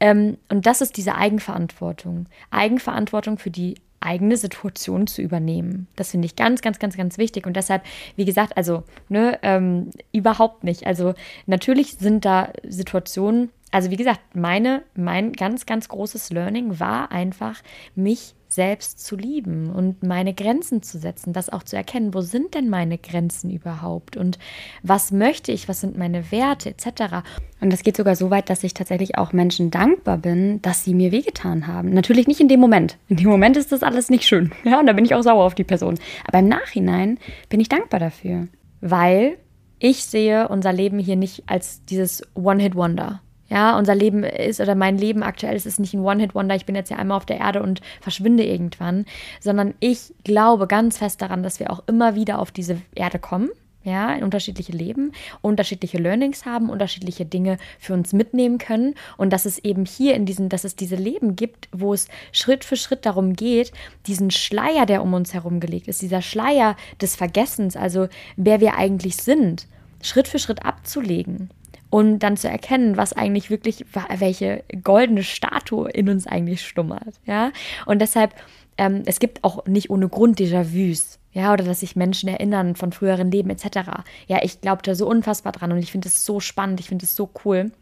ähm, 0.00 0.36
und 0.48 0.66
das 0.66 0.80
ist 0.80 0.96
diese 0.96 1.14
Eigenverantwortung. 1.14 2.26
Eigenverantwortung 2.50 3.38
für 3.38 3.50
die 3.50 3.76
eigene 4.00 4.36
Situation 4.36 5.06
zu 5.06 5.22
übernehmen. 5.22 5.86
Das 5.96 6.10
finde 6.10 6.26
ich 6.26 6.34
ganz, 6.34 6.60
ganz, 6.60 6.78
ganz, 6.78 6.96
ganz 6.96 7.18
wichtig. 7.18 7.46
Und 7.46 7.54
deshalb, 7.54 7.84
wie 8.16 8.24
gesagt, 8.24 8.56
also 8.56 8.82
ne, 9.08 9.38
ähm, 9.42 9.90
überhaupt 10.12 10.64
nicht. 10.64 10.86
Also 10.86 11.14
natürlich 11.46 11.92
sind 11.98 12.24
da 12.24 12.52
Situationen, 12.64 13.50
also 13.70 13.90
wie 13.90 13.96
gesagt, 13.96 14.34
meine, 14.34 14.82
mein 14.94 15.32
ganz, 15.32 15.66
ganz 15.66 15.88
großes 15.88 16.30
Learning 16.30 16.80
war 16.80 17.12
einfach, 17.12 17.62
mich 17.94 18.34
selbst 18.52 19.04
zu 19.04 19.16
lieben 19.16 19.70
und 19.70 20.02
meine 20.02 20.34
Grenzen 20.34 20.82
zu 20.82 20.98
setzen, 20.98 21.32
das 21.32 21.48
auch 21.48 21.62
zu 21.62 21.76
erkennen, 21.76 22.12
wo 22.12 22.20
sind 22.20 22.54
denn 22.54 22.68
meine 22.68 22.98
Grenzen 22.98 23.50
überhaupt 23.50 24.16
und 24.16 24.38
was 24.82 25.10
möchte 25.10 25.52
ich, 25.52 25.68
was 25.68 25.80
sind 25.80 25.96
meine 25.96 26.30
Werte 26.30 26.70
etc. 26.70 27.24
Und 27.60 27.72
das 27.72 27.82
geht 27.82 27.96
sogar 27.96 28.14
so 28.14 28.30
weit, 28.30 28.50
dass 28.50 28.64
ich 28.64 28.74
tatsächlich 28.74 29.16
auch 29.16 29.32
Menschen 29.32 29.70
dankbar 29.70 30.18
bin, 30.18 30.60
dass 30.60 30.84
sie 30.84 30.94
mir 30.94 31.12
wehgetan 31.12 31.66
haben. 31.66 31.94
Natürlich 31.94 32.26
nicht 32.26 32.40
in 32.40 32.48
dem 32.48 32.60
Moment. 32.60 32.98
In 33.08 33.16
dem 33.16 33.28
Moment 33.28 33.56
ist 33.56 33.72
das 33.72 33.82
alles 33.82 34.10
nicht 34.10 34.24
schön. 34.24 34.52
Ja, 34.64 34.80
und 34.80 34.86
da 34.86 34.92
bin 34.92 35.04
ich 35.04 35.14
auch 35.14 35.22
sauer 35.22 35.44
auf 35.44 35.54
die 35.54 35.64
Person. 35.64 35.98
Aber 36.26 36.38
im 36.38 36.48
Nachhinein 36.48 37.18
bin 37.48 37.60
ich 37.60 37.68
dankbar 37.68 38.00
dafür, 38.00 38.48
weil 38.80 39.36
ich 39.78 40.04
sehe 40.04 40.48
unser 40.48 40.72
Leben 40.72 40.98
hier 40.98 41.16
nicht 41.16 41.44
als 41.46 41.84
dieses 41.84 42.22
One-Hit-Wonder 42.34 43.21
ja, 43.52 43.76
unser 43.76 43.94
Leben 43.94 44.24
ist 44.24 44.60
oder 44.60 44.74
mein 44.74 44.96
Leben 44.96 45.22
aktuell 45.22 45.54
ist, 45.54 45.66
ist 45.66 45.78
nicht 45.78 45.92
ein 45.92 46.00
One-Hit-Wonder, 46.00 46.54
ich 46.54 46.64
bin 46.64 46.74
jetzt 46.74 46.90
ja 46.90 46.96
einmal 46.96 47.18
auf 47.18 47.26
der 47.26 47.36
Erde 47.36 47.62
und 47.62 47.82
verschwinde 48.00 48.44
irgendwann, 48.44 49.04
sondern 49.40 49.74
ich 49.78 50.14
glaube 50.24 50.66
ganz 50.66 50.96
fest 50.96 51.20
daran, 51.20 51.42
dass 51.42 51.60
wir 51.60 51.70
auch 51.70 51.82
immer 51.86 52.14
wieder 52.14 52.38
auf 52.38 52.50
diese 52.50 52.80
Erde 52.94 53.18
kommen, 53.18 53.50
ja, 53.84 54.14
in 54.14 54.24
unterschiedliche 54.24 54.72
Leben, 54.72 55.12
unterschiedliche 55.42 55.98
Learnings 55.98 56.46
haben, 56.46 56.70
unterschiedliche 56.70 57.26
Dinge 57.26 57.58
für 57.78 57.92
uns 57.92 58.14
mitnehmen 58.14 58.56
können. 58.56 58.94
Und 59.18 59.34
dass 59.34 59.44
es 59.44 59.58
eben 59.58 59.84
hier 59.84 60.14
in 60.14 60.24
diesen, 60.24 60.48
dass 60.48 60.64
es 60.64 60.74
diese 60.74 60.96
Leben 60.96 61.36
gibt, 61.36 61.68
wo 61.72 61.92
es 61.92 62.08
Schritt 62.30 62.64
für 62.64 62.76
Schritt 62.76 63.04
darum 63.04 63.34
geht, 63.34 63.72
diesen 64.06 64.30
Schleier, 64.30 64.86
der 64.86 65.02
um 65.02 65.12
uns 65.12 65.34
herum 65.34 65.60
gelegt 65.60 65.88
ist, 65.88 66.00
dieser 66.00 66.22
Schleier 66.22 66.74
des 67.02 67.16
Vergessens, 67.16 67.76
also 67.76 68.08
wer 68.36 68.60
wir 68.60 68.78
eigentlich 68.78 69.16
sind, 69.16 69.66
Schritt 70.00 70.26
für 70.26 70.38
Schritt 70.38 70.64
abzulegen 70.64 71.50
und 71.92 72.20
dann 72.20 72.38
zu 72.38 72.48
erkennen, 72.48 72.96
was 72.96 73.12
eigentlich 73.12 73.50
wirklich, 73.50 73.84
welche 74.16 74.64
goldene 74.82 75.22
Statue 75.22 75.90
in 75.90 76.08
uns 76.08 76.26
eigentlich 76.26 76.66
stummert. 76.66 77.20
Ja, 77.26 77.52
und 77.84 77.98
deshalb, 77.98 78.34
ähm, 78.78 79.02
es 79.04 79.18
gibt 79.18 79.44
auch 79.44 79.66
nicht 79.66 79.90
ohne 79.90 80.08
Grund 80.08 80.40
Déjà-vus. 80.40 81.18
Ja, 81.34 81.52
oder 81.52 81.64
dass 81.64 81.80
sich 81.80 81.94
Menschen 81.94 82.30
erinnern 82.30 82.76
von 82.76 82.92
früheren 82.92 83.30
Leben 83.30 83.50
etc. 83.50 84.04
Ja, 84.26 84.38
ich 84.40 84.62
glaube 84.62 84.80
da 84.82 84.94
so 84.94 85.06
unfassbar 85.06 85.52
dran 85.52 85.70
und 85.70 85.80
ich 85.80 85.92
finde 85.92 86.08
es 86.08 86.24
so 86.24 86.40
spannend, 86.40 86.80
ich 86.80 86.88
finde 86.88 87.04
es 87.04 87.14
so 87.14 87.28
cool. 87.44 87.72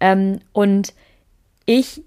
Ähm, 0.00 0.40
und 0.52 0.92
ich 1.64 2.02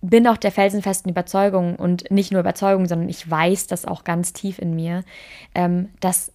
bin 0.00 0.26
auch 0.26 0.38
der 0.38 0.52
felsenfesten 0.52 1.10
Überzeugung 1.10 1.76
und 1.76 2.10
nicht 2.10 2.32
nur 2.32 2.40
Überzeugung, 2.40 2.86
sondern 2.86 3.10
ich 3.10 3.30
weiß 3.30 3.66
das 3.66 3.84
auch 3.84 4.04
ganz 4.04 4.32
tief 4.32 4.58
in 4.58 4.74
mir, 4.74 5.04
ähm, 5.54 5.90
dass 6.00 6.32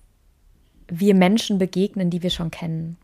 wir 0.87 1.15
Menschen 1.15 1.57
begegnen, 1.57 2.09
die 2.09 2.23
wir 2.23 2.29
schon 2.29 2.51
kennen. 2.51 2.97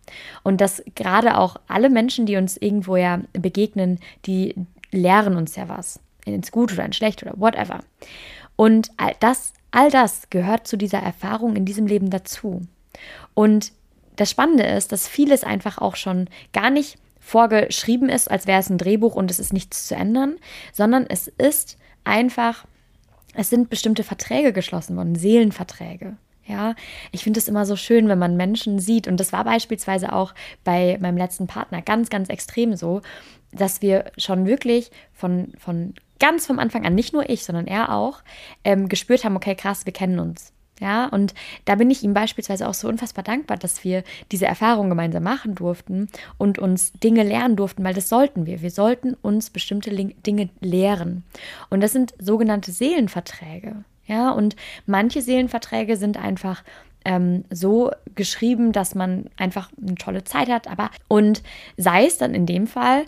Und 0.44 0.62
dass 0.62 0.84
gerade 0.96 1.38
auch 1.38 1.58
alle 1.68 1.90
Menschen, 1.90 2.26
die 2.26 2.38
uns 2.38 2.58
irgendwo 2.58 2.96
ja 2.96 3.22
begegnen, 3.34 4.00
die 4.26 4.56
lehren 4.92 5.36
uns 5.36 5.56
ja 5.56 5.68
was. 5.70 6.00
Ins 6.26 6.52
Gut 6.52 6.74
oder 6.74 6.86
ins 6.86 6.98
Schlecht 6.98 7.24
oder 7.24 7.34
whatever. 7.38 7.80
Und 8.56 8.92
all 8.98 9.16
das, 9.20 9.54
all 9.72 9.90
das 9.90 10.30
gehört 10.30 10.68
zu 10.68 10.78
dieser 10.78 11.00
Erfahrung 11.00 11.56
in 11.56 11.66
diesem 11.66 11.88
Leben 11.88 12.10
dazu. 12.10 12.62
Und 13.34 13.72
das 14.16 14.30
Spannende 14.30 14.64
ist, 14.64 14.92
dass 14.92 15.08
vieles 15.08 15.44
einfach 15.44 15.80
auch 15.80 15.96
schon 15.96 16.28
gar 16.54 16.70
nicht 16.70 17.00
vorgeschrieben 17.20 18.10
ist, 18.10 18.30
als 18.30 18.48
wäre 18.48 18.60
es 18.60 18.70
ein 18.70 18.78
Drehbuch 18.78 19.16
und 19.16 19.32
es 19.32 19.40
ist 19.40 19.54
nichts 19.54 19.88
zu 19.88 19.96
ändern, 19.96 20.36
sondern 20.74 21.06
es 21.08 21.28
ist 21.28 21.78
einfach, 22.04 22.66
es 23.34 23.50
sind 23.50 23.70
bestimmte 23.70 24.04
Verträge 24.04 24.54
geschlossen 24.54 24.98
worden, 24.98 25.16
Seelenverträge. 25.16 26.18
Ja, 26.46 26.76
ich 27.12 27.24
finde 27.24 27.40
es 27.40 27.48
immer 27.48 27.66
so 27.66 27.76
schön, 27.76 28.08
wenn 28.08 28.20
man 28.20 28.36
Menschen 28.36 28.80
sieht. 28.80 29.08
Und 29.08 29.20
das 29.20 29.32
war 29.32 29.44
beispielsweise 29.44 30.12
auch 30.12 30.34
bei 30.64 30.98
meinem 31.00 31.18
letzten 31.18 31.48
Partner 31.48 31.82
ganz, 31.82 32.10
ganz 32.10 32.30
extrem 32.30 32.76
so, 32.76 33.02
dass 33.52 33.82
wir 33.82 34.12
schon 34.18 34.46
wirklich 34.46 34.92
von, 35.14 35.54
von 35.58 35.94
ganz 36.20 36.46
vom 36.46 36.60
Anfang 36.60 36.86
an, 36.86 36.96
nicht 36.96 37.14
nur 37.14 37.30
ich, 37.30 37.44
sondern 37.44 37.68
er 37.68 37.94
auch, 37.94 38.22
ähm, 38.64 38.90
gespürt 38.90 39.24
haben, 39.24 39.36
okay, 39.36 39.56
krass, 39.56 39.86
wir 39.86 39.94
kennen 39.94 40.20
uns. 40.20 40.54
Ja, 40.80 41.06
und 41.06 41.36
da 41.66 41.76
bin 41.76 41.92
ich 41.92 42.04
ihm 42.04 42.16
beispielsweise 42.16 42.68
auch 42.68 42.74
so 42.74 42.88
unfassbar 42.88 43.24
dankbar, 43.24 43.58
dass 43.58 43.84
wir 43.84 44.04
diese 44.32 44.48
Erfahrung 44.48 44.90
gemeinsam 44.90 45.22
machen 45.22 45.54
durften 45.54 46.08
und 46.40 46.58
uns 46.58 46.92
Dinge 46.94 47.22
lernen 47.22 47.56
durften, 47.56 47.84
weil 47.84 47.94
das 47.94 48.10
sollten 48.10 48.48
wir. 48.48 48.64
Wir 48.64 48.72
sollten 48.72 49.14
uns 49.14 49.52
bestimmte 49.52 49.92
Dinge 49.92 50.50
lehren. 50.60 51.24
Und 51.70 51.82
das 51.82 51.92
sind 51.92 52.16
sogenannte 52.18 52.72
Seelenverträge. 52.72 53.84
Ja, 54.12 54.32
und 54.32 54.58
manche 54.86 55.22
Seelenverträge 55.22 55.96
sind 55.96 56.22
einfach 56.22 56.66
ähm, 57.06 57.46
so 57.50 57.92
geschrieben, 58.14 58.74
dass 58.74 58.94
man 58.94 59.28
einfach 59.38 59.72
eine 59.82 59.96
tolle 59.96 60.26
Zeit 60.26 60.50
hat. 60.50 60.68
Aber 60.68 60.92
und 61.08 61.42
sei 61.78 62.08
es 62.08 62.18
dann 62.18 62.36
in 62.36 62.46
dem 62.46 62.68
Fall, 62.68 63.06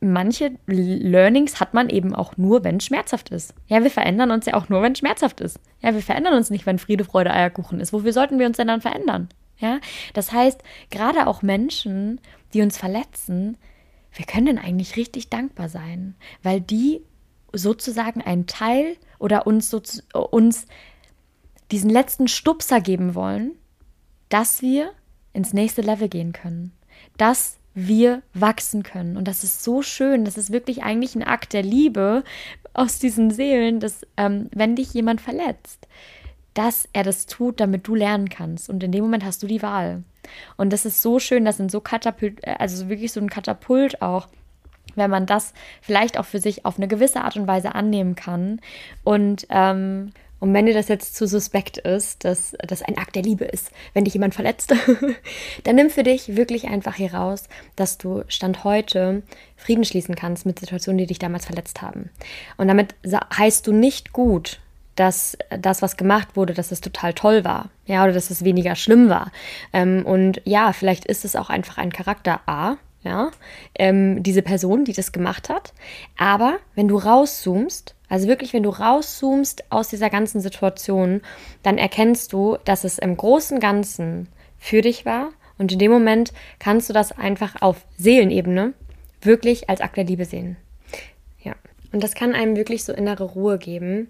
manche 0.00 0.50
Learnings 0.66 1.60
hat 1.60 1.74
man 1.74 1.88
eben 1.90 2.12
auch 2.12 2.36
nur, 2.36 2.64
wenn 2.64 2.78
es 2.78 2.86
schmerzhaft 2.86 3.30
ist. 3.30 3.54
Ja, 3.68 3.84
wir 3.84 3.90
verändern 3.90 4.32
uns 4.32 4.46
ja 4.46 4.54
auch 4.54 4.68
nur, 4.68 4.82
wenn 4.82 4.92
es 4.92 4.98
schmerzhaft 4.98 5.40
ist. 5.40 5.60
Ja, 5.80 5.94
wir 5.94 6.02
verändern 6.02 6.34
uns 6.34 6.50
nicht, 6.50 6.66
wenn 6.66 6.80
Friede, 6.80 7.04
Freude, 7.04 7.32
Eierkuchen 7.32 7.78
ist. 7.78 7.92
Wofür 7.92 8.12
sollten 8.12 8.40
wir 8.40 8.46
uns 8.46 8.56
denn 8.56 8.66
dann 8.66 8.80
verändern? 8.80 9.28
Ja, 9.58 9.78
das 10.12 10.32
heißt, 10.32 10.60
gerade 10.90 11.28
auch 11.28 11.42
Menschen, 11.42 12.20
die 12.52 12.62
uns 12.62 12.78
verletzen, 12.78 13.56
wir 14.12 14.26
können 14.26 14.58
eigentlich 14.58 14.96
richtig 14.96 15.30
dankbar 15.30 15.68
sein, 15.68 16.16
weil 16.42 16.60
die 16.60 17.02
sozusagen 17.52 18.22
einen 18.22 18.46
Teil 18.46 18.96
oder 19.18 19.46
uns, 19.46 19.70
so, 19.70 19.80
uns 20.30 20.66
diesen 21.70 21.90
letzten 21.90 22.28
Stupser 22.28 22.80
geben 22.80 23.14
wollen, 23.14 23.52
dass 24.28 24.62
wir 24.62 24.92
ins 25.32 25.52
nächste 25.52 25.82
Level 25.82 26.08
gehen 26.08 26.32
können, 26.32 26.72
dass 27.16 27.56
wir 27.74 28.22
wachsen 28.34 28.82
können. 28.82 29.16
Und 29.16 29.26
das 29.28 29.44
ist 29.44 29.64
so 29.64 29.82
schön, 29.82 30.24
das 30.24 30.36
ist 30.36 30.52
wirklich 30.52 30.82
eigentlich 30.82 31.14
ein 31.14 31.22
Akt 31.22 31.52
der 31.52 31.62
Liebe 31.62 32.22
aus 32.74 32.98
diesen 32.98 33.30
Seelen, 33.30 33.80
dass 33.80 34.06
ähm, 34.16 34.48
wenn 34.54 34.76
dich 34.76 34.92
jemand 34.92 35.20
verletzt, 35.20 35.86
dass 36.54 36.88
er 36.92 37.02
das 37.02 37.26
tut, 37.26 37.60
damit 37.60 37.86
du 37.86 37.94
lernen 37.94 38.28
kannst. 38.28 38.68
Und 38.68 38.82
in 38.82 38.92
dem 38.92 39.04
Moment 39.04 39.24
hast 39.24 39.42
du 39.42 39.46
die 39.46 39.62
Wahl. 39.62 40.02
Und 40.56 40.72
das 40.72 40.84
ist 40.84 41.02
so 41.02 41.18
schön, 41.18 41.44
das 41.44 41.56
sind 41.56 41.70
so 41.70 41.80
Katapult, 41.80 42.46
also 42.46 42.88
wirklich 42.88 43.12
so 43.12 43.20
ein 43.20 43.30
Katapult 43.30 44.02
auch 44.02 44.28
wenn 44.94 45.10
man 45.10 45.26
das 45.26 45.52
vielleicht 45.80 46.18
auch 46.18 46.24
für 46.24 46.40
sich 46.40 46.64
auf 46.64 46.76
eine 46.76 46.88
gewisse 46.88 47.22
Art 47.22 47.36
und 47.36 47.46
Weise 47.46 47.74
annehmen 47.74 48.14
kann. 48.14 48.60
Und, 49.04 49.46
ähm, 49.50 50.12
und 50.40 50.54
wenn 50.54 50.66
dir 50.66 50.74
das 50.74 50.88
jetzt 50.88 51.14
zu 51.14 51.28
suspekt 51.28 51.78
ist, 51.78 52.24
dass 52.24 52.56
das 52.66 52.82
ein 52.82 52.98
Akt 52.98 53.14
der 53.14 53.22
Liebe 53.22 53.44
ist, 53.44 53.70
wenn 53.94 54.04
dich 54.04 54.14
jemand 54.14 54.34
verletzt, 54.34 54.74
dann 55.64 55.76
nimm 55.76 55.88
für 55.88 56.02
dich 56.02 56.36
wirklich 56.36 56.66
einfach 56.66 56.96
hier 56.96 57.14
raus, 57.14 57.48
dass 57.76 57.96
du 57.96 58.24
Stand 58.26 58.64
heute 58.64 59.22
Frieden 59.56 59.84
schließen 59.84 60.16
kannst 60.16 60.44
mit 60.44 60.58
Situationen, 60.58 60.98
die 60.98 61.06
dich 61.06 61.20
damals 61.20 61.46
verletzt 61.46 61.80
haben. 61.80 62.10
Und 62.56 62.68
damit 62.68 62.96
heißt 63.36 63.66
du 63.66 63.72
nicht 63.72 64.12
gut, 64.12 64.58
dass 64.96 65.38
das, 65.48 65.82
was 65.82 65.96
gemacht 65.96 66.36
wurde, 66.36 66.54
dass 66.54 66.72
es 66.72 66.80
total 66.80 67.14
toll 67.14 67.44
war, 67.44 67.70
ja, 67.86 68.04
oder 68.04 68.12
dass 68.12 68.30
es 68.30 68.44
weniger 68.44 68.76
schlimm 68.76 69.08
war. 69.08 69.30
Ähm, 69.72 70.04
und 70.04 70.42
ja, 70.44 70.72
vielleicht 70.72 71.04
ist 71.06 71.24
es 71.24 71.36
auch 71.36 71.50
einfach 71.50 71.78
ein 71.78 71.92
Charakter 71.92 72.40
A, 72.46 72.76
ja, 73.04 73.30
ähm, 73.74 74.22
diese 74.22 74.42
Person, 74.42 74.84
die 74.84 74.92
das 74.92 75.12
gemacht 75.12 75.48
hat. 75.48 75.72
Aber 76.16 76.58
wenn 76.74 76.88
du 76.88 76.96
rauszoomst, 76.96 77.94
also 78.08 78.28
wirklich, 78.28 78.52
wenn 78.52 78.62
du 78.62 78.70
rauszoomst 78.70 79.64
aus 79.70 79.88
dieser 79.88 80.10
ganzen 80.10 80.40
Situation, 80.40 81.22
dann 81.62 81.78
erkennst 81.78 82.32
du, 82.32 82.58
dass 82.64 82.84
es 82.84 82.98
im 82.98 83.16
großen 83.16 83.58
Ganzen 83.58 84.28
für 84.58 84.82
dich 84.82 85.04
war. 85.04 85.30
Und 85.58 85.72
in 85.72 85.78
dem 85.78 85.90
Moment 85.90 86.32
kannst 86.58 86.88
du 86.88 86.92
das 86.92 87.12
einfach 87.12 87.60
auf 87.60 87.84
Seelenebene 87.98 88.74
wirklich 89.20 89.68
als 89.68 89.80
Akt 89.80 89.96
der 89.96 90.04
Liebe 90.04 90.24
sehen. 90.24 90.56
Ja. 91.42 91.54
Und 91.92 92.02
das 92.02 92.14
kann 92.14 92.34
einem 92.34 92.56
wirklich 92.56 92.84
so 92.84 92.92
innere 92.92 93.24
Ruhe 93.24 93.58
geben. 93.58 94.08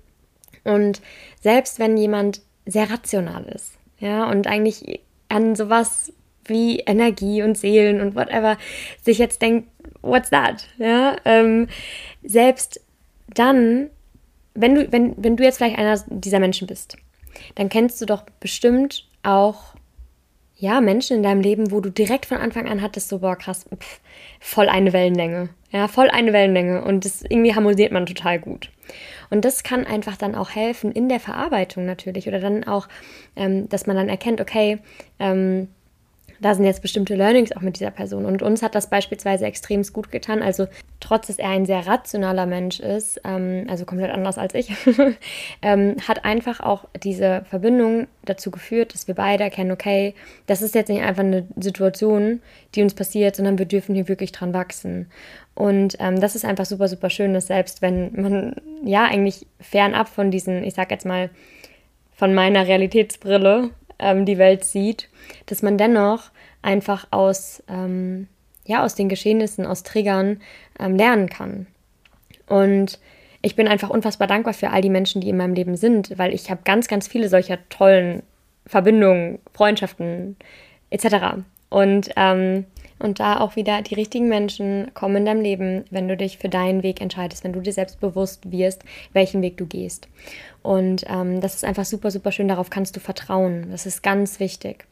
Und 0.64 1.00
selbst 1.40 1.78
wenn 1.78 1.96
jemand 1.96 2.42
sehr 2.66 2.90
rational 2.90 3.44
ist, 3.44 3.72
ja, 3.98 4.28
und 4.28 4.46
eigentlich 4.46 5.00
an 5.28 5.54
sowas 5.54 6.12
wie 6.44 6.80
Energie 6.80 7.42
und 7.42 7.56
Seelen 7.56 8.00
und 8.00 8.14
whatever 8.14 8.56
sich 9.02 9.18
jetzt 9.18 9.42
denkt, 9.42 9.68
what's 10.02 10.30
that? 10.30 10.66
Ja, 10.78 11.16
ähm, 11.24 11.68
selbst 12.22 12.80
dann, 13.28 13.90
wenn 14.54 14.74
du, 14.74 14.92
wenn, 14.92 15.14
wenn 15.16 15.36
du 15.36 15.44
jetzt 15.44 15.58
vielleicht 15.58 15.78
einer 15.78 16.02
dieser 16.08 16.40
Menschen 16.40 16.66
bist, 16.66 16.96
dann 17.54 17.68
kennst 17.68 18.00
du 18.00 18.06
doch 18.06 18.24
bestimmt 18.40 19.08
auch 19.22 19.74
ja, 20.62 20.80
Menschen 20.80 21.16
in 21.16 21.22
deinem 21.24 21.40
Leben, 21.40 21.72
wo 21.72 21.80
du 21.80 21.90
direkt 21.90 22.24
von 22.24 22.38
Anfang 22.38 22.68
an 22.68 22.82
hattest, 22.82 23.08
so, 23.08 23.18
boah, 23.18 23.34
krass, 23.34 23.64
pff, 23.76 24.00
voll 24.38 24.68
eine 24.68 24.92
Wellenlänge. 24.92 25.48
Ja, 25.72 25.88
voll 25.88 26.08
eine 26.08 26.32
Wellenlänge. 26.32 26.84
Und 26.84 27.04
das 27.04 27.22
irgendwie 27.22 27.52
harmoniert 27.52 27.90
man 27.90 28.06
total 28.06 28.38
gut. 28.38 28.70
Und 29.28 29.44
das 29.44 29.64
kann 29.64 29.84
einfach 29.84 30.16
dann 30.16 30.36
auch 30.36 30.50
helfen 30.50 30.92
in 30.92 31.08
der 31.08 31.18
Verarbeitung 31.18 31.84
natürlich. 31.84 32.28
Oder 32.28 32.38
dann 32.38 32.62
auch, 32.62 32.86
ähm, 33.34 33.68
dass 33.70 33.88
man 33.88 33.96
dann 33.96 34.08
erkennt, 34.08 34.40
okay, 34.40 34.78
ähm, 35.18 35.66
da 36.42 36.54
sind 36.54 36.64
jetzt 36.64 36.82
bestimmte 36.82 37.14
Learnings 37.14 37.52
auch 37.56 37.60
mit 37.60 37.78
dieser 37.78 37.92
Person. 37.92 38.24
Und 38.24 38.42
uns 38.42 38.62
hat 38.62 38.74
das 38.74 38.88
beispielsweise 38.90 39.46
extrem 39.46 39.82
gut 39.92 40.10
getan. 40.10 40.42
Also 40.42 40.66
trotz, 40.98 41.28
dass 41.28 41.38
er 41.38 41.50
ein 41.50 41.66
sehr 41.66 41.86
rationaler 41.86 42.46
Mensch 42.46 42.80
ist, 42.80 43.20
ähm, 43.24 43.66
also 43.68 43.84
komplett 43.84 44.10
anders 44.10 44.38
als 44.38 44.54
ich, 44.54 44.72
ähm, 45.62 45.96
hat 46.06 46.24
einfach 46.24 46.60
auch 46.60 46.86
diese 47.02 47.44
Verbindung 47.48 48.08
dazu 48.24 48.50
geführt, 48.50 48.92
dass 48.92 49.06
wir 49.06 49.14
beide 49.14 49.44
erkennen, 49.44 49.70
okay, 49.70 50.14
das 50.46 50.62
ist 50.62 50.74
jetzt 50.74 50.88
nicht 50.88 51.02
einfach 51.02 51.22
eine 51.22 51.46
Situation, 51.56 52.42
die 52.74 52.82
uns 52.82 52.94
passiert, 52.94 53.36
sondern 53.36 53.58
wir 53.58 53.66
dürfen 53.66 53.94
hier 53.94 54.08
wirklich 54.08 54.32
dran 54.32 54.52
wachsen. 54.52 55.06
Und 55.54 55.96
ähm, 56.00 56.20
das 56.20 56.34
ist 56.34 56.44
einfach 56.44 56.66
super, 56.66 56.88
super 56.88 57.08
schön, 57.08 57.34
dass 57.34 57.46
selbst 57.46 57.82
wenn 57.82 58.20
man 58.20 58.56
ja 58.84 59.04
eigentlich 59.04 59.46
fernab 59.60 60.08
von 60.08 60.32
diesen, 60.32 60.64
ich 60.64 60.74
sag 60.74 60.90
jetzt 60.90 61.06
mal, 61.06 61.30
von 62.22 62.34
meiner 62.34 62.66
Realitätsbrille 62.66 63.70
ähm, 64.02 64.26
die 64.26 64.38
Welt 64.38 64.64
sieht, 64.64 65.08
dass 65.46 65.62
man 65.62 65.78
dennoch 65.78 66.30
einfach 66.60 67.06
aus, 67.10 67.62
ähm, 67.68 68.28
ja, 68.64 68.84
aus 68.84 68.94
den 68.94 69.08
Geschehnissen, 69.08 69.66
aus 69.66 69.82
Triggern 69.82 70.40
ähm, 70.78 70.96
lernen 70.96 71.28
kann. 71.28 71.66
Und 72.46 72.98
ich 73.40 73.56
bin 73.56 73.66
einfach 73.66 73.90
unfassbar 73.90 74.28
dankbar 74.28 74.54
für 74.54 74.70
all 74.70 74.82
die 74.82 74.90
Menschen, 74.90 75.20
die 75.20 75.28
in 75.28 75.36
meinem 75.36 75.54
Leben 75.54 75.76
sind, 75.76 76.16
weil 76.18 76.32
ich 76.32 76.50
habe 76.50 76.60
ganz, 76.64 76.86
ganz 76.86 77.08
viele 77.08 77.28
solcher 77.28 77.58
tollen 77.68 78.22
Verbindungen, 78.66 79.40
Freundschaften 79.52 80.36
etc. 80.90 81.42
Und, 81.68 82.10
ähm, 82.16 82.66
und 83.02 83.20
da 83.20 83.40
auch 83.40 83.56
wieder 83.56 83.82
die 83.82 83.94
richtigen 83.94 84.28
Menschen 84.28 84.90
kommen 84.94 85.16
in 85.16 85.24
deinem 85.26 85.40
Leben, 85.40 85.84
wenn 85.90 86.08
du 86.08 86.16
dich 86.16 86.38
für 86.38 86.48
deinen 86.48 86.82
Weg 86.82 87.00
entscheidest, 87.00 87.44
wenn 87.44 87.52
du 87.52 87.60
dir 87.60 87.72
selbst 87.72 88.00
bewusst 88.00 88.50
wirst, 88.50 88.84
welchen 89.12 89.42
Weg 89.42 89.56
du 89.56 89.66
gehst. 89.66 90.08
Und 90.62 91.04
ähm, 91.08 91.40
das 91.40 91.54
ist 91.54 91.64
einfach 91.64 91.84
super, 91.84 92.10
super 92.10 92.30
schön. 92.30 92.48
Darauf 92.48 92.70
kannst 92.70 92.94
du 92.94 93.00
vertrauen. 93.00 93.66
Das 93.70 93.86
ist 93.86 94.02
ganz 94.02 94.38
wichtig. 94.38 94.86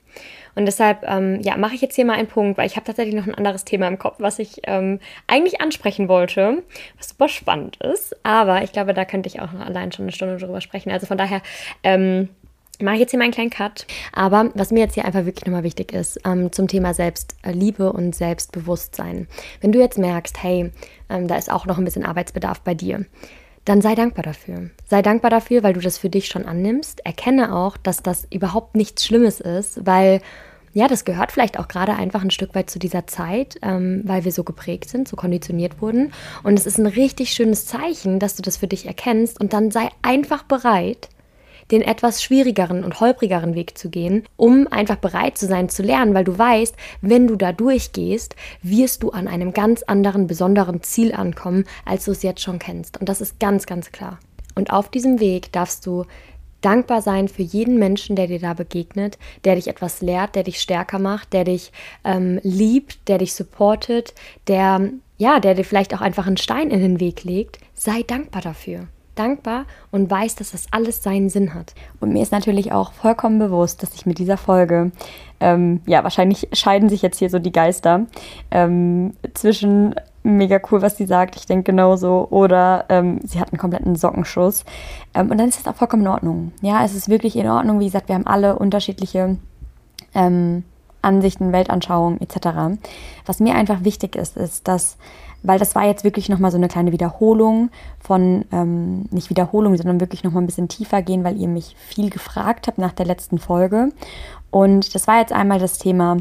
Und 0.56 0.66
deshalb, 0.66 1.04
ähm, 1.08 1.40
ja, 1.40 1.56
mache 1.56 1.76
ich 1.76 1.80
jetzt 1.80 1.94
hier 1.94 2.04
mal 2.04 2.18
einen 2.18 2.26
Punkt, 2.26 2.58
weil 2.58 2.66
ich 2.66 2.74
habe 2.74 2.84
tatsächlich 2.84 3.14
noch 3.14 3.26
ein 3.26 3.34
anderes 3.34 3.64
Thema 3.64 3.86
im 3.86 3.98
Kopf, 3.98 4.16
was 4.18 4.40
ich 4.40 4.60
ähm, 4.64 4.98
eigentlich 5.28 5.60
ansprechen 5.60 6.08
wollte, 6.08 6.64
was 6.98 7.10
super 7.10 7.28
spannend 7.28 7.76
ist. 7.76 8.16
Aber 8.24 8.62
ich 8.62 8.72
glaube, 8.72 8.92
da 8.92 9.04
könnte 9.04 9.28
ich 9.28 9.40
auch 9.40 9.52
noch 9.52 9.64
allein 9.64 9.92
schon 9.92 10.06
eine 10.06 10.12
Stunde 10.12 10.38
drüber 10.38 10.60
sprechen. 10.60 10.90
Also 10.90 11.06
von 11.06 11.18
daher, 11.18 11.42
ähm, 11.84 12.28
mache 12.82 12.94
ich 12.94 13.00
jetzt 13.00 13.10
hier 13.10 13.18
mal 13.18 13.24
einen 13.24 13.34
kleinen 13.34 13.50
Cut. 13.50 13.86
Aber 14.12 14.50
was 14.54 14.70
mir 14.70 14.80
jetzt 14.80 14.94
hier 14.94 15.04
einfach 15.04 15.24
wirklich 15.24 15.46
nochmal 15.46 15.62
wichtig 15.62 15.92
ist, 15.92 16.20
ähm, 16.24 16.52
zum 16.52 16.68
Thema 16.68 16.94
Selbstliebe 16.94 17.92
und 17.92 18.14
Selbstbewusstsein. 18.14 19.28
Wenn 19.60 19.72
du 19.72 19.78
jetzt 19.78 19.98
merkst, 19.98 20.42
hey, 20.42 20.72
ähm, 21.08 21.28
da 21.28 21.36
ist 21.36 21.50
auch 21.50 21.66
noch 21.66 21.78
ein 21.78 21.84
bisschen 21.84 22.04
Arbeitsbedarf 22.04 22.60
bei 22.60 22.74
dir, 22.74 23.04
dann 23.64 23.82
sei 23.82 23.94
dankbar 23.94 24.22
dafür. 24.22 24.70
Sei 24.88 25.02
dankbar 25.02 25.30
dafür, 25.30 25.62
weil 25.62 25.74
du 25.74 25.80
das 25.80 25.98
für 25.98 26.10
dich 26.10 26.26
schon 26.26 26.46
annimmst. 26.46 27.04
Erkenne 27.04 27.54
auch, 27.54 27.76
dass 27.76 28.02
das 28.02 28.26
überhaupt 28.30 28.74
nichts 28.74 29.04
Schlimmes 29.04 29.40
ist, 29.40 29.86
weil 29.86 30.20
ja, 30.72 30.86
das 30.86 31.04
gehört 31.04 31.32
vielleicht 31.32 31.58
auch 31.58 31.66
gerade 31.66 31.94
einfach 31.94 32.22
ein 32.22 32.30
Stück 32.30 32.54
weit 32.54 32.70
zu 32.70 32.78
dieser 32.78 33.06
Zeit, 33.06 33.56
ähm, 33.62 34.02
weil 34.04 34.24
wir 34.24 34.32
so 34.32 34.44
geprägt 34.44 34.88
sind, 34.88 35.08
so 35.08 35.16
konditioniert 35.16 35.82
wurden. 35.82 36.12
Und 36.42 36.58
es 36.58 36.66
ist 36.66 36.78
ein 36.78 36.86
richtig 36.86 37.32
schönes 37.32 37.66
Zeichen, 37.66 38.20
dass 38.20 38.36
du 38.36 38.42
das 38.42 38.56
für 38.56 38.68
dich 38.68 38.86
erkennst 38.86 39.40
und 39.40 39.52
dann 39.52 39.70
sei 39.70 39.88
einfach 40.02 40.44
bereit, 40.44 41.08
den 41.70 41.82
etwas 41.82 42.22
schwierigeren 42.22 42.84
und 42.84 43.00
holprigeren 43.00 43.54
Weg 43.54 43.78
zu 43.78 43.90
gehen, 43.90 44.24
um 44.36 44.66
einfach 44.70 44.96
bereit 44.96 45.38
zu 45.38 45.46
sein 45.46 45.68
zu 45.68 45.82
lernen, 45.82 46.14
weil 46.14 46.24
du 46.24 46.36
weißt, 46.36 46.74
wenn 47.00 47.26
du 47.26 47.36
da 47.36 47.52
durchgehst, 47.52 48.34
wirst 48.62 49.02
du 49.02 49.10
an 49.10 49.28
einem 49.28 49.52
ganz 49.52 49.82
anderen, 49.82 50.26
besonderen 50.26 50.82
Ziel 50.82 51.12
ankommen, 51.12 51.64
als 51.84 52.04
du 52.04 52.12
es 52.12 52.22
jetzt 52.22 52.42
schon 52.42 52.58
kennst. 52.58 53.00
Und 53.00 53.08
das 53.08 53.20
ist 53.20 53.38
ganz, 53.40 53.66
ganz 53.66 53.92
klar. 53.92 54.18
Und 54.54 54.72
auf 54.72 54.90
diesem 54.90 55.20
Weg 55.20 55.52
darfst 55.52 55.86
du 55.86 56.04
dankbar 56.60 57.00
sein 57.00 57.28
für 57.28 57.42
jeden 57.42 57.78
Menschen, 57.78 58.16
der 58.16 58.26
dir 58.26 58.38
da 58.38 58.54
begegnet, 58.54 59.18
der 59.44 59.54
dich 59.54 59.68
etwas 59.68 60.02
lehrt, 60.02 60.34
der 60.34 60.42
dich 60.42 60.60
stärker 60.60 60.98
macht, 60.98 61.32
der 61.32 61.44
dich 61.44 61.72
ähm, 62.04 62.38
liebt, 62.42 63.08
der 63.08 63.18
dich 63.18 63.34
supportet, 63.34 64.14
der 64.46 64.90
ja, 65.16 65.38
der 65.38 65.54
dir 65.54 65.64
vielleicht 65.64 65.94
auch 65.94 66.00
einfach 66.00 66.26
einen 66.26 66.38
Stein 66.38 66.70
in 66.70 66.80
den 66.80 66.98
Weg 66.98 67.24
legt. 67.24 67.58
Sei 67.74 68.02
dankbar 68.02 68.40
dafür 68.40 68.86
dankbar 69.20 69.66
und 69.90 70.10
weiß, 70.10 70.34
dass 70.36 70.52
das 70.52 70.66
alles 70.70 71.02
seinen 71.02 71.28
Sinn 71.28 71.54
hat. 71.54 71.74
Und 72.00 72.12
mir 72.12 72.22
ist 72.22 72.32
natürlich 72.32 72.72
auch 72.72 72.92
vollkommen 72.92 73.38
bewusst, 73.38 73.82
dass 73.82 73.94
ich 73.94 74.06
mit 74.06 74.18
dieser 74.18 74.36
Folge, 74.36 74.92
ähm, 75.40 75.80
ja, 75.86 76.02
wahrscheinlich 76.02 76.48
scheiden 76.52 76.88
sich 76.88 77.02
jetzt 77.02 77.18
hier 77.18 77.30
so 77.30 77.38
die 77.38 77.52
Geister 77.52 78.06
ähm, 78.50 79.12
zwischen 79.34 79.94
mega 80.22 80.60
cool, 80.70 80.82
was 80.82 80.96
sie 80.96 81.06
sagt, 81.06 81.36
ich 81.36 81.46
denke 81.46 81.72
genauso, 81.72 82.28
oder 82.30 82.86
ähm, 82.88 83.20
sie 83.24 83.40
hat 83.40 83.52
einen 83.52 83.58
kompletten 83.58 83.96
Sockenschuss. 83.96 84.64
Ähm, 85.14 85.30
und 85.30 85.38
dann 85.38 85.48
ist 85.48 85.58
das 85.58 85.72
auch 85.72 85.76
vollkommen 85.76 86.02
in 86.02 86.08
Ordnung. 86.08 86.52
Ja, 86.60 86.84
es 86.84 86.94
ist 86.94 87.08
wirklich 87.08 87.36
in 87.36 87.48
Ordnung. 87.48 87.80
Wie 87.80 87.86
gesagt, 87.86 88.08
wir 88.08 88.14
haben 88.14 88.26
alle 88.26 88.58
unterschiedliche 88.58 89.36
ähm, 90.14 90.64
Ansichten, 91.02 91.52
Weltanschauungen 91.52 92.20
etc. 92.20 92.80
Was 93.26 93.40
mir 93.40 93.54
einfach 93.54 93.84
wichtig 93.84 94.16
ist, 94.16 94.36
ist, 94.36 94.68
dass 94.68 94.98
weil 95.42 95.58
das 95.58 95.74
war 95.74 95.84
jetzt 95.84 96.04
wirklich 96.04 96.28
nochmal 96.28 96.50
so 96.50 96.56
eine 96.56 96.68
kleine 96.68 96.92
Wiederholung 96.92 97.70
von, 97.98 98.44
ähm, 98.52 99.06
nicht 99.10 99.30
Wiederholung, 99.30 99.76
sondern 99.76 100.00
wirklich 100.00 100.24
nochmal 100.24 100.42
ein 100.42 100.46
bisschen 100.46 100.68
tiefer 100.68 101.02
gehen, 101.02 101.24
weil 101.24 101.36
ihr 101.36 101.48
mich 101.48 101.76
viel 101.76 102.10
gefragt 102.10 102.66
habt 102.66 102.78
nach 102.78 102.92
der 102.92 103.06
letzten 103.06 103.38
Folge. 103.38 103.90
Und 104.50 104.94
das 104.94 105.06
war 105.06 105.20
jetzt 105.20 105.32
einmal 105.32 105.58
das 105.58 105.78
Thema 105.78 106.18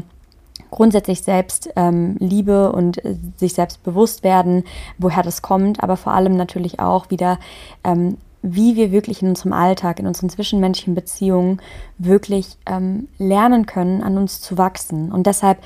grundsätzlich 0.70 1.22
selbst 1.22 1.70
ähm, 1.76 2.16
Liebe 2.18 2.72
und 2.72 3.04
äh, 3.04 3.16
sich 3.36 3.54
selbst 3.54 3.82
bewusst 3.82 4.22
werden, 4.22 4.64
woher 4.98 5.22
das 5.22 5.42
kommt, 5.42 5.82
aber 5.82 5.96
vor 5.96 6.12
allem 6.12 6.36
natürlich 6.36 6.80
auch 6.80 7.10
wieder, 7.10 7.38
ähm, 7.84 8.18
wie 8.42 8.76
wir 8.76 8.90
wirklich 8.90 9.20
in 9.20 9.28
unserem 9.28 9.52
Alltag, 9.52 9.98
in 9.98 10.06
unseren 10.06 10.30
zwischenmenschlichen 10.30 10.94
Beziehungen 10.94 11.60
wirklich 11.98 12.56
ähm, 12.66 13.08
lernen 13.18 13.66
können, 13.66 14.02
an 14.02 14.16
uns 14.16 14.40
zu 14.40 14.56
wachsen. 14.56 15.12
Und 15.12 15.26
deshalb 15.26 15.58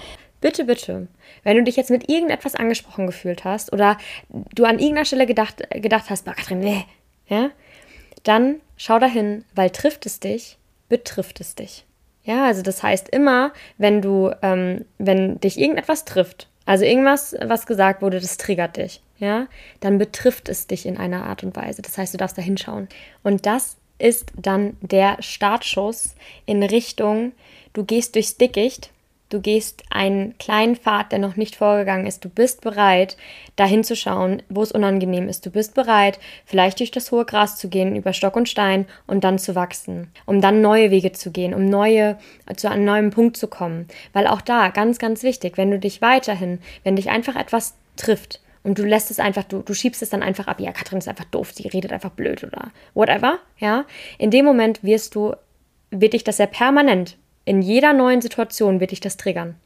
bitte, 0.44 0.66
bitte, 0.66 1.09
wenn 1.42 1.57
du 1.57 1.62
dich 1.62 1.76
jetzt 1.76 1.90
mit 1.90 2.11
irgendetwas 2.11 2.54
angesprochen 2.54 3.07
gefühlt 3.07 3.44
hast 3.44 3.72
oder 3.72 3.96
du 4.28 4.66
an 4.66 4.78
irgendeiner 4.78 5.07
Stelle 5.07 5.24
gedacht, 5.24 5.62
gedacht 5.70 6.11
hast, 6.11 6.26
Katrin, 6.26 6.61
nee, 6.61 6.85
ja, 7.26 7.48
dann 8.24 8.57
schau 8.76 8.98
dahin, 8.98 9.46
weil 9.54 9.70
trifft 9.70 10.04
es 10.04 10.20
dich, 10.20 10.59
betrifft 10.90 11.40
es 11.40 11.54
dich. 11.54 11.87
Ja, 12.24 12.44
also 12.44 12.61
das 12.61 12.83
heißt 12.83 13.09
immer, 13.09 13.54
wenn 13.78 14.02
du, 14.02 14.33
ähm, 14.42 14.85
wenn 14.98 15.40
dich 15.40 15.59
irgendetwas 15.59 16.04
trifft, 16.04 16.46
also 16.66 16.85
irgendwas, 16.85 17.35
was 17.42 17.64
gesagt 17.64 18.02
wurde, 18.02 18.20
das 18.20 18.37
triggert 18.37 18.76
dich, 18.76 19.00
ja, 19.18 19.46
dann 19.80 19.96
betrifft 19.96 20.50
es 20.50 20.66
dich 20.66 20.85
in 20.85 20.98
einer 20.98 21.24
Art 21.24 21.42
und 21.42 21.57
Weise. 21.57 21.80
Das 21.80 21.96
heißt, 21.96 22.12
du 22.12 22.18
darfst 22.18 22.37
da 22.37 22.42
hinschauen. 22.42 22.88
Und 23.22 23.46
das 23.46 23.78
ist 23.96 24.30
dann 24.37 24.76
der 24.83 25.16
Startschuss 25.22 26.14
in 26.44 26.62
Richtung, 26.62 27.33
du 27.72 27.83
gehst 27.85 28.14
durchs 28.14 28.37
Dickicht 28.37 28.90
Du 29.35 29.40
gehst 29.40 29.83
einen 29.90 30.38
kleinen 30.38 30.77
Pfad, 30.77 31.11
der 31.11 31.18
noch 31.18 31.35
nicht 31.35 31.57
vorgegangen 31.57 32.07
ist. 32.07 32.25
Du 32.25 32.29
bist 32.29 32.61
bereit, 32.61 33.16
dahin 33.57 33.83
zu 33.83 33.97
schauen, 33.97 34.44
wo 34.49 34.62
es 34.62 34.70
unangenehm 34.70 35.29
ist. 35.29 35.44
Du 35.44 35.51
bist 35.51 35.75
bereit, 35.75 36.20
vielleicht 36.47 36.79
durch 36.79 36.92
das 36.92 37.11
hohe 37.11 37.25
Gras 37.25 37.57
zu 37.57 37.68
gehen, 37.68 37.97
über 37.97 38.12
Stock 38.12 38.37
und 38.37 38.49
Stein 38.49 38.87
und 39.09 39.25
dann 39.25 39.40
zu 39.40 39.57
wachsen, 39.57 40.12
um 40.25 40.40
dann 40.40 40.61
neue 40.61 40.92
Wege 40.92 41.11
zu 41.11 41.33
gehen, 41.33 41.53
um 41.53 41.64
neue, 41.64 42.16
zu 42.55 42.70
einem 42.70 42.85
neuen 42.85 43.11
Punkt 43.11 43.37
zu 43.37 43.49
kommen. 43.49 43.88
Weil 44.12 44.29
auch 44.29 44.40
da, 44.40 44.68
ganz, 44.68 45.01
ganz 45.01 45.25
wichtig, 45.25 45.59
wenn 45.59 45.73
du 45.73 45.81
dich 45.81 46.01
weiterhin, 46.01 46.61
wenn 46.85 46.94
dich 46.94 47.11
einfach 47.11 47.35
etwas 47.35 47.75
trifft, 47.97 48.40
und 48.62 48.79
du 48.79 48.85
lässt 48.85 49.11
es 49.11 49.18
einfach, 49.18 49.42
du, 49.42 49.62
du 49.62 49.75
schiebst 49.75 50.01
es 50.01 50.11
dann 50.11 50.23
einfach 50.23 50.47
ab. 50.47 50.61
Ja, 50.61 50.70
Katrin 50.70 50.99
ist 50.99 51.09
einfach 51.09 51.25
doof, 51.25 51.51
sie 51.53 51.66
redet 51.66 51.92
einfach 51.92 52.11
blöd 52.11 52.44
oder 52.44 52.71
whatever. 52.94 53.40
Ja, 53.58 53.85
in 54.17 54.31
dem 54.31 54.44
Moment 54.44 54.85
wirst 54.85 55.17
du, 55.17 55.35
wird 55.90 56.13
dich 56.13 56.23
das 56.23 56.38
ja 56.38 56.46
permanent 56.46 57.17
in 57.45 57.61
jeder 57.61 57.92
neuen 57.92 58.23
Situation 58.23 58.81
wird 58.81 58.90
dich 58.90 59.01
das 59.01 59.17
triggern. 59.17 59.57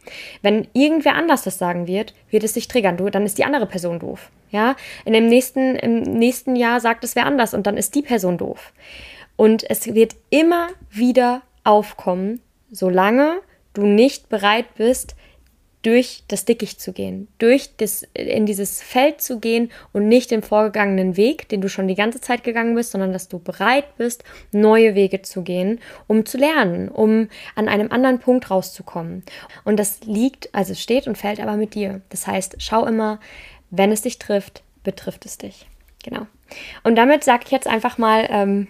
Wenn 0.43 0.66
irgendwer 0.72 1.14
anders 1.14 1.43
das 1.43 1.59
sagen 1.59 1.87
wird, 1.87 2.14
wird 2.31 2.45
es 2.45 2.55
dich 2.55 2.68
triggern. 2.68 2.97
Du, 2.97 3.09
dann 3.09 3.24
ist 3.24 3.39
die 3.39 3.45
andere 3.45 3.66
Person 3.66 4.01
doof. 4.01 4.31
Ja, 4.51 4.76
in 5.05 5.12
dem 5.12 5.26
nächsten, 5.26 5.76
im 5.76 6.03
nächsten 6.03 6.57
Jahr 6.57 6.81
sagt 6.81 7.05
es 7.05 7.14
wer 7.14 7.26
anders 7.26 7.55
und 7.55 7.66
dann 7.66 7.76
ist 7.76 7.95
die 7.95 8.03
Person 8.03 8.39
doof. 8.39 8.72
Und 9.37 9.68
es 9.68 9.95
wird 9.95 10.16
immer 10.31 10.68
wieder 10.91 11.43
aufkommen, 11.64 12.41
solange 12.70 13.41
du 13.74 13.87
nicht 13.87 14.29
bereit 14.29 14.74
bist, 14.76 15.14
durch 15.83 16.24
das 16.29 16.45
Dickicht 16.45 16.81
zu 16.81 16.93
gehen, 16.93 17.29
durch 17.39 17.76
das, 17.76 18.05
in 18.14 18.47
dieses 18.47 18.83
Feld 18.83 19.20
zu 19.20 19.39
gehen 19.39 19.70
und 19.93 20.09
nicht 20.09 20.31
den 20.31 20.43
vorgegangenen 20.43 21.16
Weg, 21.16 21.49
den 21.49 21.61
du 21.61 21.68
schon 21.68 21.87
die 21.87 21.95
ganze 21.95 22.20
Zeit 22.20 22.43
gegangen 22.43 22.74
bist, 22.74 22.91
sondern 22.91 23.12
dass 23.12 23.29
du 23.29 23.39
bereit 23.39 23.97
bist, 23.97 24.24
neue 24.51 24.95
Wege 24.95 25.22
zu 25.22 25.43
gehen, 25.43 25.81
um 26.09 26.26
zu 26.26 26.37
lernen, 26.37 26.89
um 26.89 27.29
an 27.55 27.68
einem 27.68 27.93
anderen 27.93 28.18
Punkt 28.18 28.51
rauszukommen. 28.51 29.22
Und 29.64 29.79
das 29.79 30.01
liegt, 30.05 30.53
also 30.55 30.74
steht 30.74 31.07
und 31.07 31.16
fällt 31.16 31.41
aber 31.41 31.57
mit 31.57 31.74
dir. 31.74 32.01
Das 32.09 32.26
heißt, 32.26 32.57
schau 32.59 32.85
immer, 32.85 33.20
wenn 33.70 33.93
es 33.93 34.03
dich 34.03 34.18
trifft, 34.18 34.62
betrifft 34.83 35.26
es 35.26 35.39
dich. 35.39 35.66
Genau. 36.03 36.26
Und 36.83 36.97
damit 36.97 37.22
sage 37.22 37.45
ich 37.47 37.51
jetzt 37.51 37.68
einfach 37.68 37.99
mal, 37.99 38.26
ähm, 38.31 38.68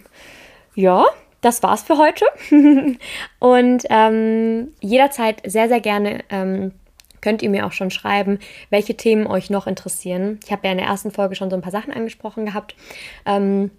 ja, 0.75 1.07
das 1.41 1.63
war's 1.63 1.83
für 1.83 1.97
heute. 1.97 2.27
und 3.39 3.85
ähm, 3.89 4.75
jederzeit 4.81 5.41
sehr, 5.45 5.69
sehr 5.69 5.81
gerne 5.81 6.25
ähm, 6.31 6.73
könnt 7.21 7.43
ihr 7.43 7.51
mir 7.51 7.67
auch 7.67 7.73
schon 7.73 7.91
schreiben, 7.91 8.39
welche 8.71 8.97
Themen 8.97 9.27
euch 9.27 9.51
noch 9.51 9.67
interessieren. 9.67 10.41
Ich 10.45 10.53
habe 10.53 10.67
ja 10.67 10.73
in 10.73 10.79
der 10.79 10.87
ersten 10.87 11.11
Folge 11.11 11.35
schon 11.35 11.51
so 11.51 11.57
ein 11.57 11.63
paar 11.63 11.73
Sachen 11.73 11.93
angesprochen 11.93 12.47
gehabt. 12.47 12.75
Ähm, 13.27 13.71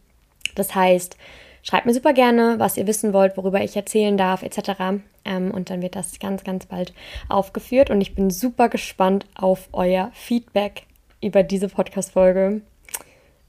das 0.55 0.75
heißt, 0.75 1.17
schreibt 1.63 1.85
mir 1.85 1.93
super 1.93 2.13
gerne, 2.13 2.55
was 2.57 2.77
ihr 2.77 2.87
wissen 2.87 3.13
wollt, 3.13 3.37
worüber 3.37 3.61
ich 3.61 3.75
erzählen 3.75 4.17
darf, 4.17 4.43
etc. 4.43 5.01
Ähm, 5.25 5.51
und 5.51 5.69
dann 5.69 5.81
wird 5.81 5.95
das 5.95 6.19
ganz, 6.19 6.43
ganz 6.43 6.65
bald 6.65 6.93
aufgeführt. 7.27 7.89
Und 7.89 8.01
ich 8.01 8.15
bin 8.15 8.29
super 8.29 8.69
gespannt 8.69 9.25
auf 9.35 9.69
euer 9.71 10.11
Feedback 10.13 10.83
über 11.21 11.43
diese 11.43 11.69
Podcast-Folge. 11.69 12.61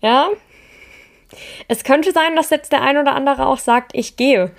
Ja, 0.02 0.30
es 1.68 1.84
könnte 1.84 2.12
sein, 2.12 2.36
dass 2.36 2.50
jetzt 2.50 2.72
der 2.72 2.82
ein 2.82 2.98
oder 2.98 3.14
andere 3.14 3.46
auch 3.46 3.58
sagt, 3.58 3.92
ich 3.94 4.16
gehe. 4.16 4.50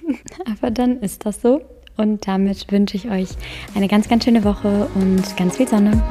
Aber 0.46 0.70
dann 0.70 1.00
ist 1.00 1.26
das 1.26 1.40
so. 1.40 1.62
Und 1.96 2.26
damit 2.26 2.70
wünsche 2.70 2.96
ich 2.96 3.10
euch 3.10 3.28
eine 3.74 3.88
ganz, 3.88 4.08
ganz 4.08 4.24
schöne 4.24 4.44
Woche 4.44 4.88
und 4.94 5.36
ganz 5.36 5.56
viel 5.56 5.68
Sonne. 5.68 6.02